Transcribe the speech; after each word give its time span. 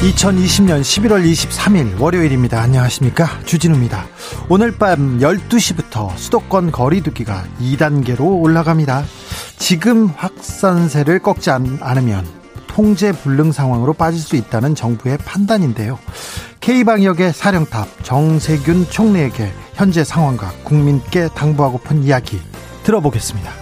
2020년 0.00 0.80
11월 0.80 1.30
23일 1.30 2.00
월요일입니다. 2.00 2.58
안녕하십니까? 2.58 3.26
주진우입니다. 3.44 4.06
오늘 4.48 4.72
밤 4.72 5.18
12시부터 5.18 6.16
수도권 6.16 6.72
거리두기가 6.72 7.44
2단계로 7.60 8.40
올라갑니다. 8.42 9.04
지금 9.58 10.06
확산세를 10.06 11.18
꺾지 11.18 11.50
않으면 11.50 12.26
통제 12.66 13.12
불능 13.12 13.52
상황으로 13.52 13.92
빠질 13.92 14.22
수 14.22 14.36
있다는 14.36 14.74
정부의 14.74 15.18
판단인데요. 15.18 15.98
K방역의 16.60 17.34
사령탑 17.34 18.02
정세균 18.02 18.88
총리에게 18.88 19.52
현재 19.74 20.02
상황과 20.02 20.50
국민께 20.64 21.28
당부하고픈 21.34 22.04
이야기 22.04 22.40
들어보겠습니다. 22.84 23.59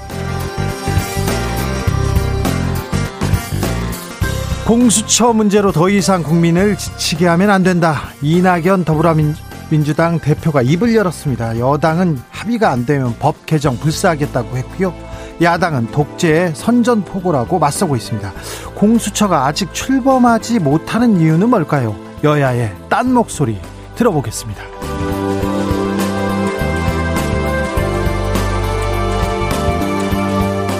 공수처 4.68 5.32
문제로 5.32 5.72
더 5.72 5.88
이상 5.88 6.22
국민을 6.22 6.76
지치게 6.76 7.26
하면 7.26 7.48
안 7.48 7.62
된다. 7.62 8.02
이낙연 8.20 8.84
더불어민주당 8.84 10.20
대표가 10.20 10.60
입을 10.60 10.94
열었습니다. 10.94 11.58
여당은 11.58 12.18
합의가 12.28 12.70
안 12.70 12.84
되면 12.84 13.16
법 13.18 13.46
개정 13.46 13.78
불사하겠다고 13.78 14.58
했고요. 14.58 14.92
야당은 15.40 15.90
독재의 15.90 16.54
선전포고라고 16.54 17.58
맞서고 17.58 17.96
있습니다. 17.96 18.30
공수처가 18.74 19.46
아직 19.46 19.72
출범하지 19.72 20.58
못하는 20.58 21.18
이유는 21.18 21.48
뭘까요? 21.48 21.96
여야의 22.22 22.76
딴 22.90 23.14
목소리 23.14 23.58
들어보겠습니다. 23.94 24.64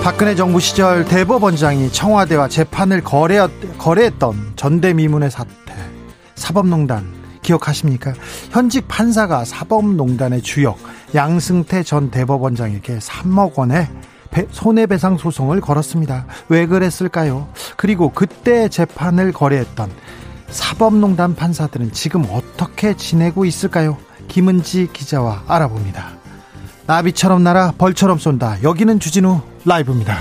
박근혜 0.03 0.35
정부 0.35 0.59
시절 0.59 1.05
대법원장이 1.05 1.93
청와대와 1.93 2.49
재판을 2.49 3.03
거래, 3.03 3.39
거래했던 3.77 4.53
전대미문의 4.57 5.31
사태, 5.31 5.53
사법농단 6.35 7.07
기억하십니까? 7.43 8.15
현직 8.51 8.89
판사가 8.89 9.45
사법농단의 9.45 10.43
주역 10.43 10.79
양승태 11.15 11.83
전 11.83 12.11
대법원장에게 12.11 12.99
3억 12.99 13.55
원의 13.57 13.89
손해배상 14.51 15.19
소송을 15.19 15.61
걸었습니다. 15.61 16.27
왜 16.49 16.67
그랬을까요? 16.67 17.49
그리고 17.77 18.11
그때 18.12 18.69
재판을 18.69 19.33
거래했던 19.33 19.91
사법농단 20.49 21.35
판사들은 21.35 21.93
지금 21.93 22.25
어떻게 22.31 22.97
지내고 22.97 23.45
있을까요? 23.45 23.99
김은지 24.29 24.89
기자와 24.93 25.45
알아봅니다. 25.49 26.19
나비처럼 26.87 27.43
날아 27.43 27.75
벌처럼 27.77 28.19
쏜다. 28.19 28.62
여기는 28.62 28.99
주진우 29.01 29.41
라이브입니다. 29.64 30.19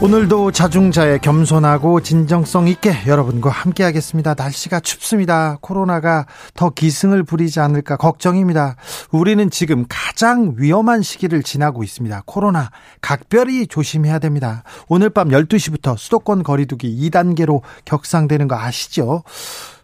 오늘도 0.00 0.52
자중자의 0.52 1.18
겸손하고 1.18 2.02
진정성 2.02 2.68
있게 2.68 2.92
여러분과 3.08 3.50
함께 3.50 3.82
하겠습니다. 3.82 4.34
날씨가 4.38 4.78
춥습니다. 4.78 5.58
코로나가 5.60 6.26
더 6.54 6.70
기승을 6.70 7.24
부리지 7.24 7.58
않을까 7.58 7.96
걱정입니다. 7.96 8.76
우리는 9.10 9.50
지금 9.50 9.86
가장 9.88 10.54
위험한 10.56 11.02
시기를 11.02 11.42
지나고 11.42 11.82
있습니다. 11.82 12.22
코로나 12.26 12.70
각별히 13.00 13.66
조심해야 13.66 14.20
됩니다. 14.20 14.62
오늘 14.86 15.10
밤 15.10 15.30
12시부터 15.30 15.98
수도권 15.98 16.44
거리두기 16.44 17.10
2단계로 17.10 17.62
격상되는 17.84 18.46
거 18.46 18.56
아시죠? 18.56 19.24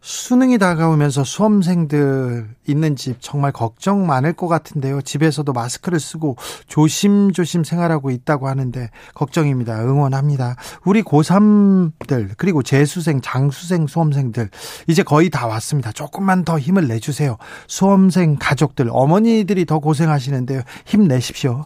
수능이 0.06 0.58
다가오면서 0.58 1.24
수험생들 1.24 2.46
있는 2.66 2.94
집 2.94 3.16
정말 3.22 3.52
걱정 3.52 4.06
많을 4.06 4.34
것 4.34 4.48
같은데요. 4.48 5.00
집에서도 5.00 5.50
마스크를 5.50 5.98
쓰고 5.98 6.36
조심조심 6.66 7.64
생활하고 7.64 8.10
있다고 8.10 8.46
하는데 8.46 8.90
걱정입니다. 9.14 9.82
응원합니다. 9.82 10.56
우리 10.84 11.02
고3들 11.02 12.34
그리고 12.36 12.62
재수생, 12.62 13.22
장수생 13.22 13.86
수험생들 13.86 14.50
이제 14.88 15.02
거의 15.02 15.30
다 15.30 15.46
왔습니다. 15.46 15.90
조금만 15.90 16.44
더 16.44 16.58
힘을 16.58 16.86
내주세요. 16.86 17.38
수험생 17.66 18.36
가족들 18.38 18.90
어머니들이 18.90 19.64
더 19.64 19.78
고생하시는데요. 19.78 20.60
힘내십시오. 20.84 21.64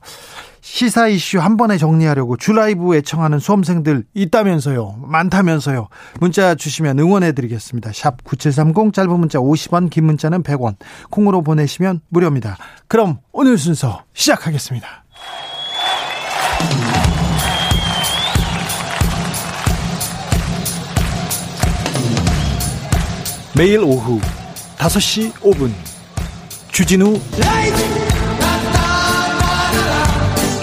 시사 0.71 1.09
이슈 1.09 1.41
한 1.41 1.57
번에 1.57 1.79
정리하려고 1.79 2.37
주라이브 2.37 2.95
애청하는 2.95 3.39
수험생들 3.39 4.05
있다면서요. 4.13 4.97
많다면서요. 5.01 5.89
문자 6.21 6.55
주시면 6.55 6.99
응원해 6.99 7.33
드리겠습니다. 7.33 7.91
샵 7.95 8.23
9730 8.23 8.93
짧은 8.93 9.19
문자 9.19 9.39
50원 9.39 9.89
긴 9.89 10.05
문자는 10.05 10.43
100원 10.43 10.77
콩으로 11.11 11.43
보내시면 11.43 12.03
무료입니다. 12.11 12.59
그럼 12.87 13.19
오늘 13.33 13.57
순서 13.57 14.05
시작하겠습니다. 14.13 15.05
매일 23.57 23.81
오후 23.81 24.21
5시 24.77 25.33
5분 25.33 25.73
주진우 26.71 27.19
라이브 27.41 28.08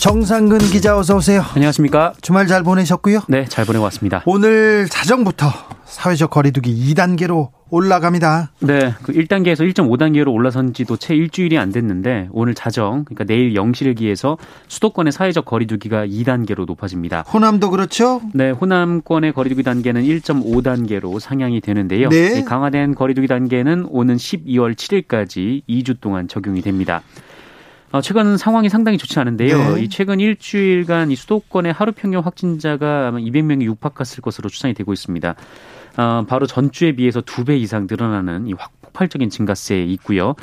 정상근 0.00 0.58
기자 0.58 0.96
어서 0.96 1.16
오세요. 1.16 1.42
안녕하십니까? 1.54 2.12
주말 2.22 2.46
잘 2.46 2.62
보내셨고요? 2.62 3.22
네, 3.28 3.46
잘 3.46 3.64
보내고 3.64 3.82
왔습니다. 3.84 4.22
오늘 4.26 4.88
자정부터 4.88 5.48
사회적 5.86 6.30
거리두기 6.30 6.94
2단계로 6.94 7.48
올라갑니다. 7.70 8.52
네, 8.60 8.94
그 9.02 9.12
1단계에서 9.12 9.68
1.5단계로 9.68 10.32
올라선 10.32 10.72
지도 10.72 10.96
채 10.96 11.16
일주일이 11.16 11.58
안 11.58 11.72
됐는데 11.72 12.28
오늘 12.30 12.54
자정, 12.54 13.04
그러니까 13.04 13.24
내일 13.24 13.54
0시를 13.54 13.96
기해서 13.96 14.38
수도권의 14.68 15.12
사회적 15.12 15.44
거리두기가 15.44 16.06
2단계로 16.06 16.64
높아집니다. 16.66 17.22
호남도 17.22 17.70
그렇죠? 17.70 18.22
네, 18.32 18.50
호남권의 18.50 19.32
거리두기 19.32 19.64
단계는 19.64 20.04
1.5단계로 20.04 21.18
상향이 21.18 21.60
되는데요. 21.60 22.08
네. 22.08 22.44
강화된 22.44 22.94
거리두기 22.94 23.26
단계는 23.26 23.86
오는 23.90 24.16
12월 24.16 24.76
7일까지 24.76 25.62
2주 25.68 26.00
동안 26.00 26.28
적용이 26.28 26.62
됩니다. 26.62 27.02
어, 27.90 28.00
최근 28.02 28.36
상황이 28.36 28.68
상당히 28.68 28.98
좋지 28.98 29.18
않은데요. 29.18 29.74
네. 29.76 29.82
이 29.82 29.88
최근 29.88 30.20
일주일간 30.20 31.10
이 31.10 31.16
수도권의 31.16 31.72
하루 31.72 31.92
평균 31.92 32.20
확진자가 32.20 33.08
아마 33.08 33.18
200명이 33.18 33.62
육박했을 33.62 34.20
것으로 34.20 34.50
추산이 34.50 34.74
되고 34.74 34.92
있습니다. 34.92 35.34
어, 35.96 36.24
바로 36.28 36.46
전주에 36.46 36.92
비해서 36.92 37.20
두 37.22 37.44
배 37.44 37.56
이상 37.56 37.86
늘어나는 37.90 38.46
이 38.48 38.54
폭발적인 38.82 39.30
증가세에 39.30 39.84
있고요. 39.84 40.34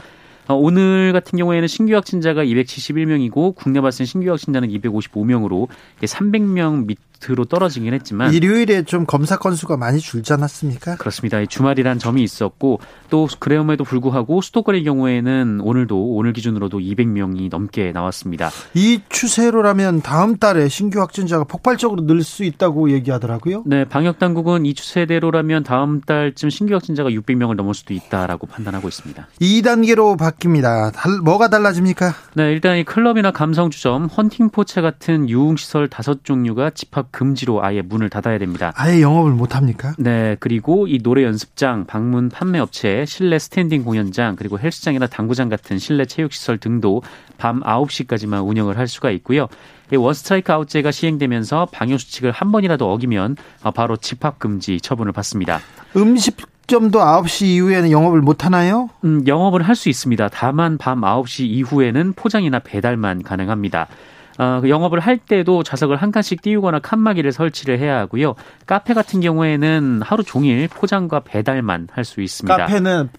어, 0.47 0.55
오늘 0.55 1.13
같은 1.13 1.37
경우에는 1.37 1.67
신규 1.67 1.93
확진자가 1.95 2.43
271명이고 2.43 3.55
국내 3.55 3.79
발생 3.79 4.05
신규 4.05 4.31
확진자는 4.31 4.69
255명으로 4.69 5.67
300명 6.01 6.87
10%로 7.21 7.45
떨어지긴 7.45 7.93
했지만 7.93 8.33
일요일에 8.33 8.83
좀 8.83 9.05
검사 9.05 9.37
건수가 9.37 9.77
많이 9.77 9.99
줄지 9.99 10.33
않았습니까? 10.33 10.97
그렇습니다. 10.97 11.43
주말이란 11.45 11.99
점이 11.99 12.23
있었고 12.23 12.79
또 13.09 13.27
그럼에도 13.39 13.83
불구하고 13.83 14.41
수도권의 14.41 14.83
경우에는 14.83 15.61
오늘도 15.61 16.15
오늘 16.15 16.33
기준으로도 16.33 16.79
200명이 16.79 17.49
넘게 17.49 17.91
나왔습니다. 17.91 18.49
이 18.73 19.01
추세로라면 19.09 20.01
다음 20.01 20.37
달에 20.37 20.67
신규 20.67 20.99
확진자가 20.99 21.43
폭발적으로 21.45 22.05
늘 22.05 22.25
수 22.25 22.43
있다고 22.43 22.89
얘기하더라고요. 22.89 23.61
네, 23.67 23.85
방역 23.85 24.17
당국은 24.17 24.65
이 24.65 24.73
추세대로라면 24.73 25.63
다음 25.63 26.01
달쯤 26.01 26.49
신규 26.49 26.73
확진자가 26.73 27.11
600명을 27.11 27.55
넘을 27.55 27.75
수도 27.75 27.93
있다라고 27.93 28.47
판단하고 28.47 28.87
있습니다. 28.87 29.27
2단계로 29.39 30.17
바뀝니다. 30.17 30.91
달, 30.91 31.19
뭐가 31.23 31.49
달라집니까? 31.49 32.13
네, 32.33 32.51
일단 32.51 32.77
이 32.77 32.83
클럽이나 32.83 33.29
감성 33.29 33.69
주점, 33.69 34.07
헌팅포차 34.07 34.81
같은 34.81 35.29
유흥 35.29 35.55
시설 35.55 35.87
다섯 35.87 36.23
종류가 36.23 36.71
집합 36.71 37.04
금지로 37.11 37.63
아예 37.63 37.81
문을 37.81 38.09
닫아야 38.09 38.37
됩니다. 38.37 38.71
아예 38.75 39.01
영업을 39.01 39.31
못 39.31 39.55
합니까? 39.55 39.93
네, 39.97 40.35
그리고 40.39 40.87
이 40.87 40.99
노래 40.99 41.23
연습장, 41.23 41.85
방문 41.85 42.29
판매 42.29 42.59
업체, 42.59 43.05
실내 43.05 43.39
스탠딩 43.39 43.83
공연장, 43.83 44.35
그리고 44.35 44.59
헬스장이나 44.59 45.07
당구장 45.07 45.49
같은 45.49 45.77
실내 45.79 46.05
체육 46.05 46.33
시설 46.33 46.57
등도 46.57 47.01
밤 47.37 47.61
9시까지만 47.61 48.47
운영을 48.47 48.77
할 48.77 48.87
수가 48.87 49.11
있고요. 49.11 49.47
원스트라이크 49.95 50.51
아웃제가 50.51 50.91
시행되면서 50.91 51.67
방역 51.71 51.99
수칙을 51.99 52.31
한 52.31 52.51
번이라도 52.51 52.91
어기면 52.91 53.37
바로 53.75 53.97
집합 53.97 54.39
금지 54.39 54.81
처분을 54.81 55.11
받습니다. 55.11 55.59
음식점도 55.95 56.99
9시 56.99 57.45
이후에는 57.45 57.91
영업을 57.91 58.21
못 58.21 58.43
하나요? 58.43 58.89
음, 59.03 59.27
영업을 59.27 59.61
할 59.61 59.75
수 59.75 59.89
있습니다. 59.89 60.29
다만 60.29 60.79
밤 60.79 61.01
9시 61.01 61.41
이후에는 61.45 62.13
포장이나 62.13 62.57
배달만 62.59 63.21
가능합니다. 63.21 63.87
어, 64.37 64.61
영업을 64.67 64.99
할 64.99 65.17
때도 65.17 65.63
좌석을 65.63 65.95
한 65.97 66.11
칸씩 66.11 66.41
띄우거나 66.41 66.79
칸막이를 66.79 67.31
설치를 67.31 67.79
해야 67.79 67.97
하고요. 67.99 68.35
카페 68.65 68.93
같은 68.93 69.21
경우에는 69.21 70.01
하루 70.03 70.23
종일 70.23 70.67
포장과 70.67 71.21
배달만 71.21 71.87
할 71.91 72.03
수 72.03 72.21
있습니다. 72.21 72.55
카페는 72.57 73.09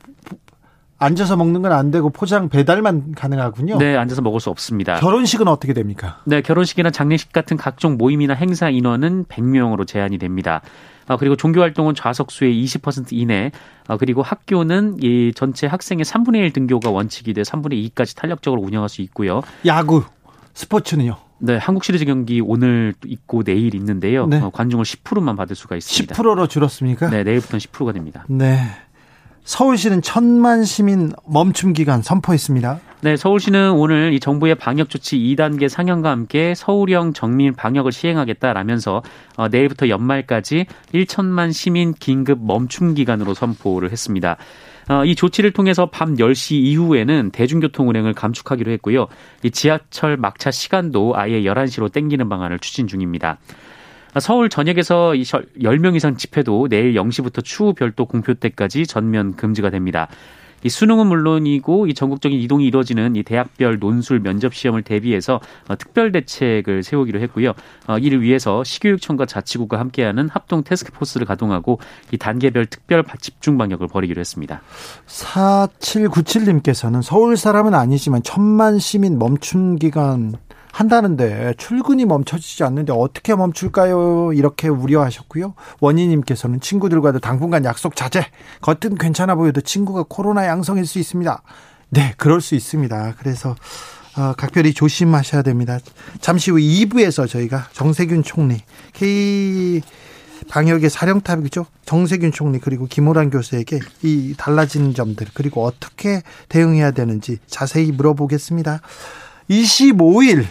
앉아서 0.98 1.36
먹는 1.36 1.60
건 1.60 1.72
안 1.72 1.90
되고 1.90 2.08
포장 2.08 2.48
배달만 2.48 3.12
가능하군요. 3.14 3.76
네, 3.78 3.96
앉아서 3.96 4.22
먹을 4.22 4.40
수 4.40 4.48
없습니다. 4.48 4.94
결혼식은 4.96 5.46
어떻게 5.46 5.74
됩니까? 5.74 6.20
네, 6.24 6.40
결혼식이나 6.40 6.90
장례식 6.90 7.32
같은 7.32 7.56
각종 7.58 7.96
모임이나 7.98 8.32
행사 8.34 8.70
인원은 8.70 9.24
100명으로 9.26 9.86
제한이 9.86 10.16
됩니다. 10.18 10.62
아, 11.08 11.16
그리고 11.16 11.36
종교 11.36 11.60
활동은 11.60 11.94
좌석 11.94 12.30
수의 12.32 12.64
20% 12.64 13.08
이내, 13.12 13.52
아, 13.86 13.96
그리고 13.96 14.22
학교는 14.22 14.96
이 15.02 15.32
전체 15.36 15.66
학생의 15.66 16.04
3분의 16.04 16.36
1 16.38 16.52
등교가 16.52 16.90
원칙이 16.90 17.32
돼 17.34 17.42
3분의 17.42 17.90
2까지 17.90 18.16
탄력적으로 18.16 18.60
운영할 18.62 18.88
수 18.88 19.02
있고요. 19.02 19.42
야구, 19.66 20.02
스포츠는요? 20.56 21.16
네, 21.38 21.58
한국 21.58 21.84
시리즈 21.84 22.06
경기 22.06 22.40
오늘 22.40 22.94
있고 23.04 23.42
내일 23.42 23.74
있는데요. 23.74 24.26
네. 24.26 24.40
어, 24.40 24.50
관중을 24.50 24.84
10%만 24.84 25.36
받을 25.36 25.54
수가 25.54 25.76
있습니다. 25.76 26.14
10%로 26.14 26.48
줄었습니까? 26.48 27.10
네, 27.10 27.24
내일부터는 27.24 27.60
10%가 27.60 27.92
됩니다. 27.92 28.24
네. 28.28 28.58
서울시는 29.44 30.02
천만 30.02 30.64
시민 30.64 31.12
멈춤 31.26 31.74
기간 31.74 32.02
선포했습니다. 32.02 32.80
네, 33.02 33.16
서울시는 33.16 33.72
오늘 33.72 34.14
이 34.14 34.18
정부의 34.18 34.54
방역 34.54 34.88
조치 34.88 35.18
2단계 35.18 35.68
상향과 35.68 36.10
함께 36.10 36.54
서울형 36.56 37.12
정민 37.12 37.54
방역을 37.54 37.92
시행하겠다라면서 37.92 39.02
어, 39.36 39.48
내일부터 39.48 39.88
연말까지 39.88 40.66
1천만 40.94 41.52
시민 41.52 41.92
긴급 41.92 42.44
멈춤 42.44 42.94
기간으로 42.94 43.34
선포를 43.34 43.92
했습니다. 43.92 44.38
어, 44.88 45.04
이 45.04 45.16
조치를 45.16 45.50
통해서 45.50 45.86
밤 45.86 46.14
10시 46.14 46.52
이후에는 46.52 47.30
대중교통 47.32 47.88
운행을 47.88 48.14
감축하기로 48.14 48.70
했고요. 48.72 49.08
이 49.42 49.50
지하철 49.50 50.16
막차 50.16 50.50
시간도 50.50 51.14
아예 51.16 51.42
11시로 51.42 51.90
땡기는 51.90 52.28
방안을 52.28 52.60
추진 52.60 52.86
중입니다. 52.86 53.38
서울 54.20 54.48
전역에서 54.48 55.12
10명 55.12 55.96
이상 55.96 56.16
집회도 56.16 56.68
내일 56.68 56.94
0시부터 56.94 57.44
추후 57.44 57.74
별도 57.74 58.06
공표 58.06 58.32
때까지 58.32 58.86
전면 58.86 59.34
금지가 59.34 59.70
됩니다. 59.70 60.08
이 60.66 60.68
수능은 60.68 61.06
물론이고 61.06 61.86
이 61.86 61.94
전국적인 61.94 62.40
이동이 62.40 62.66
이루어지는 62.66 63.14
이 63.14 63.22
대학별 63.22 63.78
논술 63.78 64.18
면접 64.18 64.52
시험을 64.52 64.82
대비해서 64.82 65.40
어, 65.68 65.76
특별 65.76 66.10
대책을 66.10 66.82
세우기로 66.82 67.20
했고요. 67.20 67.52
어, 67.86 67.98
이를 67.98 68.20
위해서 68.20 68.64
시교육청과 68.64 69.26
자치구가 69.26 69.78
함께하는 69.78 70.28
합동 70.28 70.64
테스크포스를 70.64 71.24
가동하고 71.24 71.78
이 72.10 72.18
단계별 72.18 72.66
특별 72.66 73.04
집중 73.20 73.56
방역을 73.58 73.86
벌이기로 73.86 74.18
했습니다. 74.18 74.60
4797님께서는 75.06 77.00
서울 77.00 77.36
사람은 77.36 77.72
아니지만 77.72 78.24
천만 78.24 78.80
시민 78.80 79.20
멈춘 79.20 79.76
기간 79.76 80.34
한다는데 80.76 81.54
출근이 81.56 82.04
멈춰지지 82.04 82.62
않는데 82.62 82.92
어떻게 82.92 83.34
멈출까요? 83.34 84.34
이렇게 84.34 84.68
우려하셨고요. 84.68 85.54
원희님께서는 85.80 86.60
친구들과도 86.60 87.18
당분간 87.18 87.64
약속 87.64 87.96
자제. 87.96 88.26
겉은 88.60 88.96
괜찮아 88.98 89.36
보여도 89.36 89.62
친구가 89.62 90.04
코로나 90.06 90.46
양성일 90.46 90.84
수 90.84 90.98
있습니다. 90.98 91.42
네, 91.88 92.12
그럴 92.18 92.42
수 92.42 92.54
있습니다. 92.54 93.14
그래서 93.18 93.56
어, 94.18 94.34
각별히 94.36 94.74
조심하셔야 94.74 95.40
됩니다. 95.40 95.78
잠시 96.20 96.50
후 96.50 96.58
2부에서 96.58 97.26
저희가 97.26 97.68
정세균 97.72 98.22
총리, 98.22 98.58
K 98.92 99.80
방역의 100.50 100.90
사령탑이죠. 100.90 101.64
정세균 101.86 102.32
총리 102.32 102.58
그리고 102.58 102.84
김호란 102.84 103.30
교수에게 103.30 103.80
이 104.02 104.34
달라진 104.36 104.92
점들 104.92 105.28
그리고 105.32 105.64
어떻게 105.64 106.20
대응해야 106.50 106.90
되는지 106.90 107.38
자세히 107.46 107.92
물어보겠습니다. 107.92 108.82
25일 109.48 110.44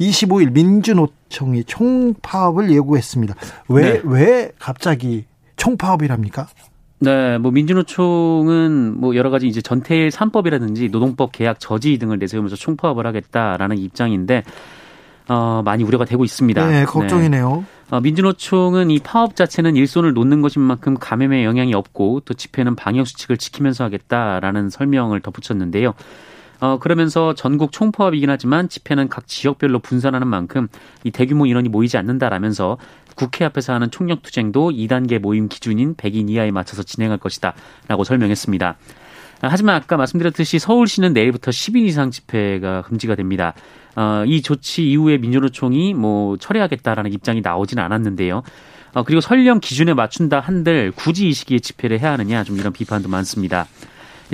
25일 0.00 0.52
민주노총이 0.52 1.64
총파업을 1.64 2.72
예고했습니다. 2.72 3.34
왜, 3.68 3.82
네. 3.82 4.00
왜 4.04 4.52
갑자기 4.58 5.26
총파업이랍니까? 5.56 6.48
네, 7.00 7.38
뭐 7.38 7.50
민주노총은 7.50 8.98
뭐 8.98 9.14
여러 9.14 9.30
가지 9.30 9.46
이제 9.46 9.60
전태일 9.60 10.08
3법이라든지 10.08 10.90
노동법 10.90 11.32
계약 11.32 11.60
저지 11.60 11.98
등을 11.98 12.18
내세우면서 12.18 12.56
총파업을 12.56 13.06
하겠다라는 13.06 13.78
입장인데 13.78 14.42
어, 15.28 15.62
많이 15.64 15.84
우려가 15.84 16.04
되고 16.04 16.24
있습니다. 16.24 16.66
네, 16.66 16.84
걱정이네요. 16.84 17.64
네. 17.90 17.96
어, 17.96 18.00
민주노총은 18.00 18.90
이 18.90 18.98
파업 18.98 19.36
자체는 19.36 19.76
일손을 19.76 20.12
놓는 20.12 20.42
것인 20.42 20.62
만큼 20.62 20.96
감염에 20.98 21.44
영향이 21.44 21.74
없고 21.74 22.20
또 22.24 22.34
집회는 22.34 22.74
방역 22.74 23.06
수칙을 23.06 23.36
지키면서 23.36 23.84
하겠다라는 23.84 24.70
설명을 24.70 25.20
덧붙였는데요. 25.20 25.94
어, 26.60 26.78
그러면서 26.78 27.34
전국 27.34 27.72
총파업이긴 27.72 28.28
하지만 28.30 28.68
집회는 28.68 29.08
각 29.08 29.26
지역별로 29.26 29.78
분산하는 29.78 30.26
만큼 30.28 30.68
이 31.04 31.10
대규모 31.10 31.46
인원이 31.46 31.68
모이지 31.68 31.96
않는다라면서 31.96 32.78
국회 33.16 33.44
앞에서 33.44 33.72
하는 33.72 33.90
총력 33.90 34.22
투쟁도 34.22 34.70
2단계 34.70 35.18
모임 35.18 35.48
기준인 35.48 35.94
100인 35.94 36.30
이하에 36.30 36.50
맞춰서 36.50 36.82
진행할 36.82 37.18
것이다. 37.18 37.54
라고 37.88 38.04
설명했습니다. 38.04 38.76
하지만 39.42 39.76
아까 39.76 39.96
말씀드렸듯이 39.96 40.58
서울시는 40.58 41.14
내일부터 41.14 41.50
10인 41.50 41.86
이상 41.86 42.10
집회가 42.10 42.82
금지가 42.82 43.14
됩니다. 43.14 43.54
어, 43.96 44.24
이 44.26 44.42
조치 44.42 44.90
이후에 44.90 45.18
민주노총이 45.18 45.94
뭐 45.94 46.36
철회하겠다라는 46.36 47.12
입장이 47.12 47.40
나오지는 47.40 47.82
않았는데요. 47.82 48.42
어, 48.92 49.02
그리고 49.02 49.20
설령 49.20 49.60
기준에 49.60 49.94
맞춘다 49.94 50.40
한들 50.40 50.92
굳이 50.92 51.28
이 51.28 51.32
시기에 51.32 51.58
집회를 51.58 52.00
해야 52.00 52.12
하느냐 52.12 52.44
좀 52.44 52.58
이런 52.58 52.72
비판도 52.72 53.08
많습니다. 53.08 53.66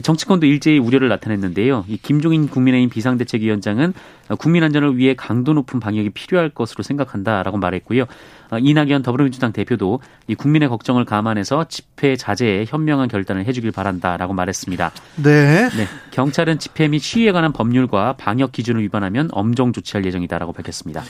정치권도 0.03 0.47
일제히 0.47 0.79
우려를 0.79 1.09
나타냈는데요. 1.09 1.85
이 1.89 1.97
김종인 1.97 2.49
국민의힘 2.49 2.91
비상대책위원장은 2.91 3.95
국민 4.39 4.63
안전을 4.63 4.97
위해 4.97 5.15
강도 5.17 5.53
높은 5.53 5.81
방역이 5.81 6.11
필요할 6.11 6.51
것으로 6.51 6.83
생각한다라고 6.83 7.57
말했고요. 7.59 8.07
어, 8.51 8.59
이낙연 8.59 9.03
더불어민주당 9.03 9.53
대표도 9.53 10.01
이 10.29 10.35
국민의 10.35 10.69
걱정을 10.69 11.05
감안해서 11.05 11.67
집회 11.69 12.17
자제에 12.17 12.65
현명한 12.67 13.09
결단을 13.09 13.45
해주길 13.47 13.73
바란다라고 13.73 14.35
말했습니다. 14.35 14.93
네. 15.23 15.69
네. 15.69 15.87
경찰은 16.13 16.59
집회 16.59 16.89
및 16.89 16.99
시위에 17.01 17.33
관한 17.33 17.53
법률과 17.53 18.15
방역 18.15 18.53
기준을 18.53 18.83
위반하면 18.83 19.29
엄정 19.33 19.73
조치할 19.73 20.05
예정이다라고 20.05 20.53
밝혔습니다. 20.53 21.03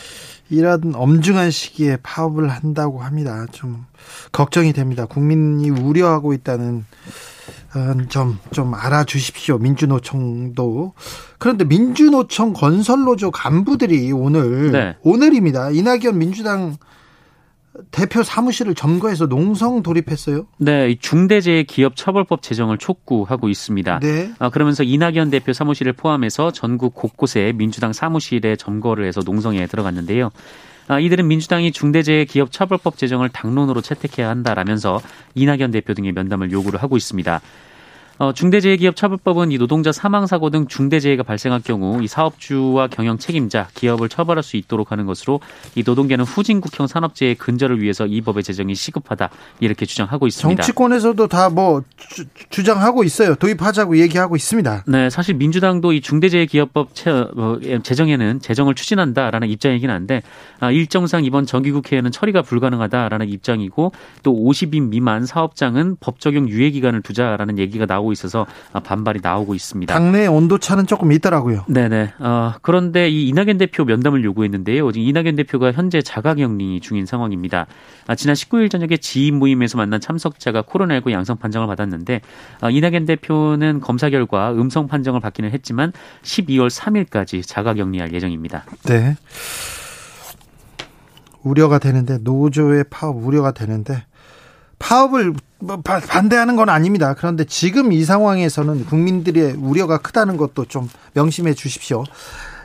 이런 0.49 0.95
엄중한 0.95 1.51
시기에 1.51 1.99
파업을 2.03 2.49
한다고 2.49 3.03
합니다. 3.03 3.47
좀 3.51 3.85
걱정이 4.33 4.73
됩니다. 4.73 5.05
국민이 5.07 5.71
우려하고 5.71 6.33
있다는 6.33 6.85
좀, 8.09 8.39
좀 8.53 8.75
알아주십시오. 8.75 9.59
민주노총도. 9.59 10.95
그런데 11.39 11.65
민주노총 11.65 12.53
건설노조 12.53 13.31
간부들이 13.33 14.13
오늘, 14.13 14.73
네. 14.73 14.97
오늘입니다. 15.03 15.71
이낙연 15.71 16.19
민주당 16.19 16.77
대표 17.91 18.23
사무실을 18.23 18.75
점거해서 18.75 19.27
농성 19.27 19.83
돌입했어요. 19.83 20.47
네, 20.59 20.97
중대재해기업처벌법 21.01 22.43
제정을 22.43 22.79
촉구하고 22.79 23.49
있습니다. 23.49 24.01
네. 24.01 24.31
아, 24.39 24.51
그러면서 24.51 24.83
이낙연 24.83 25.31
대표 25.31 25.53
사무실을 25.53 25.93
포함해서 25.93 26.53
전국 26.53 26.95
곳곳에 26.95 27.53
민주당 27.55 27.93
사무실에 27.93 28.57
점거를 28.57 29.07
해서 29.07 29.21
농성에 29.25 29.67
들어갔는데요. 29.67 30.31
아, 30.89 31.01
이들은 31.01 31.27
민주당이 31.27 31.73
중대재해기업처벌법 31.73 32.97
제정을 32.97 33.29
당론으로 33.31 33.81
채택해야 33.81 34.29
한다라면서 34.29 35.01
이낙연 35.35 35.73
대표 35.73 35.95
등의 35.95 36.13
면담을 36.13 36.53
요구를 36.53 36.83
하고 36.83 36.97
있습니다. 36.97 37.41
어, 38.19 38.33
중대재해기업처벌법은 38.33 39.53
이 39.53 39.59
노동자 39.59 39.93
사망사고 39.93 40.51
등 40.51 40.67
중대재해가 40.67 41.23
발생할 41.23 41.61
경우 41.63 42.03
이 42.03 42.07
사업주와 42.07 42.89
경영 42.89 43.19
책임자, 43.19 43.69
기업을 43.75 44.09
처벌할 44.09 44.43
수 44.43 44.57
있도록 44.57 44.93
하는 44.93 45.05
것으로 45.05 45.41
이 45.75 45.83
노동계는 45.85 46.25
후진국형 46.25 46.87
산업재해 46.87 47.35
근절을 47.35 47.83
위해서 47.83 48.07
이 48.07 48.21
법의 48.23 48.43
제정이 48.43 48.75
시급하다 48.75 49.29
이렇게 49.61 49.85
주장하고 49.85 50.27
있습니다. 50.27 50.63
정치권에서도 50.63 51.27
다 51.27 51.47
뭐 51.57 51.83
주장하고 52.51 53.03
있어요. 53.05 53.35
도입하자고 53.35 53.99
얘기하고 53.99 54.37
있습니다. 54.37 54.85
네, 54.89 55.09
사실 55.09 55.35
민주당도 55.35 55.93
이 55.93 56.01
중대재해기업법 56.01 56.89
어, 57.37 57.59
제정에는 57.83 58.41
제정을 58.41 58.75
추진한다라는 58.75 59.49
입장이긴 59.49 59.89
한데 59.89 60.23
아, 60.61 60.71
일정상 60.71 61.25
이번 61.25 61.47
정기국회에는 61.47 62.11
처리가 62.11 62.43
불가능하다라는 62.43 63.29
입장이고 63.29 63.93
또 64.23 64.35
50인 64.35 64.89
미만 64.89 65.25
사업장은 65.25 65.97
법 66.01 66.21
적용 66.21 66.49
유예 66.49 66.71
기간을 66.71 67.03
두자라는 67.03 67.59
얘기가 67.59 67.87
나오고. 67.87 68.06
나오고 68.07 68.13
있어서 68.13 68.47
반발이 68.85 69.21
나오고 69.23 69.55
있습니다. 69.55 69.93
당내 69.93 70.27
온도 70.27 70.59
차는 70.59 70.87
조금 70.87 71.13
있더라고요. 71.13 71.65
네네. 71.69 72.15
어, 72.19 72.55
그런데 72.63 73.09
이 73.09 73.29
이낙연 73.29 73.59
대표 73.59 73.85
면담을 73.85 74.25
요구했는데요. 74.25 74.91
이낙연 74.95 75.37
대표가 75.37 75.73
현재 75.73 76.01
자가격리 76.01 76.81
중인 76.81 77.07
상황입니다. 77.07 77.67
아, 78.07 78.15
지난 78.15 78.35
19일 78.35 78.71
저녁에 78.71 78.97
지인 78.97 79.39
모임에서 79.39 79.77
만난 79.77 80.01
참석자가 80.01 80.63
코로나19 80.63 81.11
양성 81.11 81.37
판정을 81.37 81.67
받았는데 81.67 82.21
아, 82.61 82.71
이낙연 82.71 83.07
대표는 83.07 83.81
검사 83.81 84.09
결과 84.11 84.53
음성 84.53 84.87
판정을 84.87 85.21
받기는 85.21 85.51
했지만 85.51 85.93
12월 86.23 86.71
3일까지 86.71 87.47
자가격리할 87.47 88.13
예정입니다. 88.13 88.65
네. 88.85 89.17
우려가 91.43 91.79
되는데 91.79 92.19
노조의 92.19 92.85
파업 92.91 93.25
우려가 93.25 93.53
되는데 93.53 94.05
파업을 94.79 95.31
뭐 95.31 95.46
반대하는 95.85 96.57
건 96.57 96.69
아닙니다. 96.69 97.15
그런데 97.15 97.45
지금 97.45 97.93
이 97.93 98.05
상황에서는 98.05 98.85
국민들의 98.87 99.55
우려가 99.59 99.99
크다는 99.99 100.37
것도 100.37 100.67
좀 100.67 100.89
명심해 101.15 101.55
주십시오. 101.55 102.05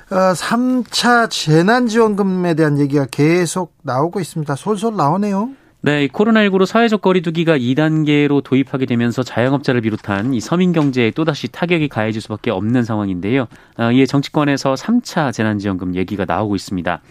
3차 0.10 1.25
어, 1.25 1.27
재난지원금에 1.29 2.53
대한 2.55 2.79
얘기가 2.79 3.05
계속 3.10 3.74
나오고 3.83 4.19
있습니다. 4.19 4.55
솔솔 4.55 4.98
나오네요. 4.98 5.51
네, 5.83 6.07
코로나19로 6.10 6.67
사회적 6.67 7.01
거리두기가 7.01 7.57
2단계로 7.57 8.43
도입하게 8.43 8.86
되면서 8.86 9.24
자영업자를 9.24 9.81
비롯한 9.81 10.33
이 10.36 10.39
서민 10.39 10.74
경제에 10.74 11.10
또다시 11.10 11.48
타격이 11.48 11.88
가해질 11.88 12.21
수밖에 12.21 12.51
없는 12.51 12.83
상황인데요. 12.83 13.48
어, 13.77 13.91
이에 13.91 14.05
정치권에서 14.05 14.75
3차 14.75 15.33
재난지원금 15.33 15.95
얘기가 15.95 16.25
나오고 16.25 16.55
있습니다. 16.55 17.01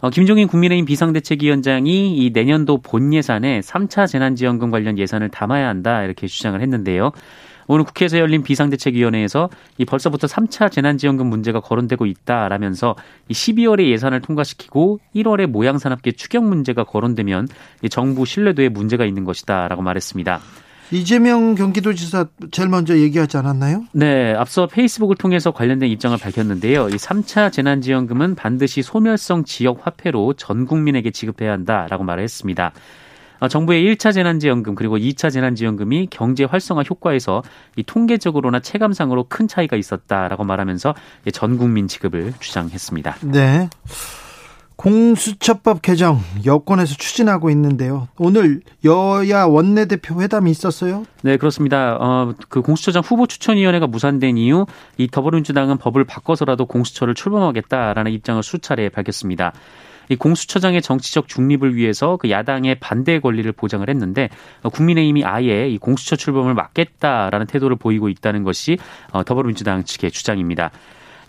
어, 0.00 0.08
김종인 0.08 0.48
국민의힘 0.48 0.86
비상대책위원장이 0.86 2.16
이 2.16 2.30
내년도 2.30 2.78
본 2.78 3.12
예산에 3.12 3.60
3차 3.60 4.08
재난지원금 4.08 4.70
관련 4.70 4.98
예산을 4.98 5.28
담아야 5.28 5.68
한다 5.68 6.02
이렇게 6.02 6.26
주장을 6.26 6.58
했는데요. 6.58 7.12
오늘 7.68 7.84
국회에서 7.84 8.18
열린 8.18 8.42
비상대책위원회에서 8.42 9.50
이 9.76 9.84
벌써부터 9.84 10.26
3차 10.26 10.72
재난지원금 10.72 11.26
문제가 11.26 11.60
거론되고 11.60 12.06
있다라면서 12.06 12.96
이 13.28 13.34
12월에 13.34 13.90
예산을 13.90 14.22
통과시키고 14.22 15.00
1월에 15.14 15.46
모양산업계 15.46 16.12
추경 16.12 16.48
문제가 16.48 16.82
거론되면 16.82 17.46
이 17.82 17.88
정부 17.90 18.24
신뢰도에 18.24 18.70
문제가 18.70 19.04
있는 19.04 19.24
것이다라고 19.24 19.82
말했습니다. 19.82 20.40
이재명 20.92 21.54
경기도지사 21.54 22.26
제일 22.50 22.68
먼저 22.68 22.96
얘기하지 22.96 23.36
않았나요? 23.36 23.84
네, 23.92 24.34
앞서 24.34 24.66
페이스북을 24.66 25.16
통해서 25.16 25.52
관련된 25.52 25.88
입장을 25.90 26.16
밝혔는데요. 26.18 26.88
이 26.88 26.92
3차 26.92 27.52
재난지원금은 27.52 28.34
반드시 28.34 28.82
소멸성 28.82 29.44
지역 29.44 29.86
화폐로 29.86 30.34
전 30.34 30.66
국민에게 30.66 31.10
지급해야 31.10 31.52
한다라고 31.52 32.04
말을 32.04 32.22
했습니다. 32.22 32.72
어, 33.40 33.48
정부의 33.48 33.82
1차 33.84 34.12
재난지원금 34.12 34.74
그리고 34.74 34.98
2차 34.98 35.32
재난지원금이 35.32 36.08
경제 36.10 36.44
활성화 36.44 36.82
효과에서 36.82 37.42
이 37.76 37.82
통계적으로나 37.82 38.60
체감상으로 38.60 39.26
큰 39.28 39.48
차이가 39.48 39.76
있었다라고 39.76 40.44
말하면서 40.44 40.94
전 41.32 41.56
국민 41.56 41.88
지급을 41.88 42.34
주장했습니다. 42.38 43.16
네. 43.22 43.70
공수처법 44.80 45.82
개정 45.82 46.20
여권에서 46.46 46.94
추진하고 46.94 47.50
있는데요. 47.50 48.08
오늘 48.16 48.62
여야 48.82 49.44
원내대표 49.44 50.22
회담이 50.22 50.50
있었어요? 50.50 51.04
네, 51.20 51.36
그렇습니다. 51.36 51.98
어, 52.00 52.32
그 52.48 52.62
공수처장 52.62 53.02
후보 53.04 53.26
추천위원회가 53.26 53.86
무산된 53.86 54.38
이후 54.38 54.64
이 54.96 55.06
더불어민주당은 55.06 55.76
법을 55.76 56.04
바꿔서라도 56.04 56.64
공수처를 56.64 57.14
출범하겠다라는 57.14 58.10
입장을 58.10 58.42
수차례 58.42 58.88
밝혔습니다. 58.88 59.52
이 60.08 60.16
공수처장의 60.16 60.80
정치적 60.80 61.28
중립을 61.28 61.76
위해서 61.76 62.16
그 62.16 62.30
야당의 62.30 62.76
반대 62.80 63.20
권리를 63.20 63.52
보장을 63.52 63.86
했는데 63.86 64.30
어, 64.62 64.70
국민의힘이 64.70 65.26
아예 65.26 65.68
이 65.68 65.76
공수처 65.76 66.16
출범을 66.16 66.54
막겠다라는 66.54 67.46
태도를 67.48 67.76
보이고 67.76 68.08
있다는 68.08 68.44
것이 68.44 68.78
어, 69.12 69.24
더불어민주당 69.24 69.84
측의 69.84 70.10
주장입니다. 70.10 70.70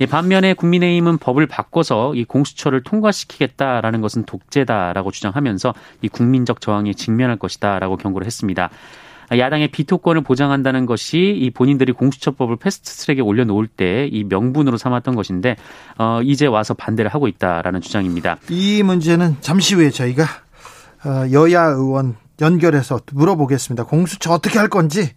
반면에 0.06 0.54
국민의힘은 0.54 1.18
법을 1.18 1.48
바꿔서 1.48 2.14
이 2.16 2.24
공수처를 2.24 2.84
통과시키겠다라는 2.84 4.02
것은 4.02 4.26
독재다라고 4.26 5.12
주장하면서 5.12 5.74
이 6.02 6.08
국민적 6.10 6.62
저항에 6.62 6.94
직면할 6.94 7.38
것이다라고 7.38 7.98
경고를 7.98 8.26
했습니다. 8.26 8.70
야당의 9.32 9.70
비토권을 9.70 10.24
보장한다는 10.24 10.86
것이 10.86 11.18
이 11.18 11.52
본인들이 11.52 11.94
공수처법을 11.94 12.58
패스트트랙에 12.58 13.22
올려놓을 13.22 13.68
때 13.68 14.10
이 14.12 14.26
명분으로 14.26 14.78
삼았던 14.78 15.16
것인데 15.16 15.56
어, 15.98 16.22
이제 16.24 16.46
와서 16.48 16.74
반대를 16.74 17.14
하고 17.14 17.28
있다라는 17.28 17.82
주장입니다. 17.82 18.38
이 18.50 18.84
문제는 18.84 19.38
잠시 19.42 19.76
후에 19.76 19.90
저희가 19.90 20.24
어, 21.06 21.32
여야 21.32 21.64
의원 21.68 22.16
연결해서 22.42 23.00
물어보겠습니다. 23.14 23.86
공수처 23.86 24.34
어떻게 24.34 24.60
할 24.60 24.68
건지 24.68 25.12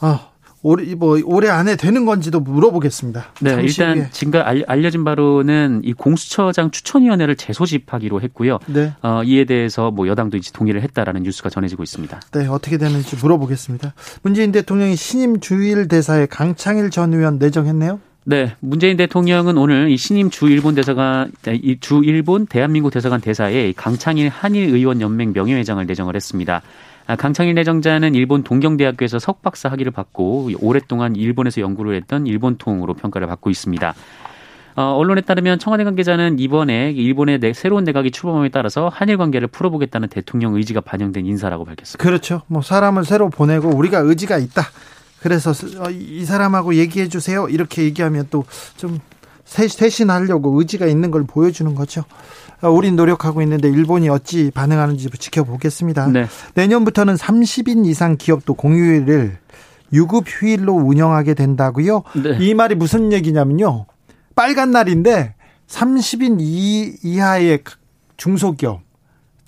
어, 0.00 0.29
올해 0.62 0.94
뭐 0.94 1.18
올해 1.24 1.48
안에 1.48 1.76
되는 1.76 2.04
건지도 2.04 2.40
물어보겠습니다. 2.40 3.32
네, 3.40 3.58
일단 3.62 3.98
후에. 3.98 4.08
지금 4.12 4.42
알려진 4.66 5.04
바로는 5.04 5.80
이 5.84 5.92
공수처장 5.92 6.70
추천위원회를 6.70 7.36
재소집하기로 7.36 8.20
했고요. 8.20 8.58
네. 8.66 8.92
어, 9.02 9.22
이에 9.24 9.44
대해서 9.44 9.90
뭐 9.90 10.06
여당도 10.06 10.36
이제 10.36 10.50
동의를 10.52 10.82
했다라는 10.82 11.22
뉴스가 11.22 11.48
전해지고 11.48 11.82
있습니다. 11.82 12.20
네, 12.32 12.46
어떻게 12.46 12.76
되는지 12.76 13.16
물어보겠습니다. 13.16 13.94
문재인 14.22 14.52
대통령이 14.52 14.96
신임 14.96 15.40
주일 15.40 15.88
대사에 15.88 16.26
강창일 16.26 16.90
전 16.90 17.14
의원 17.14 17.38
내정했네요. 17.38 18.00
네, 18.24 18.54
문재인 18.60 18.98
대통령은 18.98 19.56
오늘 19.56 19.90
이 19.90 19.96
신임 19.96 20.28
주 20.28 20.48
일본 20.48 20.74
대사관, 20.74 21.32
주 21.80 22.02
일본 22.04 22.46
대한민국 22.46 22.92
대사관 22.92 23.20
대사에 23.22 23.72
강창일 23.74 24.28
한일 24.28 24.74
의원 24.74 25.00
연맹 25.00 25.32
명예회장을 25.32 25.84
내정을 25.86 26.14
했습니다. 26.14 26.60
아, 27.10 27.16
강창일 27.16 27.56
내정자는 27.56 28.14
일본 28.14 28.44
동경대학교에서 28.44 29.18
석박사 29.18 29.68
학위를 29.70 29.90
받고 29.90 30.50
오랫동안 30.60 31.16
일본에서 31.16 31.60
연구를 31.60 31.96
했던 31.96 32.24
일본통으로 32.24 32.94
평가를 32.94 33.26
받고 33.26 33.50
있습니다. 33.50 33.94
어, 34.76 34.82
언론에 34.82 35.20
따르면 35.20 35.58
청와대 35.58 35.82
관계자는 35.82 36.38
이번에 36.38 36.92
일본의 36.92 37.40
내, 37.40 37.52
새로운 37.52 37.82
내각이 37.82 38.12
출범함에 38.12 38.50
따라서 38.50 38.88
한일 38.88 39.16
관계를 39.16 39.48
풀어보겠다는 39.48 40.06
대통령 40.06 40.54
의지가 40.54 40.82
반영된 40.82 41.26
인사라고 41.26 41.64
밝혔습니다. 41.64 42.00
그렇죠. 42.00 42.42
뭐 42.46 42.62
사람을 42.62 43.04
새로 43.04 43.28
보내고 43.28 43.70
우리가 43.70 43.98
의지가 43.98 44.38
있다. 44.38 44.62
그래서 45.20 45.50
어, 45.50 45.90
이 45.90 46.24
사람하고 46.24 46.76
얘기해 46.76 47.08
주세요. 47.08 47.48
이렇게 47.48 47.82
얘기하면 47.82 48.28
또좀 48.30 49.00
쇄신하려고 49.44 50.56
의지가 50.60 50.86
있는 50.86 51.10
걸 51.10 51.24
보여주는 51.26 51.74
거죠. 51.74 52.04
어, 52.62 52.70
우린 52.70 52.96
노력하고 52.96 53.42
있는데 53.42 53.68
일본이 53.68 54.08
어찌 54.08 54.50
반응하는지 54.52 55.08
지켜보겠습니다. 55.10 56.08
네. 56.08 56.26
내년부터는 56.54 57.14
30인 57.14 57.86
이상 57.86 58.16
기업도 58.16 58.54
공휴일을 58.54 59.38
유급 59.92 60.24
휴일로 60.26 60.74
운영하게 60.74 61.34
된다고요. 61.34 62.02
네. 62.22 62.36
이 62.40 62.54
말이 62.54 62.74
무슨 62.74 63.12
얘기냐면요. 63.12 63.86
빨간 64.34 64.70
날인데 64.70 65.34
30인 65.68 66.38
이, 66.40 66.96
이하의 67.02 67.60
중소기업 68.16 68.82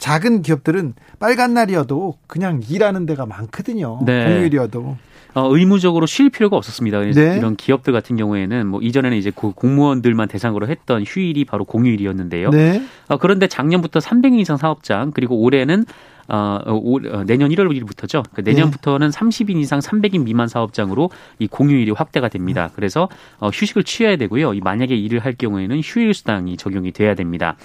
작은 0.02 0.42
기업들은 0.42 0.94
빨간 1.20 1.54
날이어도 1.54 2.18
그냥 2.26 2.60
일하는 2.68 3.06
데가 3.06 3.24
많거든요. 3.24 4.00
네. 4.04 4.24
공휴일이어도. 4.24 4.96
어, 5.34 5.56
의무적으로 5.56 6.06
쉴 6.06 6.28
필요가 6.28 6.56
없었습니다. 6.56 6.98
네. 7.12 7.36
이런 7.36 7.54
기업들 7.54 7.92
같은 7.92 8.16
경우에는 8.16 8.66
뭐 8.66 8.80
이전에는 8.82 9.16
이제 9.16 9.30
공무원들만 9.30 10.26
대상으로 10.26 10.66
했던 10.66 11.04
휴일이 11.06 11.44
바로 11.44 11.64
공휴일이었는데요. 11.64 12.50
네. 12.50 12.82
어, 13.06 13.16
그런데 13.16 13.46
작년부터 13.46 14.00
300인 14.00 14.40
이상 14.40 14.56
사업장 14.56 15.12
그리고 15.12 15.36
올해는 15.36 15.84
어, 16.28 16.58
올, 16.66 17.06
어, 17.06 17.22
내년 17.24 17.50
1월 17.50 17.70
1일부터죠. 17.70 18.24
그러니까 18.28 18.42
내년부터는 18.42 19.10
네. 19.12 19.16
30인 19.16 19.56
이상 19.58 19.78
300인 19.78 20.24
미만 20.24 20.48
사업장으로 20.48 21.10
이 21.38 21.46
공휴일이 21.46 21.92
확대가 21.92 22.26
됩니다. 22.28 22.70
그래서 22.74 23.08
어, 23.38 23.50
휴식을 23.50 23.84
취해야 23.84 24.16
되고요. 24.16 24.54
이 24.54 24.60
만약에 24.60 24.96
일을 24.96 25.20
할 25.20 25.34
경우에는 25.34 25.80
휴일 25.84 26.12
수당이 26.12 26.56
적용이 26.56 26.90
돼야 26.90 27.14
됩니다. 27.14 27.56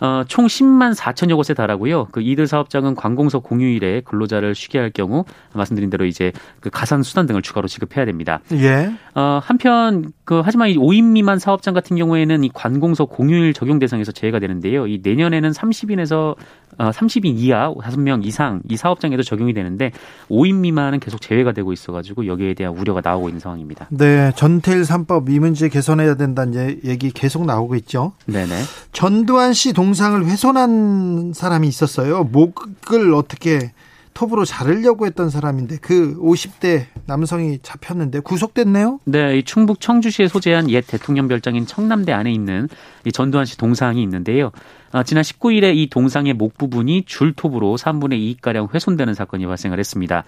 어, 0.00 0.22
총 0.28 0.46
10만 0.46 0.94
4천여 0.94 1.36
곳에 1.36 1.54
달하고요. 1.54 2.08
그 2.12 2.20
이들 2.20 2.46
사업장은 2.46 2.94
관공서 2.94 3.40
공휴일에 3.40 4.02
근로자를 4.02 4.54
쉬게 4.54 4.78
할 4.78 4.90
경우 4.90 5.24
말씀드린 5.52 5.90
대로 5.90 6.04
이제 6.04 6.32
그 6.60 6.70
가산 6.70 7.02
수단 7.02 7.26
등을 7.26 7.42
추가로 7.42 7.68
지급해야 7.68 8.04
됩니다. 8.04 8.40
예. 8.52 8.92
어, 9.14 9.40
한편 9.42 10.12
그 10.24 10.40
하지만 10.44 10.68
이 10.68 10.76
5인 10.76 11.04
미만 11.12 11.38
사업장 11.38 11.74
같은 11.74 11.96
경우에는 11.96 12.44
이 12.44 12.50
관공서 12.52 13.06
공휴일 13.06 13.52
적용 13.54 13.78
대상에서 13.78 14.12
제외가 14.12 14.38
되는데요. 14.38 14.86
이 14.86 15.00
내년에는 15.02 15.50
30인에서 15.50 16.36
30인 16.78 17.34
이하 17.36 17.72
5명 17.74 18.24
이상 18.24 18.60
이 18.68 18.76
사업장에도 18.76 19.22
적용이 19.22 19.52
되는데 19.52 19.92
5인 20.30 20.54
미만은 20.56 21.00
계속 21.00 21.20
제외가 21.20 21.52
되고 21.52 21.72
있어가지고 21.72 22.26
여기에 22.26 22.54
대한 22.54 22.76
우려가 22.76 23.00
나오고 23.02 23.28
있는 23.28 23.40
상황입니다. 23.40 23.88
네, 23.90 24.32
전태일 24.36 24.82
3법 24.82 25.30
이 25.30 25.38
문제 25.38 25.68
개선해야 25.68 26.14
된다는 26.14 26.80
얘기 26.84 27.10
계속 27.10 27.44
나오고 27.44 27.74
있죠. 27.76 28.12
네네. 28.26 28.54
전두환 28.92 29.52
씨 29.52 29.72
동상을 29.72 30.24
훼손한 30.24 31.32
사람이 31.34 31.66
있었어요. 31.68 32.24
목을 32.24 33.14
어떻게 33.14 33.72
톱으로 34.18 34.44
자르려고 34.44 35.06
했던 35.06 35.30
사람인데 35.30 35.76
그 35.80 36.18
50대 36.18 36.86
남성이 37.06 37.60
잡혔는데 37.62 38.18
구속됐네요. 38.20 38.98
네, 39.04 39.42
충북 39.42 39.80
청주시에 39.80 40.26
소재한 40.26 40.68
옛 40.70 40.84
대통령 40.84 41.28
별장인 41.28 41.66
청남대 41.66 42.10
안에 42.10 42.32
있는 42.32 42.68
이 43.04 43.12
전두환 43.12 43.46
씨 43.46 43.56
동상이 43.56 44.02
있는데요. 44.02 44.50
아, 44.90 45.04
지난 45.04 45.22
19일에 45.22 45.76
이 45.76 45.88
동상의 45.88 46.32
목 46.34 46.58
부분이 46.58 47.04
줄톱으로 47.06 47.76
3분의 47.76 48.40
2가량 48.40 48.74
훼손되는 48.74 49.14
사건이 49.14 49.46
발생을 49.46 49.78
했습니다. 49.78 50.24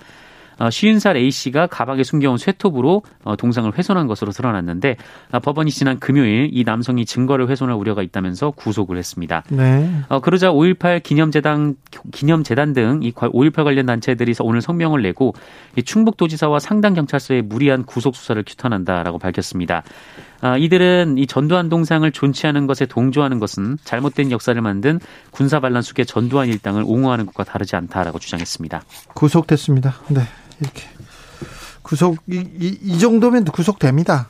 50살 0.69 1.17
어, 1.17 1.19
A씨가 1.19 1.67
가방에 1.67 2.03
숨겨온 2.05 2.39
쇠톱으로 2.39 3.03
어, 3.25 3.37
동상을 3.37 3.77
훼손한 3.77 4.07
것으로 4.07 4.33
드러났는데 4.33 4.97
아, 5.33 5.39
법원이 5.39 5.71
지난 5.71 5.99
금요일 5.99 6.51
이 6.53 6.65
남성이 6.65 7.05
증거를 7.07 7.49
훼손할 7.49 7.77
우려가 7.77 8.03
있다면서 8.03 8.53
구속을 8.53 8.97
했습니다. 8.97 9.43
네. 9.49 9.91
어, 10.09 10.21
그러자 10.21 10.51
5.18 10.51 11.03
기념재단 11.03 11.77
기념재단 12.13 12.73
등 12.73 13.01
이 13.03 13.13
5.18 13.13 13.65
관련 13.65 13.87
단체들이 13.87 14.35
오늘 14.41 14.61
성명을 14.61 15.03
내고 15.03 15.35
충북도지사와 15.83 16.59
상당경찰서에 16.59 17.43
무리한 17.43 17.85
구속 17.85 18.17
수사를 18.17 18.43
규탄한다라고 18.45 19.19
밝혔습니다. 19.19 19.83
아, 20.41 20.57
이들은 20.57 21.19
이 21.19 21.27
전두환 21.27 21.69
동상을 21.69 22.11
존치하는 22.11 22.67
것에 22.67 22.87
동조하는 22.87 23.39
것은 23.39 23.79
잘못된 23.85 24.31
역사를 24.31 24.61
만든 24.61 24.99
군사반란 25.31 25.83
속의 25.83 26.07
전두환 26.07 26.49
일당을 26.49 26.83
옹호하는 26.87 27.27
것과 27.27 27.45
다르지 27.45 27.77
않다라고 27.77 28.19
주장했습니다. 28.19 28.83
구속됐습니다. 29.15 29.95
네. 30.09 30.23
이렇게 30.61 30.83
구속 31.83 32.19
이, 32.29 32.37
이, 32.37 32.79
이 32.83 32.99
정도면 32.99 33.45
구속됩니다. 33.45 34.29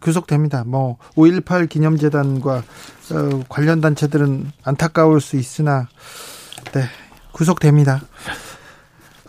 구속됩니다. 0.00 0.64
뭐 0.64 0.96
5.18 1.16 1.68
기념재단과 1.68 2.56
어, 2.56 3.42
관련 3.48 3.80
단체들은 3.80 4.52
안타까울 4.62 5.20
수 5.20 5.36
있으나 5.36 5.88
네 6.72 6.84
구속됩니다. 7.32 8.02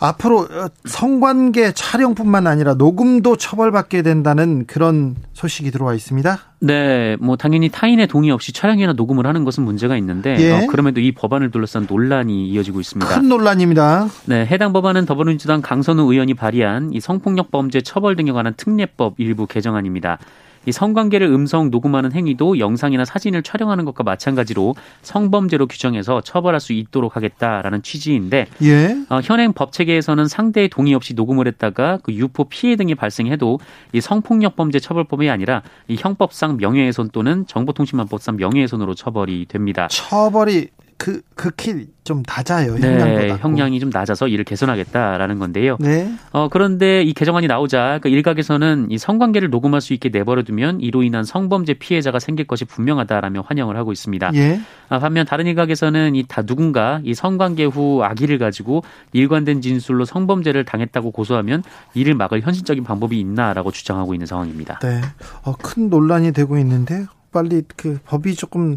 앞으로 0.00 0.40
어, 0.40 0.68
성관계 0.86 1.72
촬영뿐만 1.72 2.46
아니라 2.46 2.74
녹음도 2.74 3.36
처벌받게 3.36 4.02
된다는 4.02 4.66
그런 4.66 5.14
소식이 5.34 5.70
들어와 5.70 5.94
있습니다. 5.94 6.38
네, 6.60 7.16
뭐 7.20 7.36
당연히 7.36 7.68
타인의 7.68 8.08
동의 8.08 8.30
없이 8.30 8.52
촬영이나 8.52 8.94
녹음을 8.94 9.26
하는 9.26 9.44
것은 9.44 9.62
문제가 9.62 9.96
있는데 9.98 10.36
예. 10.38 10.52
어, 10.52 10.66
그럼에도 10.68 11.00
이 11.00 11.12
법안을 11.12 11.50
둘러싼 11.50 11.86
논란이 11.88 12.48
이어지고 12.48 12.80
있습니다. 12.80 13.14
큰 13.14 13.28
논란입니다. 13.28 14.08
네, 14.24 14.46
해당 14.46 14.72
법안은 14.72 15.04
더불어민주당 15.04 15.60
강선우 15.60 16.10
의원이 16.10 16.34
발의한 16.34 16.92
이 16.92 17.00
성폭력 17.00 17.50
범죄 17.50 17.82
처벌 17.82 18.16
등에 18.16 18.32
관한 18.32 18.54
특례법 18.56 19.14
일부 19.18 19.46
개정안입니다. 19.46 20.18
이 20.66 20.72
성관계를 20.72 21.26
음성 21.26 21.70
녹음하는 21.70 22.12
행위도 22.12 22.58
영상이나 22.58 23.04
사진을 23.04 23.42
촬영하는 23.42 23.84
것과 23.84 24.04
마찬가지로 24.04 24.74
성범죄로 25.02 25.66
규정해서 25.66 26.20
처벌할 26.20 26.60
수 26.60 26.72
있도록 26.72 27.16
하겠다라는 27.16 27.82
취지인데 27.82 28.46
예. 28.62 28.96
어, 29.08 29.20
현행 29.22 29.52
법 29.52 29.72
체계에서는 29.72 30.28
상대의 30.28 30.68
동의 30.68 30.94
없이 30.94 31.14
녹음을 31.14 31.46
했다가 31.46 32.00
그 32.02 32.12
유포 32.12 32.44
피해 32.44 32.76
등이 32.76 32.94
발생해도 32.94 33.58
이 33.92 34.00
성폭력 34.00 34.56
범죄 34.56 34.78
처벌법이 34.78 35.30
아니라 35.30 35.62
이 35.88 35.96
형법상 35.98 36.58
명예훼손 36.58 37.10
또는 37.10 37.46
정보통신망법상 37.46 38.36
명예훼손으로 38.36 38.94
처벌이 38.94 39.46
됩니다. 39.46 39.88
처벌이 39.88 40.68
그 41.00 41.22
극히 41.34 41.86
좀 42.04 42.22
낮아요. 42.28 42.74
네, 42.74 42.98
형량보다. 42.98 43.36
형량이 43.38 43.80
좀 43.80 43.88
낮아서 43.90 44.28
이를 44.28 44.44
개선하겠다라는 44.44 45.38
건데요. 45.38 45.78
네. 45.80 46.12
어 46.30 46.48
그런데 46.50 47.02
이 47.02 47.14
개정안이 47.14 47.46
나오자 47.46 48.00
그 48.02 48.10
일각에서는 48.10 48.88
이 48.90 48.98
성관계를 48.98 49.48
녹음할 49.48 49.80
수 49.80 49.94
있게 49.94 50.10
내버려두면 50.10 50.80
이로 50.82 51.02
인한 51.02 51.24
성범죄 51.24 51.74
피해자가 51.74 52.18
생길 52.18 52.46
것이 52.46 52.66
분명하다라며 52.66 53.44
환영을 53.46 53.78
하고 53.78 53.92
있습니다. 53.92 54.32
예. 54.34 54.60
아, 54.90 54.98
반면 54.98 55.24
다른 55.24 55.46
일각에서는 55.46 56.14
이 56.16 56.24
다 56.28 56.42
누군가 56.42 57.00
이 57.02 57.14
성관계 57.14 57.64
후 57.64 58.04
아기를 58.04 58.36
가지고 58.38 58.82
일관된 59.14 59.62
진술로 59.62 60.04
성범죄를 60.04 60.66
당했다고 60.66 61.12
고소하면 61.12 61.62
이를 61.94 62.14
막을 62.14 62.42
현실적인 62.42 62.84
방법이 62.84 63.18
있나라고 63.18 63.70
주장하고 63.70 64.12
있는 64.14 64.26
상황입니다. 64.26 64.78
네. 64.80 65.00
어, 65.44 65.54
큰 65.56 65.88
논란이 65.88 66.32
되고 66.32 66.58
있는데 66.58 67.06
빨리 67.32 67.62
그 67.76 67.98
법이 68.04 68.34
조금 68.34 68.76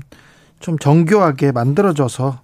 좀 0.64 0.80
정교하게 0.80 1.52
만들어져서 1.52 2.40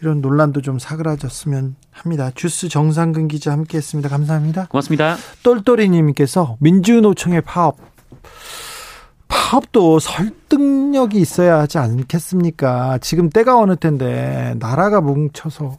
이런 0.00 0.20
논란도 0.20 0.60
좀 0.60 0.80
사그라졌으면 0.80 1.76
합니다. 1.92 2.32
주스 2.34 2.68
정상근 2.68 3.28
기자 3.28 3.52
함께했습니다. 3.52 4.08
감사합니다. 4.08 4.66
고맙습니다. 4.66 5.16
똘똘이님께서 5.44 6.56
민주노총의 6.58 7.42
파업 7.42 7.78
파업도 9.28 10.00
설득력이 10.00 11.20
있어야 11.20 11.60
하지 11.60 11.78
않겠습니까? 11.78 12.98
지금 12.98 13.30
때가 13.30 13.56
어느 13.56 13.76
텐데 13.76 14.56
나라가 14.58 15.00
뭉쳐서 15.00 15.78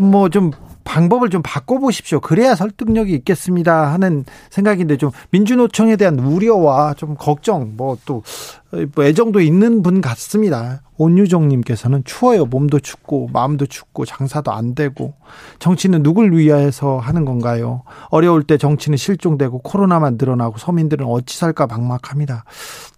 뭐좀 0.00 0.50
방법을 0.82 1.30
좀 1.30 1.42
바꿔보십시오. 1.42 2.18
그래야 2.18 2.56
설득력이 2.56 3.12
있겠습니다 3.14 3.92
하는 3.92 4.24
생각인데 4.50 4.96
좀 4.96 5.12
민주노총에 5.30 5.94
대한 5.94 6.18
우려와 6.18 6.94
좀 6.94 7.14
걱정 7.14 7.76
뭐 7.76 7.96
또 8.04 8.24
뭐 8.94 9.04
애정도 9.04 9.40
있는 9.40 9.82
분 9.82 10.00
같습니다. 10.00 10.82
온유정님께서는 10.96 12.04
추워요. 12.04 12.44
몸도 12.44 12.78
춥고 12.78 13.30
마음도 13.32 13.66
춥고 13.66 14.04
장사도 14.04 14.52
안 14.52 14.74
되고 14.74 15.14
정치는 15.58 16.02
누굴 16.02 16.32
위해서 16.32 16.98
하는 16.98 17.24
건가요? 17.24 17.82
어려울 18.10 18.44
때 18.44 18.58
정치는 18.58 18.96
실종되고 18.96 19.60
코로나만 19.60 20.18
늘어나고 20.18 20.58
서민들은 20.58 21.06
어찌 21.06 21.38
살까 21.38 21.66
막막합니다. 21.66 22.44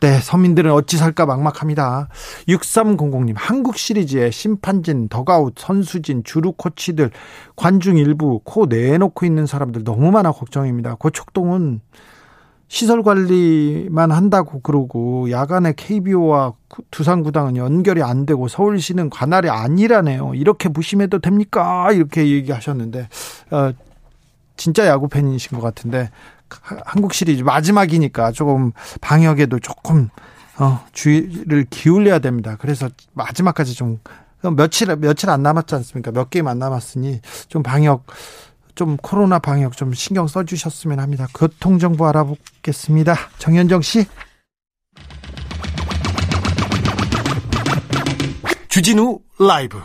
네, 0.01 0.19
서민들은 0.19 0.73
어찌 0.73 0.99
살까 0.99 1.27
막막합니다. 1.27 2.09
6300님 2.49 3.35
한국 3.37 3.77
시리즈의 3.77 4.33
심판진, 4.33 5.09
덕아웃, 5.09 5.55
선수진, 5.57 6.23
주루 6.25 6.53
코치들, 6.53 7.11
관중 7.57 7.97
일부 7.97 8.41
코 8.45 8.67
내놓고 8.67 9.25
있는 9.25 9.47
사람들 9.47 9.85
너무 9.85 10.11
많아 10.11 10.33
걱정입니다. 10.33 10.97
고척동은 10.97 11.81
시설 12.73 13.03
관리만 13.03 14.11
한다고 14.13 14.61
그러고 14.63 15.31
야간에 15.31 15.75
KBO와 15.77 16.55
두산구당은 16.91 17.59
연결이 17.59 18.03
안 18.03 18.25
되고 18.25 18.49
서울시는 18.49 19.11
관할이 19.11 19.51
아니라네요. 19.51 20.35
이렇게 20.35 20.71
무심해도 20.71 21.19
됩니까? 21.19 21.93
이렇게 21.93 22.27
얘기하셨는데 22.31 23.09
어, 23.51 23.73
진짜 24.57 24.87
야구 24.87 25.09
팬이신 25.09 25.59
것 25.59 25.63
같은데 25.63 26.09
한국 26.87 27.13
시리즈 27.13 27.43
마지막이니까 27.43 28.33
조금 28.33 28.73
방역에도 29.03 29.59
조금 29.59 30.09
어, 30.59 30.83
주의를 30.93 31.67
기울여야 31.69 32.21
됩니다. 32.21 32.57
그래서 32.59 32.89
마지막까지 33.13 33.75
좀 33.75 33.99
며칠 34.57 34.97
며칠 34.97 35.29
안 35.29 35.43
남았지 35.43 35.75
않습니까? 35.75 36.11
몇 36.11 36.31
게임 36.31 36.49
안 36.49 36.59
남았으니 36.59 37.21
좀 37.49 37.63
방역 37.63 38.07
좀 38.75 38.97
코로나 38.97 39.39
방역 39.39 39.77
좀 39.77 39.93
신경 39.93 40.27
써주셨으면 40.27 40.99
합니다. 40.99 41.27
교통정보 41.35 42.07
알아보겠습니다. 42.07 43.17
정현정 43.39 43.83
씨. 43.83 44.07
주진우 48.69 49.21
라이브. 49.39 49.79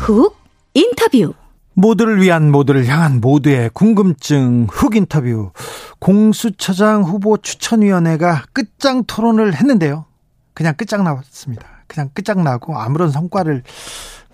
훅 0.00 0.36
인터뷰. 0.74 1.32
모두를 1.74 2.20
위한 2.20 2.50
모두를 2.50 2.86
향한 2.86 3.20
모두의 3.20 3.70
궁금증 3.72 4.66
흑 4.70 4.94
인터뷰 4.94 5.52
공수처장 6.02 7.04
후보 7.04 7.36
추천위원회가 7.36 8.46
끝장 8.52 9.04
토론을 9.04 9.54
했는데요. 9.54 10.06
그냥 10.52 10.74
끝장 10.74 11.04
나왔습니다. 11.04 11.64
그냥 11.86 12.10
끝장 12.12 12.42
나고 12.42 12.76
아무런 12.76 13.12
성과를 13.12 13.62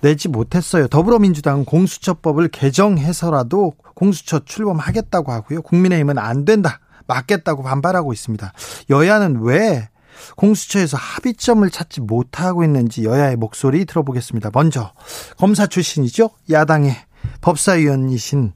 내지 0.00 0.28
못했어요. 0.28 0.88
더불어민주당은 0.88 1.66
공수처법을 1.66 2.48
개정해서라도 2.48 3.74
공수처 3.94 4.38
출범하겠다고 4.46 5.30
하고요. 5.30 5.60
국민의힘은 5.60 6.16
안 6.16 6.46
된다. 6.46 6.80
맞겠다고 7.06 7.62
반발하고 7.62 8.14
있습니다. 8.14 8.50
여야는 8.88 9.42
왜 9.42 9.90
공수처에서 10.36 10.96
합의점을 10.96 11.68
찾지 11.68 12.00
못하고 12.00 12.64
있는지 12.64 13.04
여야의 13.04 13.36
목소리 13.36 13.84
들어보겠습니다. 13.84 14.52
먼저 14.54 14.92
검사 15.36 15.66
출신이죠. 15.66 16.30
야당의 16.50 16.96
법사위원이신 17.42 18.54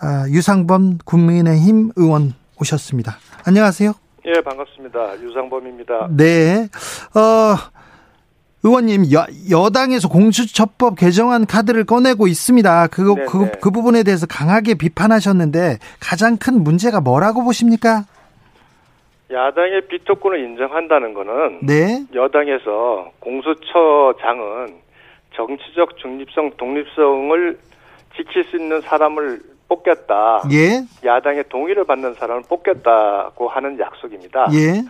아, 0.00 0.26
유상범 0.28 0.98
국민의힘 1.04 1.92
의원 1.96 2.34
오셨습니다. 2.60 3.16
안녕하세요. 3.46 3.92
예, 4.26 4.40
반갑습니다. 4.40 5.20
유상범입니다. 5.22 6.08
네. 6.10 6.68
어, 7.14 7.54
의원님 8.64 9.12
여, 9.12 9.24
여당에서 9.50 10.08
공수처법 10.08 10.96
개정안 10.96 11.46
카드를 11.46 11.84
꺼내고 11.84 12.26
있습니다. 12.26 12.88
그거 12.88 13.14
그, 13.28 13.50
그 13.60 13.70
부분에 13.70 14.02
대해서 14.02 14.26
강하게 14.26 14.74
비판하셨는데 14.74 15.78
가장 16.00 16.36
큰 16.36 16.64
문제가 16.64 17.00
뭐라고 17.00 17.44
보십니까? 17.44 18.04
야당의 19.30 19.88
비토권을 19.88 20.40
인정한다는 20.40 21.14
거는 21.14 21.66
네. 21.66 22.04
여당에서 22.14 23.10
공수처장은 23.20 24.74
정치적 25.34 25.98
중립성, 25.98 26.52
독립성을 26.56 27.58
지킬 28.16 28.44
수 28.44 28.56
있는 28.56 28.80
사람을 28.80 29.40
뽑겠다. 29.68 30.44
예. 30.52 30.84
야당의 31.04 31.44
동의를 31.48 31.84
받는 31.84 32.14
사람을 32.14 32.42
뽑겠다고 32.48 33.48
하는 33.48 33.78
약속입니다. 33.78 34.48
예. 34.52 34.82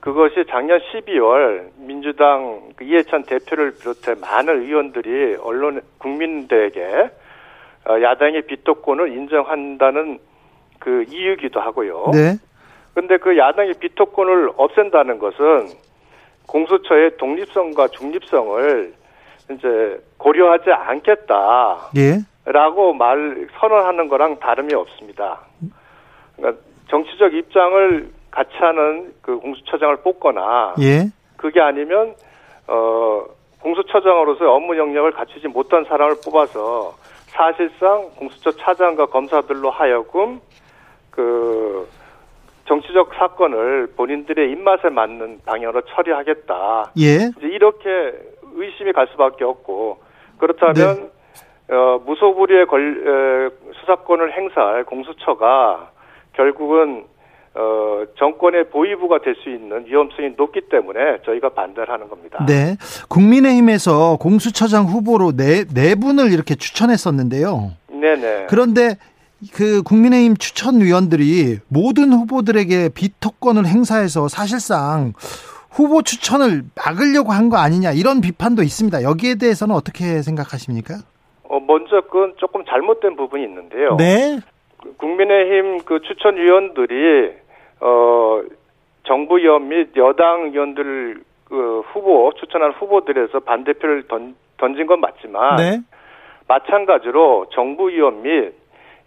그것이 0.00 0.44
작년 0.48 0.78
12월 0.78 1.68
민주당 1.78 2.60
그 2.76 2.84
이해찬 2.84 3.24
대표를 3.24 3.76
비롯해 3.78 4.14
많은 4.20 4.62
의원들이 4.62 5.36
언론 5.42 5.80
국민들에게 5.98 7.10
어, 7.88 8.02
야당의 8.02 8.42
비토권을 8.42 9.12
인정한다는 9.12 10.18
그 10.78 11.04
이유기도 11.08 11.60
하고요. 11.60 12.10
네. 12.12 12.36
근데 12.94 13.16
그 13.18 13.36
야당의 13.36 13.74
비토권을 13.80 14.52
없앤다는 14.56 15.18
것은 15.18 15.68
공수처의 16.46 17.16
독립성과 17.18 17.88
중립성을 17.88 18.94
이제 19.50 20.00
고려하지 20.18 20.70
않겠다. 20.70 21.90
예. 21.96 22.18
라고 22.46 22.92
말 22.92 23.48
선언하는 23.58 24.08
거랑 24.08 24.38
다름이 24.38 24.72
없습니다. 24.72 25.40
그러니까 26.36 26.62
정치적 26.88 27.34
입장을 27.34 28.08
같이 28.30 28.52
하는 28.58 29.12
그 29.20 29.36
공수처장을 29.38 29.96
뽑거나 29.96 30.74
예. 30.80 31.06
그게 31.36 31.60
아니면 31.60 32.14
어 32.68 33.24
공수처장으로서 33.60 34.52
업무 34.52 34.76
영역을 34.76 35.10
갖추지 35.10 35.48
못한 35.48 35.84
사람을 35.86 36.16
뽑아서 36.24 36.94
사실상 37.26 38.10
공수처 38.16 38.52
차장과 38.52 39.06
검사들로 39.06 39.70
하여금 39.70 40.40
그 41.10 41.88
정치적 42.68 43.12
사건을 43.14 43.88
본인들의 43.96 44.52
입맛에 44.52 44.88
맞는 44.88 45.40
방향으로 45.44 45.82
처리하겠다. 45.82 46.92
예. 46.98 47.30
이제 47.36 47.46
이렇게 47.48 47.88
의심이 48.54 48.92
갈 48.92 49.08
수밖에 49.08 49.44
없고 49.44 49.98
그렇다면 50.38 50.74
네. 50.74 51.15
어, 51.68 52.00
무소불위의 52.06 52.66
걸, 52.66 53.50
에, 53.52 53.72
수사권을 53.80 54.32
행사할 54.36 54.84
공수처가 54.84 55.90
결국은 56.34 57.04
어, 57.54 58.04
정권의 58.18 58.68
보위부가 58.68 59.20
될 59.22 59.34
수 59.42 59.48
있는 59.50 59.86
위험성이 59.86 60.34
높기 60.36 60.60
때문에 60.70 61.22
저희가 61.24 61.48
반대를 61.50 61.88
하는 61.90 62.08
겁니다. 62.08 62.44
네. 62.46 62.76
국민의힘에서 63.08 64.16
공수처장 64.20 64.84
후보로 64.84 65.32
네, 65.32 65.64
네 65.72 65.94
분을 65.94 66.32
이렇게 66.32 66.54
추천했었는데요. 66.54 67.72
네네. 67.88 68.46
그런데 68.50 68.96
그 69.54 69.82
국민의힘 69.82 70.36
추천위원들이 70.36 71.58
모든 71.68 72.12
후보들에게 72.12 72.90
비토권을 72.90 73.66
행사해서 73.66 74.28
사실상 74.28 75.14
후보 75.70 76.02
추천을 76.02 76.62
막으려고 76.74 77.32
한 77.32 77.48
거 77.48 77.56
아니냐 77.56 77.92
이런 77.92 78.20
비판도 78.20 78.62
있습니다. 78.62 79.02
여기에 79.02 79.36
대해서는 79.36 79.74
어떻게 79.74 80.20
생각하십니까? 80.22 80.96
어, 81.48 81.60
먼저 81.60 82.02
그건 82.02 82.34
조금 82.36 82.64
잘못된 82.64 83.16
부분이 83.16 83.42
있는데요. 83.44 83.96
네. 83.96 84.38
국민의힘 84.98 85.84
그 85.84 86.00
추천 86.02 86.36
위원들이 86.36 87.32
어 87.80 88.42
정부 89.04 89.38
의원 89.38 89.68
및 89.68 89.90
여당 89.96 90.46
의원들 90.52 91.22
그 91.44 91.82
후보 91.92 92.32
추천한 92.38 92.72
후보들에서 92.72 93.40
반대표를 93.40 94.08
던, 94.08 94.34
던진 94.56 94.86
건 94.86 95.00
맞지만 95.00 95.56
네. 95.56 95.80
마찬가지로 96.48 97.46
정부 97.52 97.90
의원 97.90 98.22
및 98.22 98.54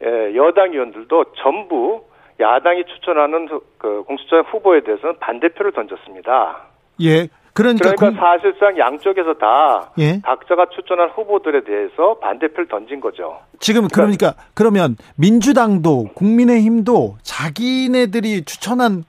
예, 0.04 0.36
여당 0.36 0.72
의원들도 0.72 1.26
전부 1.36 2.04
야당이 2.40 2.86
추천하는 2.86 3.50
그 3.78 4.04
공수처 4.04 4.42
후보에 4.42 4.82
대해서는 4.82 5.18
반대표를 5.20 5.74
던졌습니다. 5.74 6.62
예. 7.02 7.28
그러니까, 7.60 7.92
그러니까 7.92 8.10
공... 8.10 8.16
사실상 8.16 8.78
양쪽에서 8.78 9.34
다 9.34 9.92
예? 10.00 10.22
각자가 10.24 10.68
추천한 10.74 11.10
후보들에 11.10 11.66
대해서 11.66 12.18
반대표를 12.20 12.70
던진 12.70 13.02
거죠. 13.02 13.40
지금 13.60 13.88
그러니까, 13.88 14.32
그러니까 14.32 14.44
그러면 14.56 14.96
민주당도 15.18 16.12
국민의힘도 16.16 17.18
자기네들이 17.22 18.46
추천한 18.46 19.04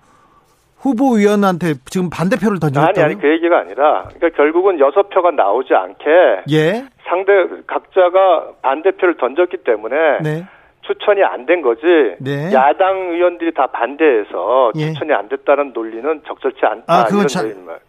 후보 0.76 1.14
위원한테 1.14 1.74
지금 1.86 2.10
반대표를 2.10 2.58
던졌다. 2.58 2.88
아니 2.88 3.00
아니 3.00 3.20
그 3.20 3.30
얘기가 3.30 3.58
아니라 3.58 4.08
그러니까 4.14 4.30
결국은 4.30 4.80
여섯 4.80 5.10
표가 5.10 5.30
나오지 5.30 5.74
않게 5.74 6.10
예? 6.50 6.86
상대 7.06 7.32
각자가 7.66 8.52
반대표를 8.62 9.16
던졌기 9.18 9.58
때문에 9.58 9.96
네. 10.22 10.46
추천이 10.92 11.22
안 11.22 11.46
된 11.46 11.62
거지 11.62 11.82
네. 12.18 12.52
야당 12.52 13.12
의원들이 13.12 13.54
다 13.54 13.66
반대해서 13.68 14.72
예. 14.76 14.92
추천이 14.92 15.12
안 15.12 15.28
됐다는 15.28 15.72
논리는 15.72 16.22
적절치 16.26 16.58
않다. 16.62 16.84
아 16.86 17.04
그건 17.04 17.28
자, 17.28 17.42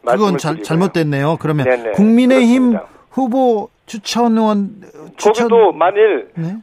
그건 0.06 0.38
자, 0.38 0.56
잘못됐네요. 0.62 1.38
그러면 1.42 1.66
네네. 1.66 1.92
국민의힘 1.92 2.72
그렇습니다. 2.72 2.86
후보 3.10 3.70
추천원 3.88 4.70
추천... 5.18 5.50
거기도 5.50 5.72
만일 5.72 6.30
네? 6.36 6.56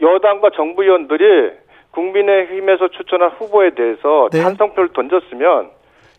여당과 0.00 0.50
정부 0.54 0.82
의원들이 0.84 1.52
국민의힘에서 1.92 2.88
추천한 2.88 3.30
후보에 3.30 3.70
대해서 3.74 4.28
네. 4.30 4.40
찬성표를 4.42 4.92
던졌으면 4.92 5.70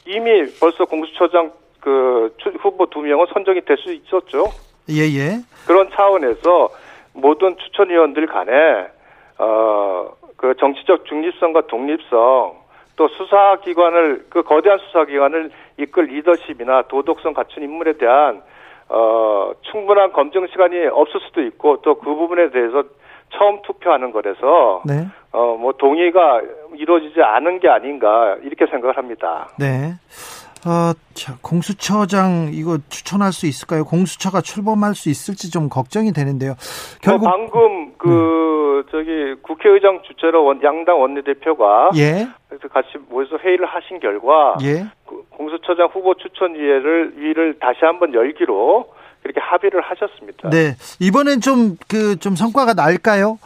이미 0.05 0.45
벌써 0.59 0.85
공수처장 0.85 1.51
그 1.79 2.35
후보 2.59 2.85
두 2.87 2.99
명은 2.99 3.25
선정이 3.33 3.61
될 3.61 3.77
수 3.77 3.91
있었죠. 3.93 4.45
예예. 4.89 5.17
예. 5.19 5.37
그런 5.65 5.89
차원에서 5.91 6.69
모든 7.13 7.55
추천 7.57 7.89
위원들 7.89 8.27
간에 8.27 8.51
어, 9.37 10.09
그 10.37 10.55
정치적 10.59 11.05
중립성과 11.05 11.67
독립성 11.67 12.63
또 12.95 13.07
수사기관을 13.07 14.25
그 14.29 14.43
거대한 14.43 14.79
수사기관을 14.79 15.51
이끌 15.77 16.05
리더십이나 16.05 16.83
도덕성 16.83 17.33
갖춘 17.33 17.63
인물에 17.63 17.93
대한 17.93 18.41
어, 18.89 19.51
충분한 19.71 20.11
검증 20.11 20.45
시간이 20.47 20.85
없을 20.87 21.19
수도 21.21 21.41
있고 21.41 21.81
또 21.81 21.95
그 21.95 22.13
부분에 22.13 22.51
대해서 22.51 22.83
처음 23.35 23.61
투표하는 23.63 24.11
거라서 24.11 24.83
네. 24.85 25.07
어, 25.31 25.57
뭐 25.59 25.73
동의가 25.73 26.41
이루어지지 26.75 27.21
않은 27.21 27.59
게 27.59 27.69
아닌가 27.69 28.37
이렇게 28.43 28.67
생각을 28.67 28.97
합니다. 28.97 29.49
네. 29.57 29.93
어, 30.65 30.93
자, 31.13 31.33
공수처장 31.41 32.51
이거 32.53 32.77
추천할 32.89 33.33
수 33.33 33.47
있을까요? 33.47 33.83
공수처가 33.83 34.41
출범할 34.41 34.95
수 34.95 35.09
있을지 35.09 35.51
좀 35.51 35.67
걱정이 35.67 36.13
되는데요. 36.13 36.53
결국 37.01 37.27
어, 37.27 37.31
방금 37.31 37.93
그 37.97 38.52
네. 38.85 38.91
저기 38.91 39.35
국회의장 39.41 40.01
주최로 40.03 40.43
원, 40.45 40.61
양당 40.63 41.01
원내대표가 41.01 41.91
예. 41.95 42.27
그래서 42.49 42.67
같이 42.67 42.89
모여서 43.09 43.37
회의를 43.37 43.65
하신 43.65 43.99
결과 43.99 44.57
예. 44.63 44.85
그 45.05 45.23
공수처장 45.31 45.87
후보 45.87 46.13
추천위를 46.15 47.13
위를 47.17 47.59
다시 47.59 47.79
한번 47.81 48.13
열기로 48.13 48.85
그렇게 49.21 49.39
합의를 49.39 49.81
하셨습니다. 49.81 50.49
네. 50.49 50.75
이번엔 50.99 51.39
좀 51.41 51.77
그좀 51.87 52.13
그, 52.13 52.19
좀 52.19 52.35
성과가 52.35 52.73
날까요? 52.73 53.37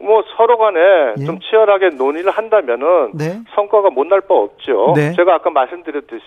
뭐 0.00 0.22
서로 0.36 0.56
간에 0.58 0.80
예. 1.18 1.24
좀 1.24 1.40
치열하게 1.40 1.90
논의를 1.96 2.30
한다면은 2.30 3.12
네. 3.14 3.40
성과가 3.54 3.90
못 3.90 4.06
날 4.06 4.20
바 4.22 4.34
없죠. 4.34 4.92
네. 4.96 5.12
제가 5.14 5.34
아까 5.34 5.50
말씀드렸듯이 5.50 6.22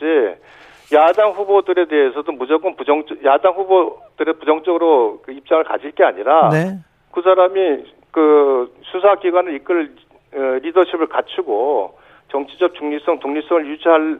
야당 0.94 1.32
후보들에 1.32 1.88
대해서도 1.88 2.34
무조건 2.34 2.76
부정 2.76 3.04
야당 3.24 3.54
후보들의 3.54 4.34
부정적으로 4.40 5.22
그 5.24 5.32
입장을 5.32 5.64
가질 5.64 5.92
게 5.92 6.04
아니라 6.04 6.50
네. 6.50 6.78
그 7.14 7.22
사람이 7.22 7.60
그 8.12 8.74
수사 8.84 9.16
기관을 9.16 9.56
이끌 9.56 9.92
어, 10.34 10.38
리더십을 10.62 11.08
갖추고 11.08 11.98
정치적 12.32 12.76
중립성, 12.76 13.20
독립성을 13.20 13.68
유지할 13.68 14.20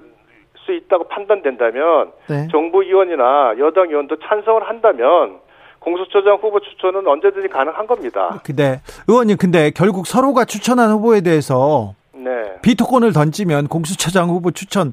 수 0.66 0.74
있다고 0.74 1.06
판단된다면 1.06 2.12
네. 2.30 2.48
정부 2.52 2.84
의원이나 2.84 3.56
여당 3.60 3.90
의원도 3.90 4.18
찬성을 4.18 4.62
한다면 4.68 5.40
공수처장 5.80 6.36
후보 6.36 6.60
추천은 6.60 7.08
언제든지 7.08 7.48
가능한 7.48 7.88
겁니다. 7.88 8.40
근데 8.46 8.82
의원님 9.08 9.38
근데 9.38 9.72
결국 9.72 10.06
서로가 10.06 10.46
추천한 10.46 10.92
후보에 10.92 11.22
대해서 11.22 11.96
네. 12.14 12.30
비토권을 12.62 13.14
던지면 13.14 13.68
공수처장 13.68 14.30
후보 14.30 14.52
추천은 14.52 14.92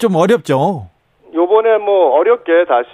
좀 0.00 0.16
어렵죠. 0.16 0.88
요번에 1.32 1.78
뭐 1.78 2.18
어렵게 2.18 2.64
다시 2.64 2.90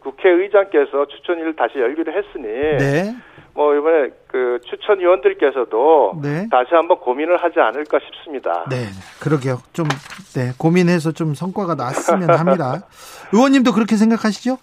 국회의장께서 0.00 1.06
추천일을 1.06 1.54
다시 1.54 1.78
열기로 1.78 2.12
했으니 2.12 2.46
네. 2.78 3.14
뭐 3.54 3.74
이번에 3.74 4.10
그 4.26 4.58
추천 4.64 4.98
위원들께서도 4.98 6.20
네. 6.22 6.48
다시 6.50 6.74
한번 6.74 6.98
고민을 6.98 7.36
하지 7.36 7.60
않을까 7.60 8.00
싶습니다. 8.00 8.64
네, 8.68 8.86
그러게요. 9.22 9.58
좀 9.72 9.86
네, 10.34 10.50
고민해서 10.58 11.12
좀 11.12 11.34
성과가 11.34 11.76
났으면 11.76 12.30
합니다. 12.30 12.82
의원님도 13.32 13.72
그렇게 13.72 13.96
생각하시죠? 13.96 14.58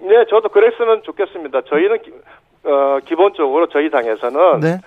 네, 0.00 0.24
저도 0.30 0.48
그랬으면 0.48 1.02
좋겠습니다. 1.02 1.60
저희는 1.68 2.02
기, 2.02 2.12
어, 2.64 2.98
기본적으로 3.04 3.68
저희 3.68 3.90
당에서는 3.90 4.60
네. 4.60 4.80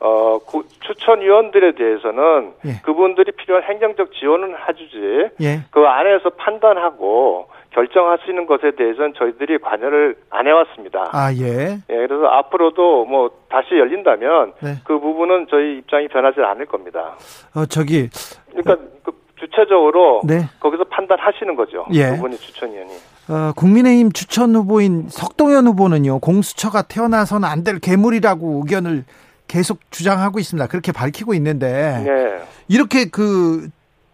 어, 0.00 0.38
구, 0.38 0.64
추천위원들에 0.80 1.72
대해서는 1.72 2.52
예. 2.66 2.80
그분들이 2.82 3.32
필요한 3.32 3.62
행정적 3.64 4.12
지원은 4.12 4.54
해주지 4.68 5.30
예. 5.40 5.60
그 5.70 5.86
안에서 5.86 6.30
판단하고 6.30 7.48
결정하시는 7.74 8.46
것에 8.46 8.70
대해서는 8.76 9.14
저희들이 9.18 9.58
관여를 9.58 10.16
안 10.30 10.46
해왔습니다. 10.46 11.10
아 11.12 11.32
예. 11.34 11.78
예, 11.90 12.06
그래서 12.06 12.26
앞으로도 12.26 13.04
뭐 13.06 13.30
다시 13.50 13.70
열린다면 13.78 14.52
네. 14.62 14.76
그 14.84 14.98
부분은 15.00 15.48
저희 15.50 15.78
입장이 15.78 16.08
변하지 16.08 16.40
않을 16.40 16.66
겁니다. 16.66 17.16
어 17.54 17.66
저기 17.66 18.08
그러니까 18.52 18.76
그 19.02 19.12
주체적으로 19.40 20.22
네. 20.24 20.48
거기서 20.60 20.84
판단하시는 20.84 21.56
거죠. 21.56 21.84
예. 21.92 22.10
두 22.14 22.22
분이 22.22 22.36
추천위원이. 22.38 22.92
어, 23.28 23.52
국민의힘 23.56 24.12
추천 24.12 24.54
후보인 24.54 25.08
석동현 25.08 25.66
후보는요 25.66 26.20
공수처가 26.20 26.82
태어나서는 26.82 27.48
안 27.48 27.64
될 27.64 27.80
괴물이라고 27.80 28.62
의견을 28.64 29.04
계속 29.48 29.78
주장하고 29.90 30.38
있습니다. 30.38 30.68
그렇게 30.68 30.92
밝히고 30.92 31.34
있는데 31.34 32.02
네. 32.04 32.42
이렇게 32.68 33.06
그 33.10 33.68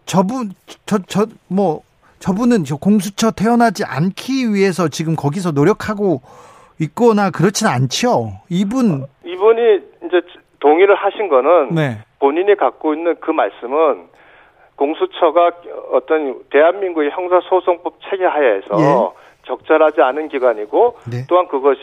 저분 0.05 0.51
저 0.85 0.97
저 1.07 1.25
뭐 1.47 1.83
저분은 2.21 2.63
저 2.65 2.77
공수처 2.77 3.31
태어나지 3.31 3.83
않기 3.83 4.53
위해서 4.53 4.87
지금 4.87 5.15
거기서 5.15 5.51
노력하고 5.51 6.21
있거나 6.79 7.31
그렇지는 7.31 7.71
않죠. 7.71 8.31
이분 8.49 9.05
이분이 9.25 9.81
이제 10.05 10.21
동의를 10.59 10.95
하신 10.95 11.27
거는 11.27 11.75
네. 11.75 11.97
본인이 12.19 12.55
갖고 12.55 12.93
있는 12.93 13.15
그 13.19 13.31
말씀은 13.31 14.07
공수처가 14.75 15.51
어떤 15.91 16.39
대한민국의 16.51 17.09
형사소송법 17.09 17.99
체계 18.09 18.25
하에서 18.25 18.67
예. 18.79 19.21
적절하지 19.47 20.01
않은 20.01 20.29
기관이고 20.29 20.97
네. 21.11 21.25
또한 21.27 21.47
그것이 21.47 21.81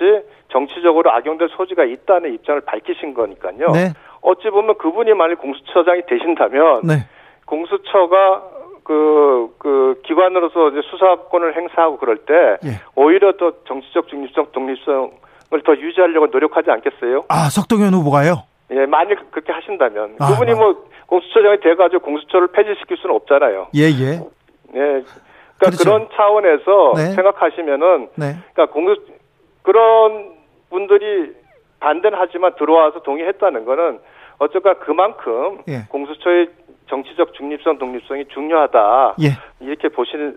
정치적으로 0.51 1.11
악용될 1.11 1.49
소지가 1.57 1.85
있다는 1.85 2.35
입장을 2.35 2.61
밝히신 2.61 3.15
거니까요. 3.15 3.73
네. 3.73 3.93
어찌 4.21 4.51
보면 4.51 4.79
그분이 4.79 5.15
만약 5.15 5.41
공수처장이 5.41 6.03
되신다면 6.07 6.83
네. 6.87 7.07
공수처가 7.45 8.58
그, 8.89 9.55
그, 9.59 10.01
기관으로서 10.07 10.71
이제 10.71 10.81
수사권을 10.91 11.55
행사하고 11.55 11.99
그럴 11.99 12.17
때, 12.17 12.57
예. 12.65 12.81
오히려 12.95 13.33
더 13.33 13.53
정치적 13.67 14.09
중립성, 14.09 14.47
독립성을 14.53 15.11
더 15.63 15.77
유지하려고 15.77 16.29
노력하지 16.29 16.71
않겠어요? 16.71 17.25
아, 17.29 17.51
석동현 17.51 17.93
후보가요? 17.93 18.45
예, 18.71 18.87
만약 18.87 19.31
그렇게 19.31 19.53
하신다면. 19.53 20.17
아, 20.19 20.29
그분이 20.29 20.53
아. 20.53 20.55
뭐, 20.55 20.89
공수처장이 21.05 21.61
돼가지고 21.61 22.01
공수처를 22.01 22.49
폐지시킬 22.49 22.97
수는 22.97 23.15
없잖아요. 23.17 23.69
예, 23.75 23.83
예. 23.83 24.13
예. 24.15 24.23
그러니까 24.73 25.05
그렇죠. 25.59 25.85
그런 25.85 26.09
차원에서 26.15 26.93
네. 26.97 27.03
생각하시면은, 27.15 28.09
네. 28.15 28.37
그러니까 28.55 28.73
공수, 28.73 29.03
그런 29.65 30.33
분들이 30.71 31.35
반대는 31.81 32.17
하지만 32.19 32.55
들어와서 32.55 33.01
동의했다는 33.01 33.67
거는 33.67 33.99
어쨌건 34.39 34.79
그만큼 34.81 35.59
예. 35.69 35.87
공수처의 35.89 36.49
정치적 36.89 37.35
중립성, 37.35 37.79
독립성이 37.79 38.25
중요하다. 38.33 39.17
예. 39.23 39.37
이렇게 39.61 39.89
보시는 39.89 40.37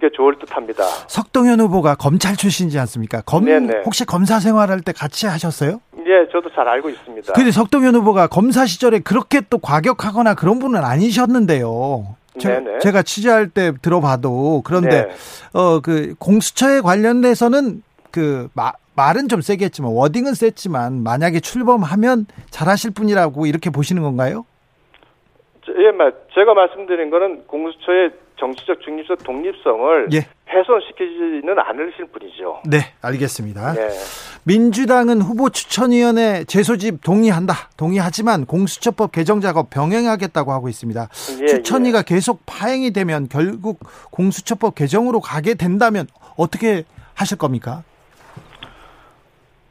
게 0.00 0.08
좋을 0.14 0.38
듯합니다. 0.38 0.84
석동현 1.08 1.60
후보가 1.60 1.96
검찰 1.96 2.36
출신이지 2.36 2.78
않습니까? 2.80 3.22
검 3.22 3.44
네네. 3.44 3.82
혹시 3.84 4.04
검사 4.04 4.38
생활할 4.38 4.80
때 4.80 4.92
같이 4.92 5.26
하셨어요? 5.26 5.80
예, 6.06 6.28
저도 6.30 6.50
잘 6.54 6.68
알고 6.68 6.90
있습니다. 6.90 7.32
근데 7.32 7.50
석동현 7.50 7.94
후보가 7.96 8.28
검사 8.28 8.66
시절에 8.66 9.00
그렇게 9.00 9.40
또 9.48 9.58
과격하거나 9.58 10.34
그런 10.34 10.58
분은 10.58 10.84
아니셨는데요. 10.84 12.16
제, 12.38 12.62
제가 12.80 13.02
취재할 13.02 13.48
때 13.48 13.72
들어봐도 13.80 14.62
그런데 14.64 15.06
네. 15.06 15.14
어그 15.52 16.16
공수처에 16.18 16.80
관련돼서는 16.80 17.82
그 18.10 18.48
마, 18.54 18.72
말은 18.96 19.28
좀 19.28 19.40
세겠지만 19.40 19.92
워딩은 19.92 20.34
셌지만 20.34 21.02
만약에 21.02 21.40
출범하면 21.40 22.26
잘하실 22.50 22.92
분이라고 22.92 23.46
이렇게 23.46 23.70
보시는 23.70 24.02
건가요? 24.02 24.44
예, 25.68 25.90
제가 26.34 26.54
말씀드린 26.54 27.10
거는 27.10 27.46
공수처의 27.46 28.10
정치적 28.38 28.80
중립성, 28.82 29.16
독립성을 29.24 30.08
예. 30.12 30.26
훼손시키지는 30.48 31.58
않으실 31.58 32.06
분이죠. 32.12 32.62
네, 32.66 32.78
알겠습니다. 33.00 33.74
예. 33.76 33.88
민주당은 34.44 35.22
후보 35.22 35.50
추천위원회 35.50 36.44
재소집 36.44 37.02
동의한다. 37.02 37.54
동의하지만 37.76 38.44
공수처법 38.44 39.12
개정 39.12 39.40
작업 39.40 39.70
병행하겠다고 39.70 40.52
하고 40.52 40.68
있습니다. 40.68 41.08
예, 41.42 41.46
추천위가 41.46 42.00
예. 42.00 42.02
계속 42.06 42.40
파행이 42.44 42.92
되면 42.92 43.28
결국 43.28 43.80
공수처법 44.10 44.74
개정으로 44.74 45.20
가게 45.20 45.54
된다면 45.54 46.06
어떻게 46.36 46.84
하실 47.14 47.38
겁니까? 47.38 47.84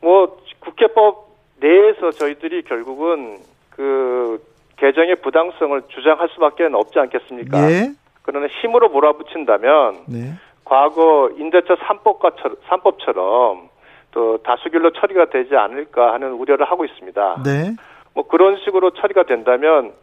뭐 0.03 0.37
국회법 0.59 1.29
내에서 1.61 2.11
저희들이 2.11 2.63
결국은 2.63 3.39
그 3.69 4.43
개정의 4.75 5.15
부당성을 5.21 5.81
주장할 5.87 6.27
수밖에 6.33 6.65
없지 6.65 6.99
않겠습니까? 6.99 7.71
예. 7.71 7.91
그러나 8.21 8.47
힘으로 8.47 8.89
몰아붙인다면 8.89 10.03
네. 10.07 10.33
과거 10.65 11.29
임대차 11.37 11.75
3법과 11.75 12.35
3법처럼 12.67 13.69
또 14.11 14.37
다수결로 14.43 14.91
처리가 14.91 15.25
되지 15.29 15.55
않을까 15.55 16.13
하는 16.13 16.33
우려를 16.33 16.69
하고 16.69 16.83
있습니다. 16.85 17.43
네. 17.45 17.75
뭐 18.13 18.27
그런 18.27 18.57
식으로 18.57 18.91
처리가 18.91 19.23
된다면 19.23 19.93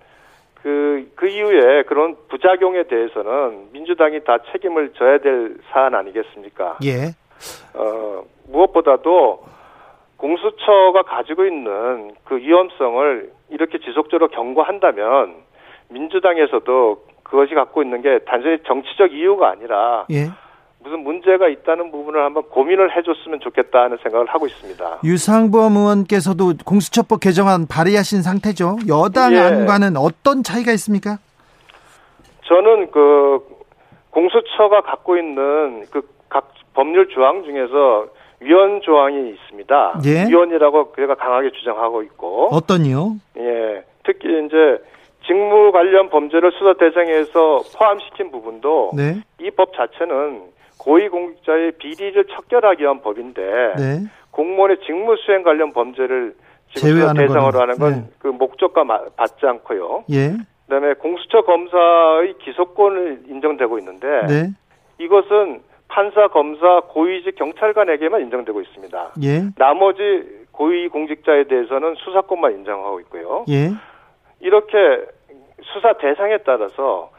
그, 0.63 1.11
그 1.15 1.29
이후에 1.29 1.85
그런 1.85 2.17
부작용에 2.29 2.85
대해서는 2.85 3.69
민주당이 3.73 4.25
다 4.25 4.39
책임을 4.51 4.95
져야 4.95 5.19
될 5.19 5.57
사안 5.71 5.95
아니겠습니까? 5.95 6.79
예. 6.85 7.15
어, 7.75 8.23
무엇보다도 8.49 9.60
공수처가 10.21 11.03
가지고 11.03 11.47
있는 11.47 12.13
그 12.25 12.37
위험성을 12.37 13.33
이렇게 13.51 13.79
지속적으로 13.79 14.29
경고한다면 14.29 15.35
민주당에서도 15.89 17.05
그것이 17.23 17.55
갖고 17.55 17.83
있는 17.83 18.03
게 18.03 18.19
단순히 18.27 18.59
정치적 18.67 19.13
이유가 19.13 19.51
아니라 19.51 20.07
예. 20.11 20.29
무슨 20.83 21.01
문제가 21.01 21.49
있다는 21.49 21.91
부분을 21.91 22.25
한번 22.25 22.45
고민을 22.45 22.97
해줬으면 22.97 23.41
좋겠다는 23.41 23.99
생각을 24.03 24.27
하고 24.27 24.47
있습니다. 24.47 25.01
유상범 25.05 25.77
의원께서도 25.77 26.55
공수처법 26.65 27.21
개정안 27.21 27.67
발의하신 27.67 28.23
상태죠. 28.23 28.77
여당 28.89 29.33
예. 29.33 29.39
안과는 29.39 29.97
어떤 29.97 30.43
차이가 30.43 30.73
있습니까? 30.73 31.19
저는 32.45 32.91
그 32.91 33.41
공수처가 34.11 34.83
갖고 34.83 35.17
있는 35.17 35.87
그 35.91 36.21
각 36.31 36.55
법률 36.75 37.09
조항 37.09 37.43
중에서 37.43 38.07
위헌 38.41 38.81
조항이 38.83 39.31
있습니다. 39.31 40.01
예. 40.07 40.27
위헌이라고 40.29 40.93
그가 40.93 41.15
강하게 41.15 41.51
주장하고 41.51 42.03
있고 42.03 42.49
어떤요? 42.53 43.17
예, 43.37 43.85
특히 44.05 44.29
이제 44.47 44.83
직무 45.27 45.71
관련 45.73 46.09
범죄를 46.09 46.51
수사 46.53 46.73
대상에서 46.75 47.63
포함시킨 47.77 48.31
부분도 48.31 48.93
네. 48.97 49.21
이법 49.41 49.75
자체는 49.75 50.43
고위공직자의 50.79 51.73
비리를 51.73 52.25
척결하기 52.25 52.83
위한 52.83 53.03
법인데 53.03 53.43
네. 53.77 54.01
공무원의 54.31 54.79
직무 54.87 55.17
수행 55.19 55.43
관련 55.43 55.73
범죄를 55.73 56.35
지금 56.75 57.13
대상으로 57.15 57.53
거는. 57.53 57.61
하는 57.61 57.79
건그 57.79 57.95
네. 57.97 58.05
그 58.19 58.29
목적과 58.29 58.85
맞지 58.85 59.47
않고요. 59.47 60.05
예. 60.11 60.33
그다음에 60.67 60.95
공수처 60.95 61.43
검사의 61.43 62.35
기소권을 62.39 63.23
인정되고 63.29 63.79
있는데 63.81 64.07
네. 64.27 64.51
이것은 64.99 65.63
판사, 65.91 66.29
검사, 66.29 66.81
고위직 66.89 67.35
경찰관에게만 67.35 68.23
인정되고 68.23 68.61
있습니다. 68.61 69.13
예. 69.25 69.43
나머지 69.57 70.47
고위 70.53 70.89
공직자에 70.89 71.45
대해서는 71.45 71.97
수사권만 71.97 72.53
인정하고 72.53 73.01
있고요. 73.01 73.45
예. 73.49 73.71
이렇게 74.41 74.77
수사 75.63 75.93
대상에 75.95 76.39
따라서 76.39 77.11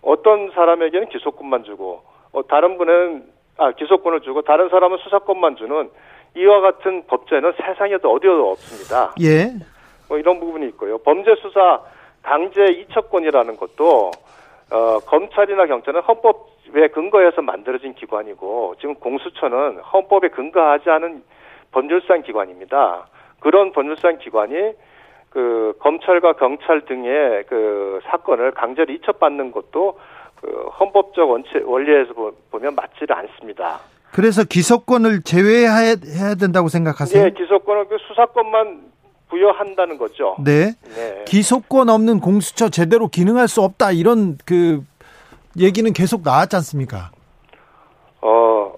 어떤 0.00 0.50
사람에게는 0.52 1.08
기소권만 1.08 1.64
주고 1.64 2.02
어, 2.32 2.42
다른 2.46 2.78
분은 2.78 3.24
아 3.58 3.72
기소권을 3.72 4.20
주고 4.20 4.42
다른 4.42 4.68
사람은 4.68 4.98
수사권만 4.98 5.56
주는 5.56 5.90
이와 6.36 6.60
같은 6.60 7.06
법제는 7.06 7.52
세상에도 7.56 8.10
어디에도 8.12 8.50
없습니다. 8.52 9.14
예. 9.20 9.52
뭐 10.08 10.18
이런 10.18 10.40
부분이 10.40 10.66
있고요. 10.68 10.98
범죄 10.98 11.34
수사 11.36 11.82
강제 12.22 12.66
이첩권이라는 12.66 13.56
것도 13.56 14.10
어, 14.70 14.98
검찰이나 15.00 15.66
경찰은 15.66 16.00
헌법 16.02 16.51
에 16.74 16.88
근거해서 16.88 17.42
만들어진 17.42 17.94
기관이고 17.94 18.76
지금 18.80 18.94
공수처는 18.94 19.80
헌법에 19.80 20.28
근거하지 20.28 20.88
않은 20.88 21.22
법률상 21.72 22.22
기관입니다. 22.22 23.06
그런 23.40 23.72
법률상 23.72 24.18
기관이 24.18 24.72
그 25.30 25.74
검찰과 25.80 26.34
경찰 26.34 26.84
등의 26.86 27.44
그 27.48 28.00
사건을 28.04 28.52
강제로 28.52 28.92
이첩받는 28.92 29.52
것도 29.52 29.98
그 30.40 30.68
헌법적 30.80 31.28
원체, 31.28 31.60
원리에서 31.64 32.32
보면 32.50 32.74
맞지를 32.74 33.16
않습니다. 33.16 33.80
그래서 34.12 34.44
기소권을 34.44 35.22
제외해야 35.22 35.96
된다고 36.38 36.68
생각하세요? 36.68 37.24
네, 37.24 37.30
기소권은 37.30 37.88
그 37.88 37.96
수사권만 38.08 38.92
부여한다는 39.30 39.96
거죠. 39.96 40.36
네. 40.44 40.72
네. 40.94 41.24
기소권 41.26 41.88
없는 41.88 42.20
공수처 42.20 42.68
제대로 42.68 43.08
기능할 43.08 43.48
수 43.48 43.62
없다 43.62 43.92
이런 43.92 44.36
그 44.44 44.82
얘기는 45.58 45.92
계속 45.92 46.22
나왔지 46.22 46.56
않습니까? 46.56 47.10
어 48.20 48.72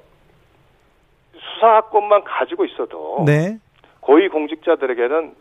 수사권만 1.32 2.24
가지고 2.24 2.64
있어도 2.64 3.24
네. 3.26 3.58
고위 4.00 4.28
공직자들에게는 4.28 5.34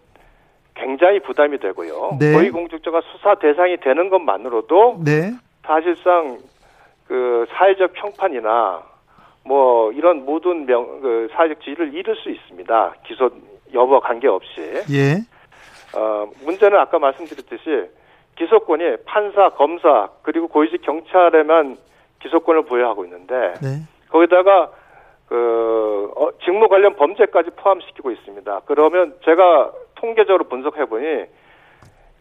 굉장히 0.76 1.19
부담이 1.19 1.60
되고요. 1.60 2.17
네. 2.19 2.34
고위 2.34 2.50
공직자가 2.50 3.02
수사 3.12 3.36
대상이 3.36 3.78
되는 3.78 4.10
것만으로도 4.10 5.02
네. 5.04 5.34
사실상 5.65 6.39
그 7.08 7.46
사회적 7.56 7.93
평판이나 7.93 8.84
뭐 9.46 9.91
이런 9.91 10.26
모든 10.26 10.65
명, 10.65 11.02
그 11.02 11.28
사회적 11.34 11.62
지위를 11.62 11.93
잃을 11.93 12.15
수 12.15 12.30
있습니다. 12.30 12.93
기소 13.06 13.30
여부와 13.74 14.00
관계없이. 14.00 14.62
예. 14.91 15.15
어, 15.98 16.28
문제는 16.43 16.78
아까 16.80 16.98
말씀드렸듯이 16.98 17.89
기소권이 18.36 18.98
판사, 19.06 19.50
검사 19.50 20.10
그리고 20.22 20.48
고위직 20.48 20.82
경찰에만 20.82 21.78
기소권을 22.22 22.63
부여하고 22.63 23.06
있는데 23.06 23.54
네. 23.62 23.82
거기다가 24.10 24.72
그 25.28 26.12
어, 26.15 26.30
직무 26.43 26.67
관련 26.67 26.96
범죄까지 26.96 27.52
포함시키고 27.56 28.12
있습니다. 28.12 28.62
그러면 28.65 29.15
제가 29.26 29.72
통계적으로 29.96 30.46
분석해 30.46 30.86
보니 30.86 31.26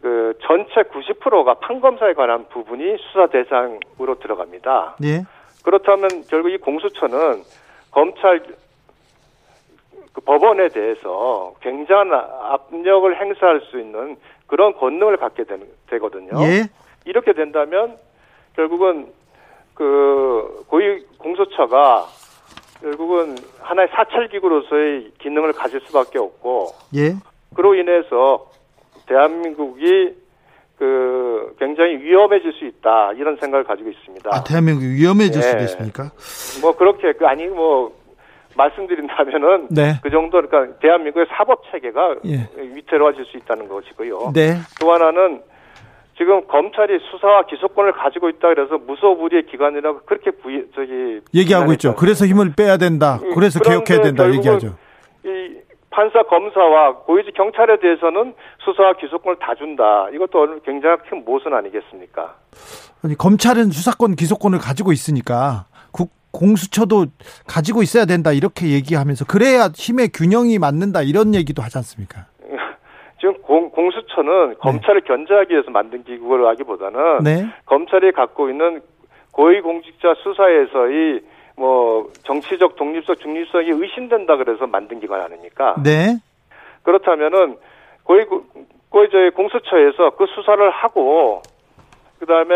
그 0.01 0.37
전체 0.43 0.83
90%가 0.83 1.55
판검사에 1.55 2.15
관한 2.15 2.49
부분이 2.49 2.97
수사 2.99 3.27
대상으로 3.29 4.19
들어갑니다. 4.21 4.97
네. 5.01 5.23
그렇다면 5.65 6.09
결국 6.29 6.51
이 6.51 6.59
공수처는 6.59 7.43
검찰 7.91 8.43
그 10.13 10.21
법원에 10.21 10.69
대해서 10.69 11.55
굉장한 11.61 12.13
압력을 12.13 13.21
행사할 13.21 13.61
수 13.71 13.79
있는 13.79 14.17
그런 14.53 14.75
권능을 14.75 15.17
갖게 15.17 15.45
되, 15.45 15.57
되거든요. 15.87 16.29
예. 16.43 16.69
이렇게 17.07 17.33
된다면 17.33 17.97
결국은 18.55 19.07
그 19.73 20.67
고위 20.69 21.07
공수처가 21.17 22.07
결국은 22.83 23.39
하나의 23.61 23.89
사찰 23.93 24.29
기구로서의 24.29 25.13
기능을 25.21 25.55
가질 25.55 25.81
수밖에 25.87 26.19
없고 26.19 26.67
예. 26.97 27.15
그로 27.55 27.75
인해서 27.75 28.51
대한민국이 29.07 30.15
그 30.77 31.57
굉장히 31.59 31.97
위험해질 32.03 32.53
수 32.53 32.67
있다 32.67 33.13
이런 33.15 33.39
생각을 33.39 33.65
가지고 33.65 33.89
있습니다. 33.89 34.29
아, 34.31 34.45
대한민국이 34.45 34.87
위험해질 34.87 35.41
네. 35.41 35.49
수도 35.49 35.63
있습니까? 35.63 36.11
뭐 36.61 36.77
그렇게 36.77 37.15
그 37.15 37.27
아니 37.27 37.47
뭐 37.47 37.91
말씀드린다면은 38.57 39.69
네. 39.71 39.95
그 40.03 40.11
정도 40.11 40.41
그러니까 40.43 40.79
대한민국의 40.81 41.27
사법 41.31 41.63
체계가 41.71 42.17
예. 42.27 42.49
위태로워질 42.57 43.25
수 43.27 43.37
있다는 43.37 43.69
것이고요. 43.69 44.33
네. 44.35 44.57
또 44.81 44.93
하나는 44.93 45.43
지금 46.17 46.47
검찰이 46.47 46.99
수사와 47.11 47.47
기소권을 47.47 47.93
가지고 47.93 48.29
있다 48.29 48.49
그래서 48.49 48.79
무소불위의 48.79 49.47
기관이라고 49.47 50.01
그렇게 50.07 50.31
부이 50.31 50.67
저기 50.75 51.21
얘기하고 51.35 51.73
있죠. 51.73 51.95
그래서 51.97 52.27
힘을 52.27 52.53
빼야 52.55 52.77
된다. 52.77 53.19
음, 53.23 53.35
그래서 53.35 53.61
개혁해야 53.61 54.03
된다 54.03 54.31
얘기하죠. 54.33 54.77
이 55.25 55.57
판사 55.91 56.23
검사와 56.23 56.97
고위직 57.05 57.35
경찰에 57.35 57.79
대해서는 57.81 58.35
수사와 58.65 58.95
기소권을 58.95 59.39
다 59.39 59.55
준다. 59.55 60.09
이것도 60.13 60.61
굉장히 60.65 60.97
큰 61.09 61.25
모순 61.25 61.55
아니겠습니까? 61.55 62.37
아니 63.03 63.17
검찰은 63.17 63.71
수사권 63.71 64.15
기소권을 64.15 64.59
가지고 64.59 64.93
있으니까 64.93 65.65
국 65.65 65.72
공수처도 66.33 67.07
가지고 67.47 67.83
있어야 67.83 68.05
된다 68.05 68.33
이렇게 68.33 68.71
얘기하면서 68.71 69.27
그래야 69.27 69.69
힘의 69.75 70.09
균형이 70.09 70.59
맞는다 70.59 71.03
이런 71.03 71.35
얘기도 71.35 71.63
하지 71.63 71.79
않습니까? 71.79 72.27
지금 73.21 73.41
공, 73.43 73.71
공수처는 73.71 74.51
네. 74.51 74.55
검찰을 74.59 75.03
견제하기 75.03 75.53
위해서 75.53 75.71
만든 75.71 76.03
기구라기보다는 76.05 77.23
네. 77.23 77.47
검찰이 77.67 78.13
갖고 78.13 78.49
있는 78.49 78.81
고위공직자 79.33 80.15
수사에서의 80.23 81.21
뭐 81.57 82.11
정치적 82.25 82.77
독립성 82.77 83.17
중립성이 83.17 83.71
의심된다 83.71 84.37
그래서 84.37 84.67
만든 84.67 85.01
기관 85.01 85.21
아닙니까? 85.21 85.77
네. 85.83 86.19
그렇다면은 86.83 87.57
고위 88.05 88.25
고위 88.89 89.09
저희 89.11 89.31
공수처에서 89.31 90.11
그 90.17 90.27
수사를 90.35 90.71
하고 90.71 91.43
그 92.19 92.27
다음에 92.27 92.55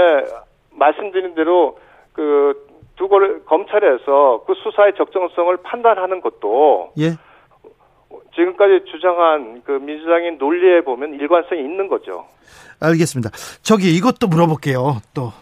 말씀드린 0.72 1.34
대로 1.34 1.78
그 2.12 2.65
두고 2.96 3.44
검찰에서 3.44 4.44
그 4.46 4.54
수사의 4.54 4.94
적정성을 4.96 5.56
판단하는 5.58 6.20
것도 6.20 6.92
예. 6.98 7.16
지금까지 8.34 8.84
주장한 8.90 9.62
그 9.64 9.72
민주당의 9.72 10.36
논리에 10.36 10.82
보면 10.82 11.14
일관성이 11.14 11.60
있는 11.60 11.88
거죠. 11.88 12.26
알겠습니다. 12.80 13.30
저기 13.62 13.94
이것도 13.96 14.28
물어볼게요. 14.28 15.00
또 15.14 15.32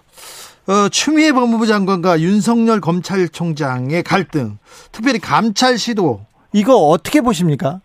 어, 0.66 0.88
추미애 0.90 1.32
법무부 1.32 1.66
장관과 1.66 2.20
윤석열 2.20 2.80
검찰총장의 2.80 4.02
갈등, 4.02 4.58
특별히 4.92 5.18
감찰 5.18 5.76
시도 5.76 6.20
이거 6.52 6.76
어떻게 6.76 7.20
보십니까? 7.20 7.80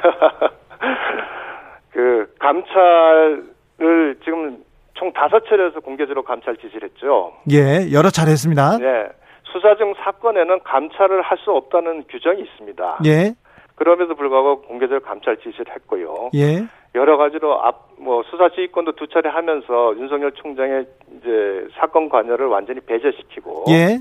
그 1.92 2.32
감찰을 2.38 4.18
지금 4.24 4.64
총 4.98 5.12
다섯 5.12 5.44
차례에서 5.46 5.80
공개적으로 5.80 6.22
감찰 6.24 6.56
지시를 6.56 6.88
했죠. 6.90 7.32
예, 7.52 7.92
여러 7.92 8.10
차례 8.10 8.32
했습니다. 8.32 8.78
네. 8.78 9.08
수사 9.44 9.74
중 9.76 9.94
사건에는 10.02 10.60
감찰을 10.64 11.22
할 11.22 11.38
수 11.38 11.52
없다는 11.52 12.04
규정이 12.10 12.42
있습니다. 12.42 12.98
예. 13.06 13.34
그럼에도 13.76 14.14
불구하고 14.16 14.62
공개적 14.62 15.04
감찰 15.04 15.36
지시를 15.38 15.66
했고요. 15.72 16.30
예. 16.34 16.66
여러 16.94 17.16
가지로 17.16 17.62
앞 17.62 17.88
뭐 18.00 18.22
수사 18.30 18.48
지휘권도 18.48 18.92
두 18.92 19.06
차례 19.08 19.28
하면서 19.28 19.94
윤석열 19.96 20.32
총장의 20.32 20.86
이제 21.16 21.66
사건 21.74 22.08
관여를 22.08 22.46
완전히 22.46 22.80
배제시키고 22.80 23.64
예. 23.70 23.98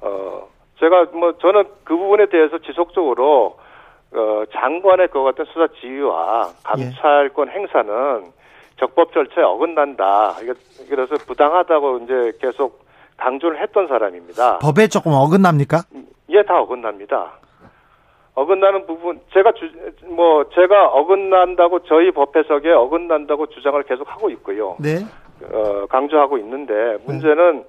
어 0.00 0.46
제가 0.78 1.06
뭐 1.12 1.32
저는 1.38 1.64
그 1.84 1.96
부분에 1.96 2.26
대해서 2.26 2.58
지속적으로 2.58 3.56
어 4.12 4.42
장관의 4.52 5.08
그 5.08 5.22
같은 5.22 5.44
수사 5.46 5.66
지휘와 5.80 6.50
감찰권 6.64 7.48
예. 7.48 7.52
행사는 7.52 8.24
적법 8.78 9.12
절차에 9.12 9.44
어긋난다. 9.44 10.34
그래서 10.88 11.14
부당하다고 11.26 11.98
이제 11.98 12.32
계속 12.40 12.86
강조를 13.16 13.60
했던 13.60 13.88
사람입니다. 13.88 14.58
법에 14.58 14.86
조금 14.88 15.12
어긋납니까? 15.12 15.82
예, 16.30 16.42
다 16.44 16.60
어긋납니다. 16.60 17.32
어긋나는 18.34 18.86
부분 18.86 19.20
제가 19.34 19.50
주, 19.52 19.68
뭐 20.06 20.48
제가 20.50 20.86
어긋난다고 20.86 21.80
저희 21.80 22.12
법 22.12 22.36
해석에 22.36 22.70
어긋난다고 22.70 23.46
주장을 23.46 23.82
계속 23.82 24.08
하고 24.08 24.30
있고요. 24.30 24.76
네. 24.78 24.98
어, 25.52 25.86
강조하고 25.86 26.38
있는데 26.38 26.98
문제는 27.04 27.56
네. 27.56 27.64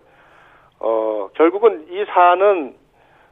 어 0.80 1.30
결국은 1.34 1.88
이 1.90 2.06
사안은 2.06 2.76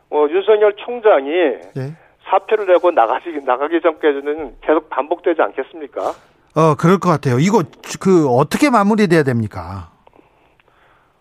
뭐 0.09 0.27
윤석열 0.31 0.73
총장이 0.77 1.29
네. 1.75 1.95
사표를 2.23 2.65
내고 2.65 2.89
나가기 2.89 3.41
나가기 3.45 3.81
전까지는 3.81 4.55
계속 4.61 4.89
반복되지 4.89 5.39
않겠습니까? 5.41 6.13
어, 6.57 6.73
그럴 6.73 6.97
것 6.97 7.07
같아요. 7.09 7.37
이거 7.37 7.61
그 8.01 8.27
어떻게 8.27 8.71
마무리돼야 8.71 9.21
됩니까? 9.21 9.91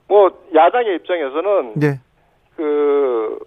뭐 0.08 0.30
야당의 0.54 0.96
입장에서는 0.96 1.72
네. 1.74 2.00
그 2.56 3.38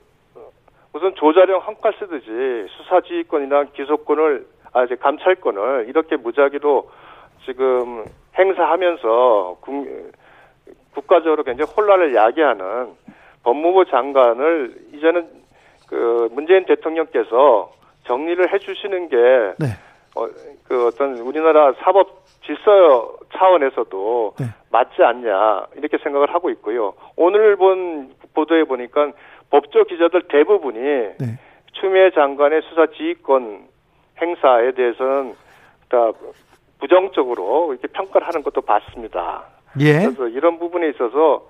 우선 0.93 1.15
조자령 1.15 1.61
한칼 1.61 1.93
쓰듯이 1.97 2.71
수사지휘권이나 2.77 3.63
기소권을 3.73 4.45
아 4.71 4.83
이제 4.83 4.95
감찰권을 4.97 5.87
이렇게 5.89 6.15
무작위로 6.15 6.91
지금 7.45 8.05
행사하면서 8.37 9.57
국, 9.61 10.11
국가적으로 10.93 11.43
굉장히 11.43 11.71
혼란을 11.71 12.13
야기하는 12.13 12.89
법무부 13.41 13.85
장관을 13.85 14.75
이제는 14.93 15.27
그 15.87 16.29
문재인 16.33 16.65
대통령께서 16.65 17.71
정리를 18.05 18.53
해주시는 18.53 19.09
게 19.09 19.15
네. 19.57 19.88
어, 20.15 20.27
그 20.67 20.87
어떤 20.87 21.17
우리나라 21.19 21.73
사법 21.73 22.25
질서 22.45 23.17
차원에서도 23.33 24.33
네. 24.39 24.45
맞지 24.71 25.03
않냐 25.03 25.67
이렇게 25.75 25.97
생각을 25.99 26.33
하고 26.33 26.49
있고요. 26.51 26.93
오늘 27.15 27.55
본 27.55 28.13
보도에 28.33 28.63
보니까 28.63 29.11
법조 29.49 29.85
기자들 29.85 30.23
대부분이 30.29 30.79
네. 30.79 31.39
추미애 31.73 32.11
장관의 32.11 32.61
수사 32.63 32.87
지휘권 32.87 33.67
행사에 34.21 34.71
대해서는 34.71 35.35
다 35.89 36.11
부정적으로 36.79 37.73
이렇게 37.73 37.87
평가를 37.87 38.27
하는 38.27 38.43
것도 38.43 38.61
봤습니다. 38.61 39.43
예. 39.79 39.99
그래서 39.99 40.27
이런 40.27 40.59
부분에 40.59 40.89
있어서 40.89 41.47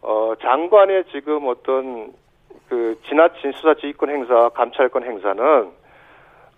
어 0.00 0.32
장관의 0.40 1.04
지금 1.10 1.48
어떤 1.48 2.12
그 2.68 2.98
지나친 3.08 3.52
수사 3.52 3.74
지휘권 3.74 4.10
행사, 4.10 4.48
감찰권 4.50 5.04
행사는 5.04 5.70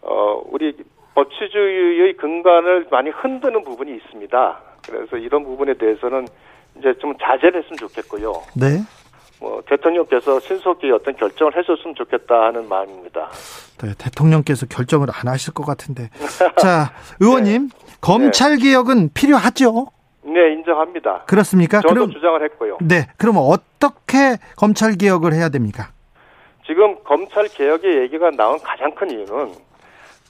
어 0.03 0.43
우리 0.47 0.77
법치주의의 1.15 2.17
근간을 2.17 2.87
많이 2.91 3.11
흔드는 3.11 3.65
부분이 3.65 3.95
있습니다. 3.97 4.59
그래서 4.87 5.17
이런 5.17 5.45
부분에 5.45 5.75
대해서는 5.75 6.27
이제 6.79 6.95
좀 7.01 7.15
자제를 7.19 7.63
했으면 7.63 7.77
좋겠고요. 7.79 8.33
네. 8.55 8.83
뭐 9.41 9.63
대통령께서 9.67 10.39
신속히 10.41 10.91
어떤 10.91 11.17
결정을 11.17 11.57
해줬으면 11.57 11.95
좋겠다 11.95 12.47
하는 12.47 12.69
마음입니다. 12.69 13.31
네, 13.83 13.95
대통령께서 13.99 14.67
결정을 14.67 15.09
안 15.11 15.29
하실 15.29 15.55
것 15.55 15.65
같은데. 15.65 16.11
자, 16.61 16.93
의원님, 17.21 17.69
네. 17.69 17.97
검찰 18.01 18.57
개혁은 18.59 19.11
필요하죠? 19.15 19.87
네, 20.23 20.53
인정합니다. 20.53 21.25
그렇습니까? 21.27 21.81
저도 21.81 21.95
그럼, 21.95 22.11
주장을 22.11 22.43
했고요. 22.45 22.79
네, 22.83 23.07
그러면 23.17 23.43
어떻게 23.43 24.37
검찰 24.57 24.97
개혁을 24.97 25.33
해야 25.33 25.49
됩니까? 25.49 25.89
지금 26.67 27.03
검찰 27.05 27.49
개혁의 27.49 28.03
얘기가 28.03 28.31
나온 28.31 28.59
가장 28.59 28.95
큰 28.95 29.11
이유는 29.11 29.55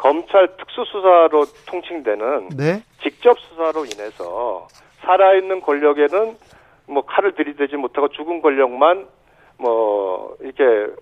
검찰 0.01 0.57
특수수사로 0.57 1.45
통칭되는 1.69 2.49
네? 2.57 2.83
직접 3.03 3.39
수사로 3.39 3.85
인해서 3.85 4.67
살아있는 5.01 5.61
권력에는 5.61 6.37
뭐 6.87 7.03
칼을 7.05 7.33
들이대지 7.33 7.77
못하고 7.77 8.09
죽은 8.09 8.41
권력만 8.41 9.07
뭐 9.59 10.37
이렇게 10.41 10.93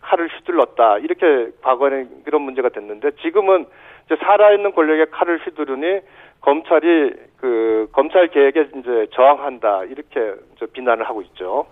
칼을 0.00 0.28
휘둘렀다 0.28 0.98
이렇게 0.98 1.50
과거에는 1.60 2.24
그런 2.24 2.42
문제가 2.42 2.70
됐는데 2.70 3.10
지금은 3.22 3.66
이제 4.06 4.16
살아있는 4.16 4.72
권력에 4.72 5.06
칼을 5.10 5.38
휘두르니 5.44 6.00
검찰이 6.40 7.12
그 7.36 7.88
검찰 7.92 8.28
개혁에 8.28 8.68
이제 8.74 9.06
저항한다 9.12 9.84
이렇게 9.84 10.34
이제 10.56 10.66
비난을 10.72 11.06
하고 11.06 11.20
있죠. 11.22 11.66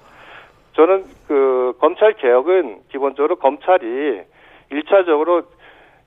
저는 0.74 1.04
그 1.28 1.74
검찰 1.80 2.12
개혁은 2.14 2.80
기본적으로 2.90 3.36
검찰이 3.36 4.22
일차적으로 4.70 5.44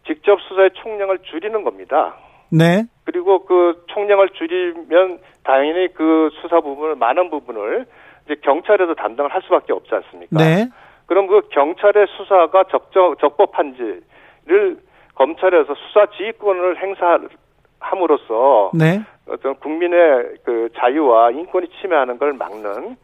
직접 0.07 0.39
수사의 0.41 0.71
총량을 0.73 1.19
줄이는 1.19 1.63
겁니다. 1.63 2.15
네. 2.49 2.85
그리고 3.03 3.45
그 3.45 3.83
총량을 3.87 4.29
줄이면 4.29 5.19
당연히 5.43 5.93
그 5.93 6.29
수사 6.41 6.59
부분을 6.61 6.95
많은 6.95 7.29
부분을 7.29 7.85
이제 8.25 8.35
경찰에서 8.41 8.95
담당을 8.95 9.33
할 9.33 9.41
수밖에 9.43 9.73
없지 9.73 9.93
않습니까? 9.95 10.37
네. 10.37 10.69
그럼 11.05 11.27
그 11.27 11.41
경찰의 11.51 12.07
수사가 12.17 12.65
적적 12.69 13.19
적법한지를 13.19 14.77
검찰에서 15.15 15.73
수사 15.75 16.05
지휘권을 16.17 16.77
행사함으로써 16.81 18.71
네. 18.73 19.01
어떤 19.29 19.55
국민의 19.55 20.35
그 20.43 20.69
자유와 20.77 21.31
인권이 21.31 21.67
침해하는 21.81 22.17
걸 22.17 22.33
막는 22.33 22.95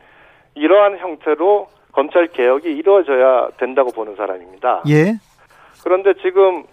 이러한 0.55 0.97
형태로 0.99 1.67
검찰 1.91 2.27
개혁이 2.27 2.69
이루어져야 2.69 3.49
된다고 3.57 3.91
보는 3.91 4.15
사람입니다. 4.15 4.83
예. 4.89 5.13
그런데 5.83 6.13
지금 6.21 6.63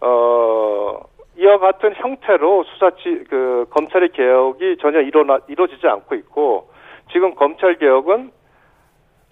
어 0.00 1.00
이와 1.36 1.58
같은 1.58 1.94
형태로 1.94 2.64
수사치 2.64 3.24
그 3.28 3.66
검찰의 3.70 4.10
개혁이 4.12 4.76
전혀 4.80 5.00
일어나 5.00 5.38
이루어지지 5.48 5.86
않고 5.86 6.14
있고 6.16 6.70
지금 7.12 7.34
검찰 7.34 7.78
개혁은 7.78 8.30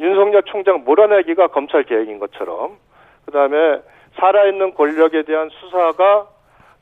윤석열 0.01 0.43
총장 0.45 0.85
몰아내기가 0.85 1.49
검찰 1.49 1.85
개혁인 1.85 2.19
것처럼 2.19 2.79
그다음에 3.27 3.81
살아있는 4.17 4.75
권력에 4.75 5.23
대한 5.23 5.49
수사가 5.51 6.29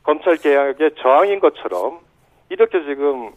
검찰 0.03 0.37
개혁의 0.37 0.95
저항인 0.97 1.41
것처럼 1.41 2.01
이렇게 2.49 2.85
지금 2.85 3.33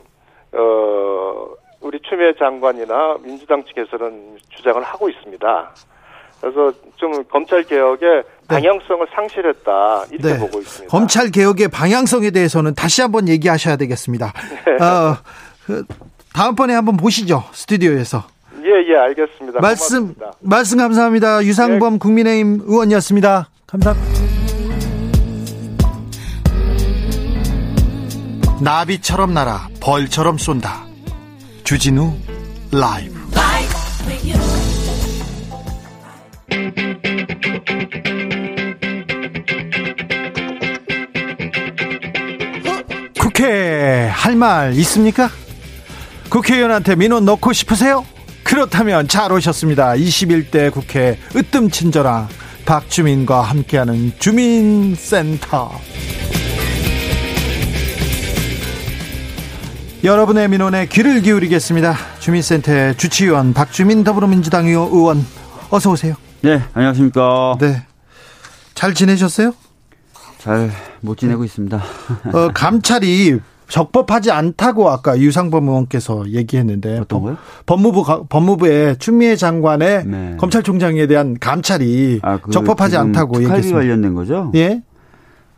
어 0.53 1.47
우리 1.81 1.99
추미애 2.01 2.33
장관이나 2.33 3.17
민주당 3.23 3.63
측에서는 3.63 4.37
주장을 4.49 4.81
하고 4.83 5.09
있습니다. 5.09 5.71
그래서 6.41 6.71
좀 6.95 7.23
검찰 7.25 7.63
개혁의 7.63 7.99
네. 7.99 8.23
방향성을 8.47 9.05
네. 9.05 9.11
상실했다 9.15 10.05
이렇게 10.11 10.33
네. 10.33 10.39
보고 10.39 10.59
있습니다. 10.59 10.89
검찰 10.89 11.31
개혁의 11.31 11.67
방향성에 11.67 12.31
대해서는 12.31 12.73
다시 12.75 13.01
한번 13.01 13.27
얘기하셔야 13.27 13.75
되겠습니다. 13.75 14.33
네. 14.65 14.83
어, 14.83 15.17
그, 15.65 15.85
다음번에 16.33 16.73
한번 16.73 16.97
보시죠 16.97 17.43
스튜디오에서. 17.51 18.23
예, 18.63 18.93
예, 18.93 18.97
알겠습니다. 18.97 19.59
말씀, 19.61 20.13
고맙습니다. 20.13 20.31
말씀 20.41 20.77
감사합니다. 20.77 21.43
유상범 21.43 21.93
네. 21.93 21.99
국민의힘 21.99 22.61
의원이었습니다. 22.65 23.49
감사합니다. 23.67 24.29
나비처럼 28.61 29.33
날아 29.33 29.69
벌처럼 29.81 30.37
쏜다. 30.37 30.85
주진우 31.63 32.13
라이브. 32.71 33.18
국회 43.39 44.09
할 44.11 44.35
말 44.35 44.73
있습니까? 44.79 45.29
국회의원한테 46.27 46.97
민원 46.97 47.23
넣고 47.23 47.53
싶으세요? 47.53 48.05
그렇다면 48.43 49.07
잘 49.07 49.31
오셨습니다. 49.31 49.93
21대 49.93 50.69
국회 50.73 51.17
으뜸 51.33 51.69
친절한 51.71 52.27
박주민과 52.65 53.39
함께하는 53.43 54.11
주민센터. 54.19 55.71
여러분의 60.03 60.49
민원에 60.49 60.87
귀를 60.87 61.21
기울이겠습니다. 61.21 61.95
주민센터의 62.19 62.97
주치의원 62.97 63.53
박주민 63.53 64.03
더불어민주당 64.03 64.67
의원 64.67 65.25
어서 65.69 65.91
오세요. 65.91 66.15
네, 66.41 66.61
안녕하십니까. 66.73 67.55
네. 67.61 67.85
잘 68.75 68.93
지내셨어요? 68.93 69.53
잘 70.39 70.69
못 71.01 71.17
지내고 71.17 71.43
있습니다. 71.43 71.77
어, 72.33 72.49
감찰이 72.53 73.39
적법하지 73.69 74.31
않다고 74.31 74.89
아까 74.89 75.17
유상범 75.17 75.67
의원께서 75.67 76.27
얘기했는데 76.29 76.99
어떤 76.99 77.21
거요? 77.21 77.37
법무부 77.65 78.25
법무부의 78.27 78.97
추미애 78.97 79.35
장관의 79.35 80.05
네. 80.07 80.35
검찰총장에 80.39 81.05
대한 81.07 81.37
감찰이 81.39 82.19
아, 82.23 82.37
그 82.37 82.51
적법하지 82.51 82.97
않다고 82.97 83.41
얘기했습니다. 83.43 83.77
관련된 83.79 84.15
거죠? 84.15 84.51
예. 84.55 84.81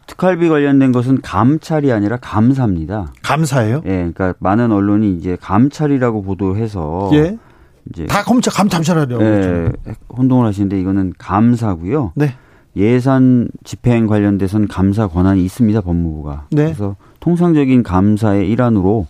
특활비 0.08 0.50
관련된 0.50 0.92
것은 0.92 1.22
감찰이 1.22 1.92
아니라 1.94 2.18
감사입니다. 2.18 3.14
감사예요? 3.24 3.82
예, 3.86 4.12
그러니까 4.14 4.34
많은 4.40 4.72
언론이 4.72 5.16
이제 5.16 5.38
감찰이라고 5.40 6.22
보도해서 6.24 7.10
예. 7.14 7.38
이제 7.90 8.08
다 8.08 8.24
검찰 8.24 8.54
감찰하려고 8.54 9.24
예, 9.24 9.70
혼동을 10.10 10.46
하시는데 10.46 10.80
이거는 10.82 11.14
감사고요. 11.18 12.12
네. 12.16 12.36
예산 12.76 13.50
집행 13.64 14.08
관련돼서는 14.08 14.68
감사 14.68 15.08
권한이 15.08 15.44
있습니다, 15.44 15.82
법무부가. 15.82 16.46
네. 16.52 16.66
그래서 16.66 16.96
통상적인 17.20 17.84
감사의 17.84 18.50
일환으로 18.50 19.08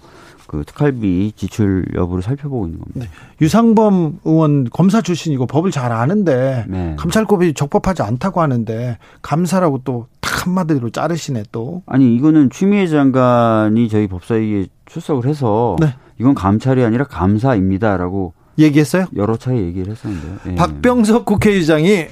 그 0.47 0.63
특활비 0.65 1.31
지출 1.35 1.85
여부를 1.95 2.21
살펴보고 2.21 2.65
있는 2.65 2.79
겁니다. 2.79 2.99
네. 3.01 3.07
유상범 3.41 4.19
의원 4.25 4.65
검사 4.65 5.01
출신이고 5.01 5.45
법을 5.45 5.71
잘 5.71 5.91
아는데 5.91 6.65
네. 6.67 6.95
감찰법이 6.97 7.53
적법하지 7.53 8.01
않다고 8.01 8.41
하는데 8.41 8.97
감사라고 9.21 9.79
또 9.83 10.07
딱 10.31 10.47
한마디로 10.47 10.89
자르시네 10.91 11.43
또. 11.51 11.83
아니 11.85 12.15
이거는 12.15 12.49
추미애 12.49 12.87
장관이 12.87 13.89
저희 13.89 14.07
법사위에 14.07 14.67
출석을 14.85 15.25
해서 15.29 15.75
네. 15.79 15.93
이건 16.19 16.33
감찰이 16.33 16.83
아니라 16.83 17.03
감사입니다라고 17.03 18.33
얘기했어요? 18.57 19.05
여러 19.15 19.35
차례 19.37 19.57
얘기를 19.57 19.91
했었는데요. 19.91 20.37
네. 20.45 20.55
박병석 20.55 21.25
국회의장이 21.25 22.05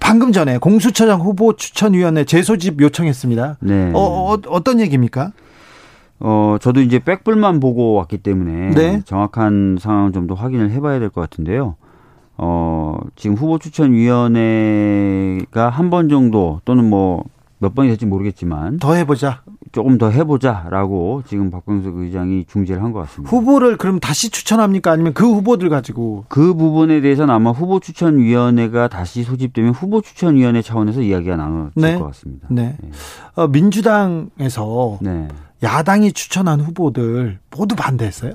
방금 0.00 0.32
전에 0.32 0.58
공수처장 0.58 1.20
후보 1.20 1.54
추천위원회 1.54 2.24
재소집 2.24 2.80
요청했습니다. 2.80 3.58
네. 3.60 3.92
어, 3.94 3.98
어, 3.98 4.36
어 4.48 4.60
떤 4.60 4.80
얘기입니까? 4.80 5.32
어, 6.18 6.56
저도 6.60 6.80
이제 6.80 6.98
백불만 6.98 7.60
보고 7.60 7.94
왔기 7.94 8.18
때문에 8.18 8.70
네. 8.74 9.02
정확한 9.04 9.78
상황을 9.80 10.12
좀더 10.12 10.34
확인을 10.34 10.70
해봐야 10.70 10.98
될 10.98 11.10
것 11.10 11.20
같은데요. 11.22 11.76
어, 12.36 12.98
지금 13.16 13.36
후보 13.36 13.58
추천위원회가 13.58 15.68
한 15.70 15.90
번 15.90 16.08
정도 16.08 16.60
또는 16.64 16.88
뭐 16.88 17.24
몇 17.62 17.74
번이 17.74 17.88
될지 17.88 18.06
모르겠지만 18.06 18.78
더 18.78 18.94
해보자. 18.94 19.42
조금 19.72 19.98
더 19.98 20.10
해보자라고 20.10 21.22
지금 21.26 21.50
박병석 21.50 21.94
의장이 21.96 22.46
중재를 22.50 22.82
한 22.82 22.92
것 22.92 23.00
같습니다. 23.00 23.30
후보를 23.30 23.76
그럼 23.76 24.00
다시 24.00 24.30
추천합니까? 24.30 24.90
아니면 24.90 25.12
그 25.12 25.30
후보들 25.30 25.68
가지고? 25.68 26.24
그 26.28 26.54
부분에 26.54 27.00
대해서는 27.02 27.32
아마 27.32 27.50
후보 27.50 27.78
추천위원회가 27.78 28.88
다시 28.88 29.22
소집되면 29.22 29.72
후보 29.72 30.00
추천위원회 30.00 30.62
차원에서 30.62 31.02
이야기가 31.02 31.36
나눠질 31.36 31.72
네. 31.76 31.98
것 31.98 32.06
같습니다. 32.06 32.48
네. 32.50 32.76
네. 32.80 32.90
어, 33.36 33.46
민주당에서 33.46 34.98
네. 35.02 35.28
야당이 35.62 36.12
추천한 36.12 36.60
후보들 36.60 37.38
모두 37.56 37.76
반대했어요? 37.76 38.32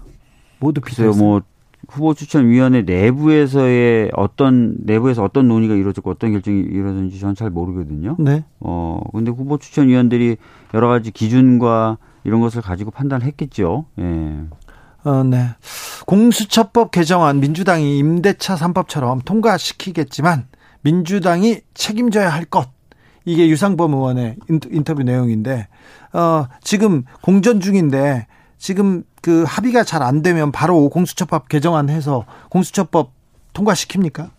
모두 0.60 0.80
비슷했어요? 0.82 1.22
뭐 1.22 1.42
후보 1.90 2.14
추천위원회 2.14 2.84
내부에서의 2.84 4.12
어떤 4.14 4.76
내부에서 4.80 5.24
어떤 5.24 5.48
논의가 5.48 5.76
이루어졌고 5.76 6.10
어떤 6.10 6.32
결정이 6.32 6.60
이루어졌는지 6.60 7.20
저는 7.20 7.36
잘 7.36 7.50
모르거든요. 7.50 8.16
네. 8.20 8.44
어 8.60 9.02
근데 9.14 9.32
후보 9.32 9.58
추천위원들이 9.58 10.38
여러 10.74 10.88
가지 10.88 11.12
기준과 11.12 11.98
이런 12.24 12.42
것을 12.42 12.62
가지고 12.62 12.92
판단했겠죠. 12.92 13.86
예. 14.00 14.46
어, 15.06 15.24
네. 15.24 15.50
공수처법 16.08 16.92
개정안 16.92 17.40
민주당이 17.40 18.00
임대차 18.00 18.56
3법처럼 18.56 19.24
통과시키겠지만 19.24 20.48
민주당이 20.82 21.62
책임져야 21.74 22.30
할 22.30 22.46
것. 22.46 22.70
이게 23.24 23.48
유상범 23.48 23.94
의원의 23.94 24.36
인터뷰 24.72 25.04
내용인데 25.04 25.68
어, 26.14 26.48
지금 26.62 27.04
공전 27.22 27.60
중인데 27.60 28.28
지금 28.58 29.04
그 29.26 29.44
합의가 29.48 29.84
잘 29.84 30.04
안 30.04 30.22
되면 30.22 30.52
바로 30.52 30.88
공수처법 30.88 31.50
개정안 31.50 31.90
해서 31.90 32.26
공수처법 32.50 33.12
통과시킵니까? 33.56 34.30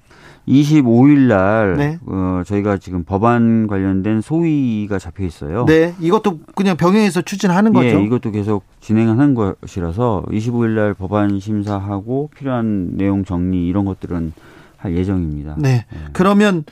25일 0.46 1.26
날 1.26 1.74
네. 1.76 1.98
어, 2.06 2.42
저희가 2.46 2.76
지금 2.76 3.02
법안 3.02 3.66
관련된 3.66 4.20
소위가 4.20 5.00
잡혀 5.00 5.24
있어요. 5.24 5.64
네, 5.66 5.92
이것도 5.98 6.38
그냥 6.54 6.76
병행해서 6.76 7.22
추진하는 7.22 7.72
거죠. 7.72 7.88
예, 7.98 8.04
이것도 8.04 8.30
계속 8.30 8.62
진행하는 8.80 9.34
것이라서 9.34 10.22
25일 10.30 10.68
날 10.76 10.94
법안 10.94 11.40
심사하고 11.40 12.30
필요한 12.36 12.90
내용 12.96 13.24
정리 13.24 13.66
이런 13.66 13.86
것들은 13.86 14.32
할 14.76 14.96
예정입니다. 14.96 15.56
네. 15.58 15.84
네. 15.90 15.98
그러면 16.12 16.62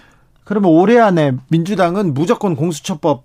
그러면 0.45 0.71
올해 0.71 1.01
안에 1.01 1.33
민주당은 1.49 2.15
무조건 2.15 2.55
공수처법 2.55 3.25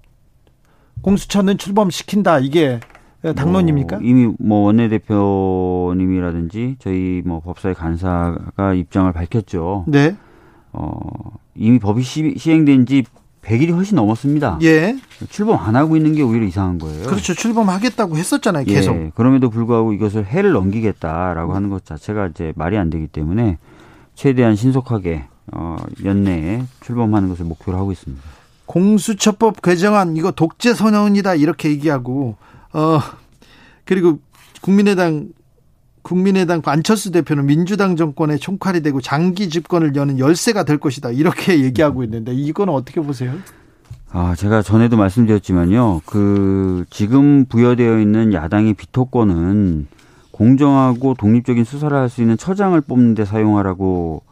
공수처는 1.01 1.59
출범시킨다 1.59 2.39
이게 2.39 2.79
당론입니까? 3.21 3.97
뭐 3.97 4.05
이미 4.05 4.33
뭐 4.39 4.65
원내대표님이라든지 4.65 6.77
저희 6.79 7.21
뭐 7.25 7.41
법사위 7.41 7.75
간사가 7.75 8.73
입장을 8.73 9.11
밝혔죠. 9.11 9.85
네. 9.87 10.15
어, 10.71 10.99
이미 11.55 11.79
법이 11.79 12.01
시, 12.01 12.35
시행된 12.37 12.85
지 12.85 13.03
100일이 13.41 13.73
훨씬 13.73 13.95
넘었습니다. 13.95 14.59
예. 14.61 14.97
출범 15.29 15.59
안 15.59 15.75
하고 15.75 15.97
있는 15.97 16.13
게 16.13 16.21
오히려 16.21 16.45
이상한 16.45 16.77
거예요. 16.77 17.07
그렇죠. 17.07 17.33
출범하겠다고 17.33 18.17
했었잖아요. 18.17 18.65
예. 18.67 18.73
계속. 18.73 18.95
예. 18.95 19.11
그럼에도 19.15 19.49
불구하고 19.49 19.93
이것을 19.93 20.25
해를 20.25 20.51
넘기겠다라고 20.51 21.53
하는 21.53 21.69
것 21.69 21.85
자체가 21.85 22.27
이제 22.27 22.53
말이 22.55 22.77
안 22.77 22.89
되기 22.89 23.07
때문에 23.07 23.57
최대한 24.13 24.55
신속하게 24.55 25.25
어, 25.53 25.77
연내에 26.03 26.63
출범하는 26.81 27.29
것을 27.29 27.45
목표로 27.45 27.77
하고 27.77 27.91
있습니다. 27.91 28.21
공수처법 28.65 29.63
개정안 29.63 30.15
이거 30.15 30.31
독재 30.31 30.75
선언이다 30.75 31.35
이렇게 31.35 31.69
얘기하고 31.69 32.35
어 32.73 32.99
그리고 33.85 34.19
국민의당 34.61 35.29
국민의당 36.01 36.61
안철수 36.65 37.11
대표는 37.11 37.45
민주당 37.45 37.95
정권의 37.95 38.39
총칼이 38.39 38.81
되고 38.81 39.01
장기 39.01 39.49
집권을 39.49 39.95
여는 39.95 40.19
열쇠가 40.19 40.63
될 40.63 40.77
것이다 40.77 41.11
이렇게 41.11 41.59
얘기하고 41.63 42.03
있는데 42.03 42.33
이건 42.33 42.69
어떻게 42.69 43.01
보세요? 43.01 43.33
아 44.11 44.33
제가 44.35 44.61
전에도 44.61 44.97
말씀드렸지만요 44.97 46.01
그 46.05 46.85
지금 46.89 47.45
부여되어 47.45 47.99
있는 47.99 48.33
야당의 48.33 48.73
비토권은 48.75 49.87
공정하고 50.31 51.15
독립적인 51.15 51.63
수사를 51.63 51.95
할 51.95 52.09
수 52.09 52.21
있는 52.21 52.37
처장을 52.37 52.79
뽑는데 52.81 53.25
사용하라고 53.25 54.23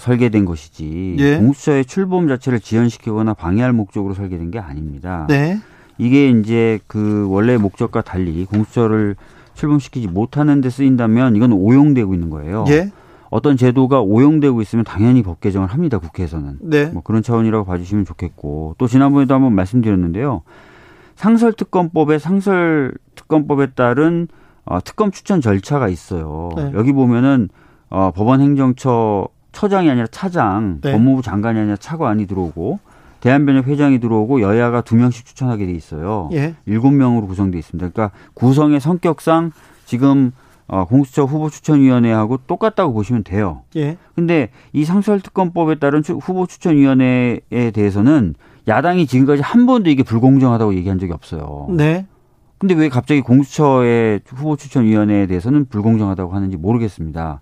설계된 0.00 0.44
것이지 0.44 1.16
예. 1.20 1.36
공수처의 1.38 1.84
출범 1.84 2.26
자체를 2.28 2.58
지연시키거나 2.60 3.34
방해할 3.34 3.72
목적으로 3.72 4.14
설계된 4.14 4.50
게 4.50 4.58
아닙니다. 4.58 5.26
네. 5.28 5.60
이게 5.98 6.30
이제 6.30 6.78
그 6.86 7.26
원래 7.28 7.56
목적과 7.56 8.02
달리 8.02 8.44
공수처를 8.44 9.16
출범시키지 9.54 10.08
못하는 10.08 10.60
데 10.60 10.70
쓰인다면 10.70 11.36
이건 11.36 11.52
오용되고 11.52 12.14
있는 12.14 12.30
거예요. 12.30 12.64
예. 12.68 12.90
어떤 13.30 13.56
제도가 13.56 14.00
오용되고 14.00 14.60
있으면 14.62 14.84
당연히 14.84 15.22
법 15.22 15.40
개정을 15.40 15.68
합니다. 15.68 15.98
국회에서는. 15.98 16.58
네. 16.60 16.86
뭐 16.86 17.02
그런 17.02 17.22
차원이라고 17.22 17.64
봐주시면 17.64 18.04
좋겠고 18.04 18.76
또 18.78 18.86
지난번에도 18.86 19.34
한번 19.34 19.54
말씀드렸는데요. 19.54 20.42
상설특검법의 21.16 22.20
상설특검법에 22.20 23.72
따른 23.74 24.28
어, 24.64 24.78
특검 24.82 25.10
추천 25.10 25.40
절차가 25.40 25.88
있어요. 25.88 26.50
네. 26.56 26.72
여기 26.74 26.92
보면은 26.92 27.48
어, 27.88 28.10
법원행정처 28.14 29.28
처장이 29.52 29.88
아니라 29.88 30.06
차장, 30.10 30.80
네. 30.82 30.92
법무부 30.92 31.22
장관이 31.22 31.58
아니라 31.58 31.76
차관이 31.76 32.26
들어오고 32.26 32.78
대한변협 33.20 33.66
회장이 33.66 33.98
들어오고 33.98 34.40
여야가 34.40 34.82
두 34.82 34.96
명씩 34.96 35.26
추천하게 35.26 35.66
돼 35.66 35.72
있어요. 35.72 36.28
예. 36.32 36.54
일곱 36.66 36.92
예. 36.92 36.96
명으로 36.96 37.26
구성돼 37.26 37.58
있습니다. 37.58 37.90
그러니까 37.90 38.16
구성의 38.34 38.80
성격상 38.80 39.52
지금 39.84 40.32
어, 40.68 40.84
공수처 40.84 41.24
후보 41.24 41.48
추천위원회하고 41.48 42.38
똑같다고 42.46 42.92
보시면 42.92 43.22
돼요. 43.24 43.62
예. 43.76 43.96
근데 44.14 44.50
이 44.72 44.84
상설특검법에 44.84 45.76
따른 45.76 46.02
후보 46.02 46.46
추천위원회에 46.46 47.70
대해서는 47.72 48.34
야당이 48.68 49.06
지금까지 49.06 49.42
한 49.42 49.66
번도 49.66 49.90
이게 49.90 50.02
불공정하다고 50.02 50.74
얘기한 50.74 50.98
적이 50.98 51.12
없어요. 51.12 51.68
네. 51.70 52.06
근데 52.58 52.74
왜 52.74 52.88
갑자기 52.88 53.20
공수처의 53.20 54.22
후보 54.26 54.56
추천위원회에 54.56 55.26
대해서는 55.26 55.66
불공정하다고 55.66 56.34
하는지 56.34 56.56
모르겠습니다. 56.56 57.40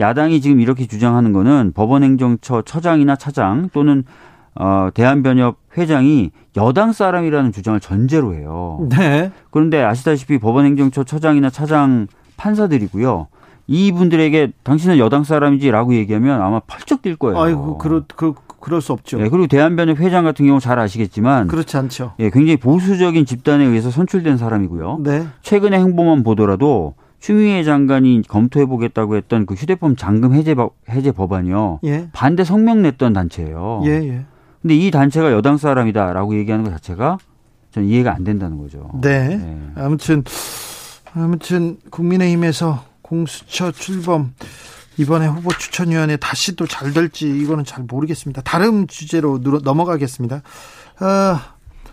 야당이 0.00 0.40
지금 0.40 0.60
이렇게 0.60 0.86
주장하는 0.86 1.32
거는 1.32 1.72
법원행정처 1.74 2.62
처장이나 2.62 3.16
차장 3.16 3.70
또는 3.72 4.04
어, 4.58 4.88
대한변협 4.94 5.56
회장이 5.76 6.30
여당 6.56 6.92
사람이라는 6.92 7.52
주장을 7.52 7.78
전제로 7.80 8.34
해요. 8.34 8.86
네. 8.90 9.30
그런데 9.50 9.82
아시다시피 9.82 10.38
법원행정처 10.38 11.04
처장이나 11.04 11.50
차장 11.50 12.06
판사들이고요. 12.36 13.28
이분들에게 13.66 14.52
당신은 14.62 14.98
여당 14.98 15.24
사람이지라고 15.24 15.94
얘기하면 15.94 16.40
아마 16.40 16.60
펄쩍 16.60 17.02
뛸 17.02 17.16
거예요. 17.16 17.40
아이고, 17.40 17.78
그럴, 17.78 18.04
그, 18.14 18.32
그럴 18.60 18.80
수 18.80 18.92
없죠. 18.92 19.18
네, 19.18 19.28
그리고 19.28 19.46
대한변협 19.46 19.98
회장 19.98 20.24
같은 20.24 20.46
경우 20.46 20.60
잘 20.60 20.78
아시겠지만 20.78 21.48
그렇지 21.48 21.76
않죠. 21.76 22.12
예, 22.20 22.30
굉장히 22.30 22.56
보수적인 22.56 23.26
집단에 23.26 23.64
의해서 23.64 23.90
선출된 23.90 24.36
사람이고요. 24.36 25.00
네. 25.02 25.26
최근의 25.42 25.80
행보만 25.80 26.22
보더라도 26.22 26.94
추미애 27.18 27.64
장관이 27.64 28.22
검토해 28.28 28.66
보겠다고 28.66 29.16
했던 29.16 29.46
그 29.46 29.54
휴대폰 29.54 29.96
잠금 29.96 30.32
해제 30.32 30.54
해제 30.88 31.12
법안이요. 31.12 31.80
예. 31.84 32.08
반대 32.12 32.44
성명 32.44 32.82
냈던 32.82 33.12
단체예요. 33.12 33.82
예, 33.84 33.90
예. 33.90 34.26
근데 34.66 34.74
이 34.74 34.90
단체가 34.90 35.30
여당 35.30 35.58
사람이다라고 35.58 36.36
얘기하는 36.38 36.64
것 36.64 36.72
자체가 36.72 37.18
전 37.70 37.84
이해가 37.84 38.12
안 38.12 38.24
된다는 38.24 38.58
거죠. 38.58 38.90
네. 39.00 39.36
네. 39.36 39.70
아무튼 39.76 40.24
아무튼 41.14 41.76
국민의힘에서 41.90 42.82
공수처 43.00 43.70
출범 43.70 44.34
이번에 44.96 45.28
후보 45.28 45.52
추천위원회 45.52 46.16
다시 46.16 46.56
또 46.56 46.66
잘 46.66 46.92
될지 46.92 47.28
이거는 47.28 47.64
잘 47.64 47.84
모르겠습니다. 47.84 48.42
다른 48.42 48.88
주제로 48.88 49.38
넘어가겠습니다. 49.38 50.42
어, 51.00 51.38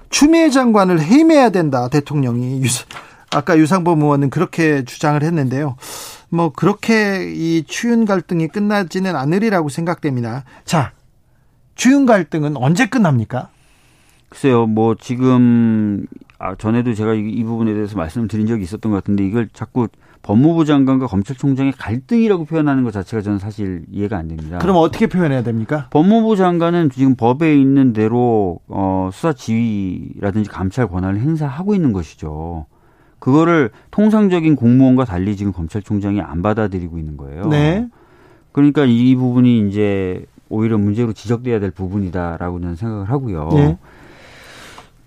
추미애 0.10 0.50
장관을 0.50 1.00
해임해야 1.00 1.52
된다 1.52 1.90
대통령이 1.90 2.60
아까 3.30 3.56
유상범 3.56 4.02
의원은 4.02 4.32
그렇게 4.32 4.84
주장을 4.84 5.22
했는데요. 5.22 5.76
뭐 6.30 6.52
그렇게 6.52 7.32
이 7.36 7.66
추윤 7.68 8.06
갈등이 8.06 8.48
끝나지는 8.48 9.16
않으리라고 9.16 9.70
생각됩니다. 9.70 10.44
자, 10.66 10.92
추윤 11.76 12.06
갈등은 12.06 12.58
언제 12.58 12.86
끝납니까? 12.88 13.50
글쎄요, 14.30 14.66
뭐 14.66 14.96
지금 15.00 16.06
아 16.40 16.56
전에도 16.56 16.94
제가 16.94 17.14
이, 17.14 17.30
이 17.30 17.44
부분에 17.44 17.74
대해서 17.74 17.96
말씀을 17.98 18.28
드린 18.28 18.48
적이 18.48 18.64
있었던 18.64 18.92
것 18.92 18.98
같은데 18.98 19.26
이걸 19.26 19.48
자꾸 19.54 19.88
법무부 20.24 20.66
장관과 20.66 21.08
검찰총장의 21.08 21.74
갈등이라고 21.74 22.46
표현하는 22.46 22.84
것 22.84 22.92
자체가 22.92 23.22
저는 23.22 23.40
사실 23.40 23.84
이해가 23.92 24.18
안 24.18 24.30
됩니다. 24.30 24.58
그럼 24.60 24.78
어떻게 24.78 25.08
표현해야 25.08 25.44
됩니까? 25.44 25.88
법무부 25.92 26.38
장관은 26.38 26.90
지금 26.90 27.16
법에 27.16 27.56
있는 27.60 27.92
대로 27.92 28.60
어, 28.68 29.10
수사 29.12 29.34
지휘라든지 29.34 30.50
감찰 30.50 30.88
권한을 30.88 31.20
행사하고 31.20 31.76
있는 31.76 31.92
것이죠. 31.92 32.66
그거를 33.20 33.72
통상적인 33.92 34.56
공무원과 34.56 35.06
달리 35.06 35.36
지금 35.36 35.52
검찰총장이 35.52 36.22
안 36.22 36.42
받아들이고 36.42 36.98
있는 36.98 37.18
거예요. 37.18 37.48
네. 37.48 37.88
그러니까 38.54 38.86
이 38.86 39.16
부분이 39.16 39.68
이제 39.68 40.26
오히려 40.54 40.78
문제로 40.78 41.14
지적돼야 41.14 41.60
될 41.60 41.72
부분이다라고 41.72 42.60
저는 42.62 42.76
생각을 42.76 43.10
하고요. 43.10 43.50
네. 43.54 43.78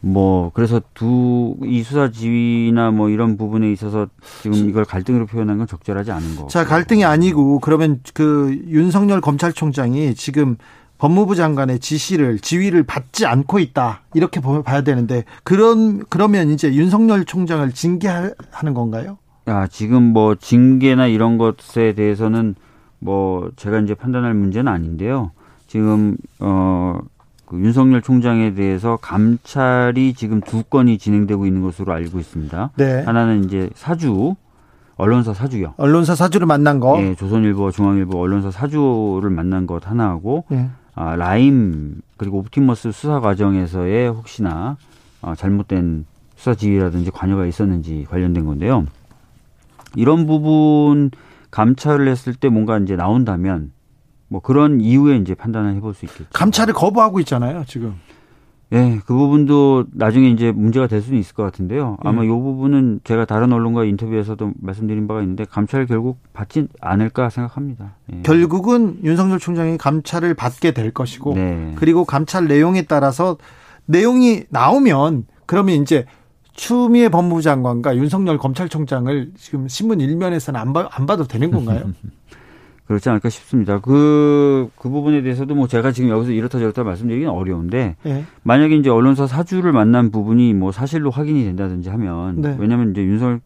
뭐 0.00 0.50
그래서 0.54 0.80
두 0.94 1.56
이 1.64 1.82
수사 1.82 2.10
지휘나 2.10 2.90
뭐 2.90 3.08
이런 3.08 3.36
부분에 3.36 3.72
있어서 3.72 4.06
지금 4.42 4.68
이걸 4.68 4.84
갈등으로 4.84 5.26
표현한 5.26 5.58
건 5.58 5.66
적절하지 5.66 6.12
않은 6.12 6.36
거. 6.36 6.46
자 6.48 6.64
갈등이 6.64 7.04
아니고 7.04 7.60
그러면 7.60 8.00
그 8.14 8.60
윤석열 8.68 9.20
검찰총장이 9.20 10.14
지금 10.14 10.56
법무부 10.98 11.34
장관의 11.34 11.78
지시를 11.78 12.38
지휘를 12.38 12.82
받지 12.82 13.26
않고 13.26 13.58
있다 13.58 14.02
이렇게 14.14 14.40
봐야 14.40 14.82
되는데 14.82 15.24
그런 15.44 16.04
그러면 16.08 16.50
이제 16.50 16.72
윤석열 16.74 17.24
총장을 17.24 17.70
징계하는 17.72 18.74
건가요? 18.74 19.18
아 19.46 19.66
지금 19.66 20.02
뭐 20.02 20.34
징계나 20.34 21.06
이런 21.06 21.38
것에 21.38 21.94
대해서는 21.94 22.54
뭐 22.98 23.50
제가 23.56 23.80
이제 23.80 23.94
판단할 23.94 24.34
문제는 24.34 24.70
아닌데요. 24.72 25.32
지금 25.66 26.16
어. 26.40 26.98
그 27.46 27.56
윤석열 27.60 28.02
총장에 28.02 28.54
대해서 28.54 28.98
감찰이 29.00 30.14
지금 30.14 30.40
두 30.40 30.64
건이 30.64 30.98
진행되고 30.98 31.46
있는 31.46 31.62
것으로 31.62 31.92
알고 31.92 32.18
있습니다. 32.18 32.70
네. 32.76 33.04
하나는 33.04 33.44
이제 33.44 33.70
사주 33.76 34.34
언론사 34.96 35.32
사주요. 35.32 35.74
언론사 35.76 36.14
사주를 36.14 36.46
만난 36.46 36.80
거. 36.80 37.00
예, 37.00 37.14
조선일보, 37.14 37.70
중앙일보 37.70 38.18
언론사 38.18 38.50
사주를 38.50 39.30
만난 39.30 39.66
것 39.66 39.88
하나하고 39.88 40.44
네. 40.48 40.68
아, 40.94 41.14
라임 41.14 42.00
그리고 42.16 42.38
옵티머스 42.38 42.90
수사 42.92 43.20
과정에서의 43.20 44.08
혹시나 44.08 44.76
어, 45.22 45.34
잘못된 45.36 46.06
수사 46.34 46.54
지휘라든지 46.54 47.10
관여가 47.10 47.46
있었는지 47.46 48.06
관련된 48.10 48.46
건데요. 48.46 48.86
이런 49.94 50.26
부분 50.26 51.10
감찰을 51.50 52.08
했을 52.08 52.34
때 52.34 52.48
뭔가 52.48 52.78
이제 52.78 52.96
나온다면 52.96 53.72
뭐 54.28 54.40
그런 54.40 54.80
이후에 54.80 55.16
이제 55.16 55.34
판단을 55.34 55.74
해볼 55.76 55.94
수 55.94 56.04
있겠죠. 56.06 56.26
감찰을 56.32 56.74
거부하고 56.74 57.20
있잖아요, 57.20 57.64
지금. 57.66 57.94
예, 58.72 58.98
그 59.06 59.14
부분도 59.14 59.84
나중에 59.92 60.28
이제 60.28 60.50
문제가 60.50 60.88
될 60.88 61.00
수는 61.00 61.20
있을 61.20 61.34
것 61.34 61.44
같은데요. 61.44 61.98
아마 62.00 62.22
예. 62.22 62.26
이 62.26 62.28
부분은 62.28 63.00
제가 63.04 63.24
다른 63.24 63.52
언론과 63.52 63.84
인터뷰에서도 63.84 64.54
말씀드린 64.60 65.06
바가 65.06 65.20
있는데 65.22 65.44
감찰 65.44 65.86
결국 65.86 66.18
받지 66.32 66.66
않을까 66.80 67.30
생각합니다. 67.30 67.94
예. 68.12 68.22
결국은 68.22 68.98
윤석열 69.04 69.38
총장이 69.38 69.78
감찰을 69.78 70.34
받게 70.34 70.72
될 70.72 70.90
것이고, 70.90 71.34
네. 71.34 71.74
그리고 71.76 72.04
감찰 72.04 72.46
내용에 72.48 72.82
따라서 72.82 73.36
내용이 73.84 74.44
나오면 74.48 75.26
그러면 75.46 75.76
이제 75.80 76.04
추미애 76.54 77.08
법무부 77.08 77.42
장관과 77.42 77.96
윤석열 77.96 78.38
검찰총장을 78.38 79.32
지금 79.36 79.68
신문 79.68 80.00
일면에서는 80.00 80.58
안, 80.58 80.72
봐, 80.72 80.88
안 80.90 81.06
봐도 81.06 81.24
되는 81.24 81.52
건가요? 81.52 81.92
그렇지 82.86 83.08
않을까 83.08 83.28
싶습니다. 83.30 83.80
그, 83.80 84.68
그 84.76 84.88
부분에 84.88 85.22
대해서도 85.22 85.54
뭐 85.54 85.66
제가 85.66 85.90
지금 85.90 86.08
여기서 86.10 86.30
이렇다 86.30 86.58
저렇다 86.58 86.84
말씀드리기는 86.84 87.30
어려운데 87.30 87.96
네. 88.02 88.24
만약에 88.44 88.76
이제 88.76 88.90
언론사 88.90 89.26
사주를 89.26 89.72
만난 89.72 90.10
부분이 90.10 90.54
뭐 90.54 90.70
사실로 90.70 91.10
확인이 91.10 91.44
된다든지 91.44 91.88
하면 91.90 92.40
네. 92.40 92.56
왜냐하면 92.58 92.92
이제 92.92 93.02
윤석열 93.02 93.40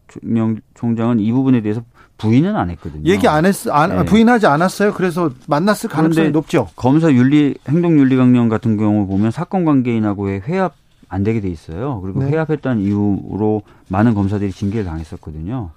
총장은 0.75 1.19
이 1.19 1.31
부분에 1.31 1.61
대해서 1.61 1.81
부인은 2.19 2.55
안 2.55 2.69
했거든요. 2.69 3.03
얘기 3.09 3.27
안 3.27 3.45
했, 3.45 3.67
안, 3.67 3.89
네. 3.89 4.05
부인하지 4.05 4.45
않았어요. 4.45 4.93
그래서 4.93 5.31
만났을 5.47 5.89
가능성이 5.89 6.29
높죠. 6.29 6.67
검사 6.75 7.11
윤리 7.11 7.55
행동윤리 7.67 8.15
강령 8.15 8.47
같은 8.47 8.77
경우 8.77 9.07
보면 9.07 9.31
사건 9.31 9.65
관계인하고의 9.65 10.41
회합 10.41 10.75
안 11.09 11.23
되게 11.23 11.41
돼 11.41 11.49
있어요. 11.49 11.99
그리고 12.01 12.23
네. 12.23 12.29
회합했다는 12.29 12.83
이유로 12.83 13.63
많은 13.89 14.13
검사들이 14.13 14.51
징계를 14.51 14.85
당했었거든요. 14.85 15.71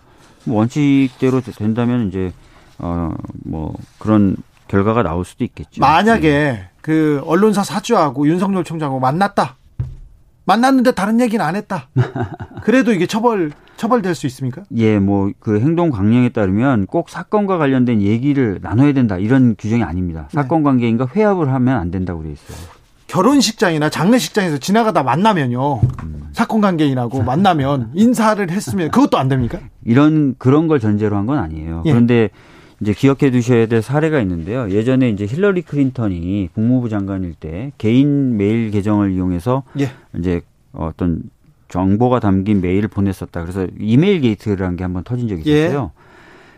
뭐 0.44 0.58
원칙대로 0.58 1.40
된다면 1.40 2.08
이제 2.08 2.32
어뭐 2.78 3.74
그런 3.98 4.36
결과가 4.68 5.02
나올 5.02 5.24
수도 5.24 5.44
있겠죠. 5.44 5.80
만약에 5.80 6.28
네. 6.30 6.68
그 6.80 7.22
언론사 7.26 7.62
사주하고 7.64 8.26
윤석열 8.28 8.64
총장하고 8.64 9.00
만났다. 9.00 9.56
만났는데 10.46 10.92
다른 10.92 11.20
얘기는 11.20 11.42
안 11.44 11.56
했다. 11.56 11.88
그래도 12.64 12.92
이게 12.92 13.06
처벌 13.06 13.52
처벌될 13.76 14.14
수 14.14 14.26
있습니까? 14.26 14.62
예, 14.76 14.98
뭐 14.98 15.30
그 15.40 15.58
행동 15.60 15.90
강령에 15.90 16.28
따르면 16.28 16.86
꼭 16.86 17.08
사건과 17.08 17.56
관련된 17.58 18.02
얘기를 18.02 18.58
나눠야 18.62 18.92
된다 18.92 19.16
이런 19.18 19.56
규정이 19.58 19.82
아닙니다. 19.82 20.28
네. 20.32 20.40
사건 20.42 20.62
관계인가 20.62 21.06
회합을 21.14 21.52
하면 21.52 21.78
안 21.78 21.90
된다고 21.90 22.22
돼 22.22 22.32
있어요. 22.32 22.56
결혼식장이나 23.06 23.90
장례식장에서 23.90 24.58
지나가다 24.58 25.02
만나면요. 25.02 25.80
음. 26.02 26.28
사건 26.32 26.60
관계인하고 26.60 27.22
만나면 27.22 27.90
인사를 27.94 28.50
했으면 28.50 28.90
그것도 28.90 29.18
안 29.18 29.28
됩니까? 29.28 29.60
이런 29.84 30.34
그런 30.38 30.66
걸 30.68 30.80
전제로 30.80 31.16
한 31.16 31.26
건 31.26 31.38
아니에요. 31.38 31.82
예. 31.86 31.90
그런데 31.90 32.30
이제 32.84 32.92
기억해 32.92 33.30
두셔야 33.30 33.64
될 33.64 33.80
사례가 33.80 34.20
있는데요. 34.20 34.70
예전에 34.70 35.08
이제 35.08 35.24
힐러리 35.24 35.62
클린턴이 35.62 36.50
국무부 36.52 36.90
장관일 36.90 37.32
때 37.32 37.72
개인 37.78 38.36
메일 38.36 38.70
계정을 38.70 39.12
이용해서 39.12 39.62
예. 39.80 39.88
이제 40.18 40.42
어떤 40.72 41.22
정보가 41.68 42.20
담긴 42.20 42.60
메일을 42.60 42.90
보냈었다. 42.90 43.40
그래서 43.40 43.66
이메일 43.80 44.20
게이트라는 44.20 44.76
게 44.76 44.84
한번 44.84 45.02
터진 45.02 45.28
적이 45.28 45.44
예. 45.46 45.64
있었어요. 45.64 45.92
예. 45.94 46.04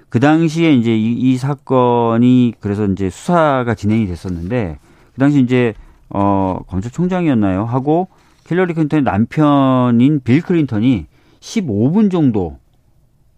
그 0.08 0.18
당시에 0.18 0.74
이제 0.74 0.96
이, 0.96 1.12
이 1.12 1.36
사건이 1.36 2.54
그래서 2.58 2.86
이제 2.86 3.08
수사가 3.08 3.76
진행이 3.76 4.08
됐었는데 4.08 4.78
그 5.14 5.20
당시 5.20 5.40
이제 5.40 5.74
어 6.08 6.58
검찰총장이었나요? 6.66 7.64
하고 7.64 8.08
힐러리 8.48 8.74
클린턴의 8.74 9.04
남편인 9.04 10.22
빌 10.24 10.42
클린턴이 10.42 11.06
15분 11.38 12.10
정도 12.10 12.58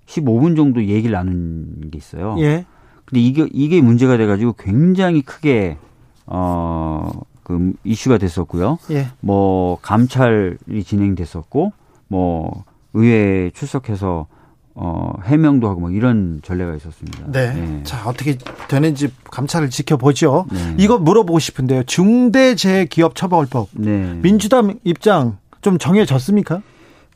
15분 0.07 0.57
정도 0.57 0.83
얘기를 0.83 1.11
나눈 1.11 1.91
게 1.91 1.99
있어요. 1.99 2.35
예. 2.39 2.65
근데 3.09 3.21
이게 3.21 3.49
이게 3.53 3.81
문제가 3.81 4.19
돼 4.19 4.27
가지고 4.27 4.53
굉장히 4.59 5.23
크게 5.23 5.79
어그 6.27 7.73
이슈가 7.85 8.19
됐었고요. 8.19 8.79
예. 8.91 9.09
뭐 9.21 9.79
감찰이 9.81 10.85
진행됐었고 10.85 11.73
뭐 12.09 12.65
의회에 12.93 13.51
출석해서 13.55 14.27
어, 14.75 15.13
해명도 15.25 15.69
하고 15.69 15.81
뭐 15.81 15.91
이런 15.91 16.41
전례가 16.45 16.75
있었습니다. 16.77 17.33
네. 17.33 17.53
네. 17.53 17.83
자, 17.83 18.07
어떻게 18.07 18.39
되는지 18.69 19.09
감찰을 19.25 19.71
지켜보죠. 19.71 20.47
네. 20.53 20.75
이거 20.79 20.99
물어보고 20.99 21.39
싶은데요. 21.41 21.83
중대재해기업처벌법. 21.85 23.71
네. 23.73 24.19
민주당 24.23 24.79
입장 24.85 25.39
좀 25.63 25.79
정해졌습니까? 25.79 26.63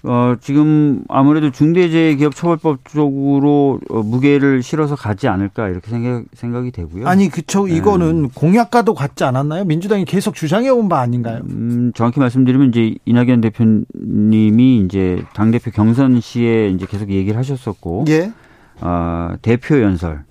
어, 0.05 0.35
지금 0.41 1.05
아무래도 1.09 1.51
중대재해기업처벌법 1.53 2.85
쪽으로 2.89 3.79
어, 3.89 4.03
무게를 4.03 4.63
실어서 4.63 4.97
가지 4.97 5.29
않을까 5.29 5.69
이렇게 5.69 5.91
생각, 5.91 6.25
생각이 6.35 6.73
되고요. 6.73 7.07
아니, 7.07 7.29
그쵸. 7.29 7.67
네. 7.67 7.77
이거는 7.77 8.31
공약과도 8.31 8.95
같지 8.95 9.23
않았나요? 9.25 9.65
민주당이 9.65 10.05
계속 10.05 10.35
주장해 10.35 10.69
온 10.71 10.89
바 10.89 10.99
아닌가요? 11.01 11.43
음, 11.49 11.93
정확히 11.95 12.19
말씀드리면 12.19 12.69
이제 12.71 12.97
이낙연 13.05 13.41
대표님이 13.43 14.79
이제 14.85 15.23
당 15.35 15.51
대표 15.53 15.71
경선 15.71 16.21
시에 16.21 16.69
이제 16.71 16.85
계속 16.87 17.11
얘기를 17.11 17.39
하셨었고. 17.39 18.05
예. 18.09 18.33
어, 18.81 19.35
대표 19.43 19.81
연설. 19.81 20.25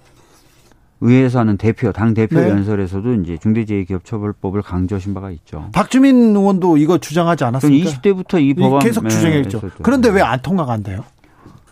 의회에서 1.02 1.40
하는 1.40 1.58
대표, 1.58 1.92
당 1.92 2.14
대표 2.14 2.40
네. 2.40 2.50
연설에서도 2.50 3.14
이제 3.16 3.38
중대재해기업처벌법을 3.38 4.62
강조하신 4.62 5.14
바가 5.14 5.32
있죠. 5.32 5.68
박주민 5.74 6.36
의원도 6.36 6.78
이거 6.78 6.98
주장하지 7.00 7.44
않았습니까? 7.44 7.90
20대부터 7.90 8.42
이 8.42 8.54
법안 8.54 8.80
계속 8.80 9.10
주장했죠. 9.10 9.62
그런데 9.82 10.10
왜 10.10 10.22
안 10.22 10.40
통과가 10.42 10.74
안 10.74 10.84
돼요? 10.84 11.04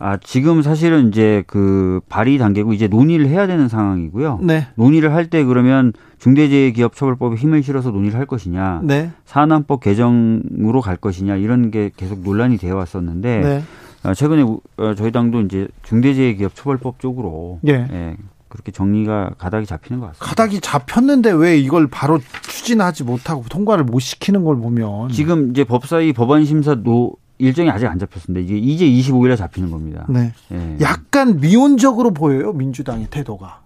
아, 0.02 0.18
지금 0.24 0.62
사실은 0.62 1.10
이제 1.10 1.44
그 1.46 2.00
발의 2.10 2.38
단계고 2.38 2.74
이제 2.74 2.88
논의를 2.88 3.28
해야 3.28 3.46
되는 3.48 3.68
상황이고요. 3.68 4.40
네. 4.42 4.68
논의를 4.76 5.14
할 5.14 5.28
때 5.30 5.44
그러면 5.44 5.94
중대재해기업처벌법에 6.20 7.36
힘을 7.36 7.62
실어서 7.64 7.92
논의를 7.92 8.18
할 8.18 8.26
것이냐, 8.26 8.82
네. 8.84 9.12
산안법 9.26 9.82
개정으로 9.82 10.82
갈 10.82 10.96
것이냐 10.98 11.36
이런 11.36 11.70
게 11.70 11.92
계속 11.96 12.22
논란이 12.22 12.58
되어 12.58 12.76
왔었는데 12.78 13.40
네. 13.42 13.64
아, 14.04 14.14
최근에 14.14 14.44
어, 14.78 14.96
저희 14.96 15.12
당도 15.12 15.42
이제 15.42 15.68
중대재해기업처벌법 15.84 17.00
쪽으로 17.00 17.60
예. 17.68 17.86
예, 17.92 18.16
그렇게 18.50 18.72
정리가 18.72 19.36
가닥이 19.38 19.66
잡히는 19.66 20.00
것 20.00 20.08
같습니다. 20.08 20.26
가닥이 20.26 20.60
잡혔는데 20.60 21.32
왜 21.32 21.58
이걸 21.58 21.88
바로 21.88 22.20
추진하지 22.42 23.04
못하고 23.04 23.44
통과를 23.50 23.84
못 23.86 24.00
시키는 24.00 24.44
걸 24.44 24.58
보면 24.58 25.10
지금 25.10 25.52
이제 25.52 25.64
법사위 25.64 26.14
법안 26.14 26.46
심사 26.46 26.76
노 26.76 27.14
일정이 27.38 27.70
아직 27.70 27.86
안 27.88 28.00
잡혔습니다. 28.00 28.44
이제 28.44 28.58
이제 28.58 28.86
25일에 28.86 29.38
잡히는 29.38 29.72
겁니다. 29.72 30.06
네. 30.10 30.34
네. 30.50 30.78
약간 30.82 31.40
미온적으로 31.40 32.12
보여요 32.12 32.52
민주당의 32.52 33.08
태도가. 33.10 33.62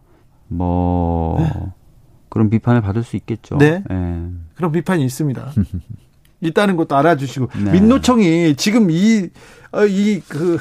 뭐 0.50 1.38
네. 1.40 1.50
그런 2.30 2.50
비판을 2.50 2.82
받을 2.82 3.04
수 3.04 3.16
있겠죠. 3.16 3.58
네. 3.58 3.84
네. 3.90 4.30
그런 4.56 4.72
비판이 4.72 5.04
있습니다. 5.04 5.52
있다는 6.42 6.76
것도 6.76 6.96
알아주시고 6.98 7.48
네. 7.64 7.72
민노총이 7.72 8.56
지금 8.58 8.92
이 8.92 9.30
이그 9.90 10.56
어, 10.56 10.60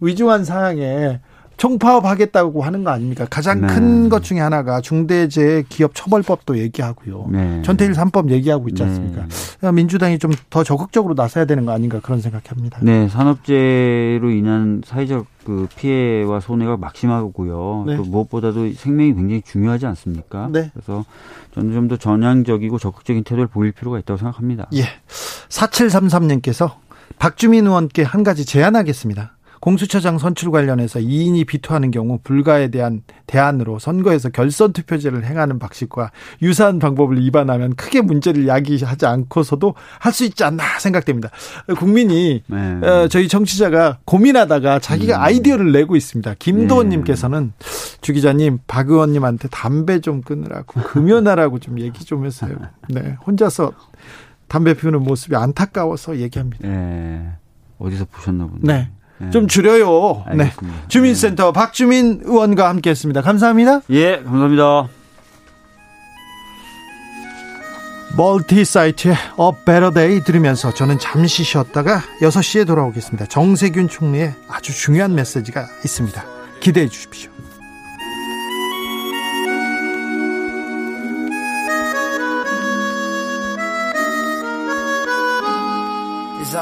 위중한 0.00 0.44
사항에 0.44 1.20
총파업하겠다고 1.64 2.62
하는 2.62 2.84
거 2.84 2.90
아닙니까? 2.90 3.26
가장 3.30 3.62
네. 3.62 3.66
큰것 3.68 4.22
중에 4.22 4.38
하나가 4.38 4.82
중대재해기업처벌법도 4.82 6.58
얘기하고요. 6.58 7.28
네. 7.32 7.62
전태일 7.62 7.92
3법 7.92 8.30
얘기하고 8.30 8.68
있지 8.68 8.82
네. 8.82 8.88
않습니까? 8.88 9.26
네. 9.62 9.72
민주당이 9.72 10.18
좀 10.18 10.34
더 10.50 10.62
적극적으로 10.62 11.14
나서야 11.14 11.46
되는 11.46 11.64
거 11.64 11.72
아닌가 11.72 12.00
그런 12.00 12.20
생각합니다. 12.20 12.78
네, 12.82 13.08
산업재해로 13.08 14.30
인한 14.30 14.82
사회적 14.84 15.26
그 15.44 15.66
피해와 15.76 16.40
손해가 16.40 16.76
막심하고요. 16.76 17.84
네. 17.86 17.96
또 17.96 18.02
무엇보다도 18.02 18.72
생명이 18.74 19.14
굉장히 19.14 19.42
중요하지 19.42 19.86
않습니까? 19.86 20.48
네. 20.52 20.70
그래서 20.74 21.04
저는 21.54 21.72
좀 21.72 21.88
더 21.88 21.96
전향적이고 21.96 22.78
적극적인 22.78 23.24
태도를 23.24 23.46
보일 23.46 23.72
필요가 23.72 23.98
있다고 23.98 24.18
생각합니다. 24.18 24.66
예. 24.74 24.84
4733님께서 25.48 26.72
박주민 27.18 27.66
의원께 27.66 28.02
한 28.02 28.22
가지 28.22 28.44
제안하겠습니다. 28.44 29.36
공수처장 29.64 30.18
선출 30.18 30.50
관련해서 30.50 30.98
2인이 30.98 31.46
비토하는 31.46 31.90
경우 31.90 32.18
불가에 32.22 32.68
대한 32.68 33.00
대안으로 33.26 33.78
선거에서 33.78 34.28
결선 34.28 34.74
투표제를 34.74 35.24
행하는 35.24 35.58
방식과 35.58 36.10
유사한 36.42 36.78
방법을 36.78 37.18
위반하면 37.18 37.74
크게 37.74 38.02
문제를 38.02 38.46
야기하지 38.46 39.06
않고서도 39.06 39.74
할 40.00 40.14
수 40.14 40.24
있지 40.24 40.44
않나 40.44 40.62
생각됩니다. 40.78 41.30
국민이 41.78 42.42
네. 42.46 42.56
어, 42.86 43.08
저희 43.08 43.26
정치자가 43.26 43.98
고민하다가 44.04 44.78
자기가 44.78 45.16
음. 45.16 45.22
아이디어를 45.22 45.72
내고 45.72 45.96
있습니다. 45.96 46.34
김도원님께서는 46.38 47.52
네. 47.58 47.66
주 48.02 48.12
기자님 48.12 48.58
박 48.68 48.90
의원님한테 48.90 49.48
담배 49.48 50.00
좀 50.00 50.20
끊으라고 50.20 50.82
금연하라고 50.82 51.58
좀 51.58 51.80
얘기 51.80 52.04
좀 52.04 52.26
했어요. 52.26 52.54
네, 52.90 53.16
혼자서 53.26 53.72
담배 54.46 54.74
피우는 54.74 55.02
모습이 55.02 55.34
안타까워서 55.34 56.18
얘기합니다. 56.18 56.68
네. 56.68 57.32
어디서 57.78 58.04
보셨나 58.04 58.46
보네. 58.46 58.60
네. 58.62 58.90
네. 59.24 59.30
좀 59.30 59.48
줄여요. 59.48 60.24
네. 60.34 60.44
알겠습니다. 60.44 60.78
네. 60.78 60.88
주민센터 60.88 61.52
박주민 61.52 62.20
의원과 62.24 62.68
함께했습니다. 62.68 63.22
감사합니다. 63.22 63.80
예, 63.90 64.22
감사합니다. 64.22 64.88
멀티 68.16 68.64
사이트의 68.64 69.14
A 69.14 69.50
Better 69.66 69.92
Day 69.92 70.22
들으면서 70.22 70.72
저는 70.72 71.00
잠시 71.00 71.42
쉬었다가 71.42 72.00
6시에 72.20 72.66
돌아오겠습니다. 72.66 73.26
정세균 73.26 73.88
총리의 73.88 74.34
아주 74.48 74.72
중요한 74.72 75.14
메시지가 75.14 75.66
있습니다. 75.84 76.24
기대해 76.60 76.88
주십시오. 76.88 77.34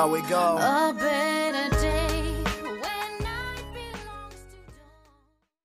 how 0.02 0.08
we 0.08 0.20
go. 0.22 0.71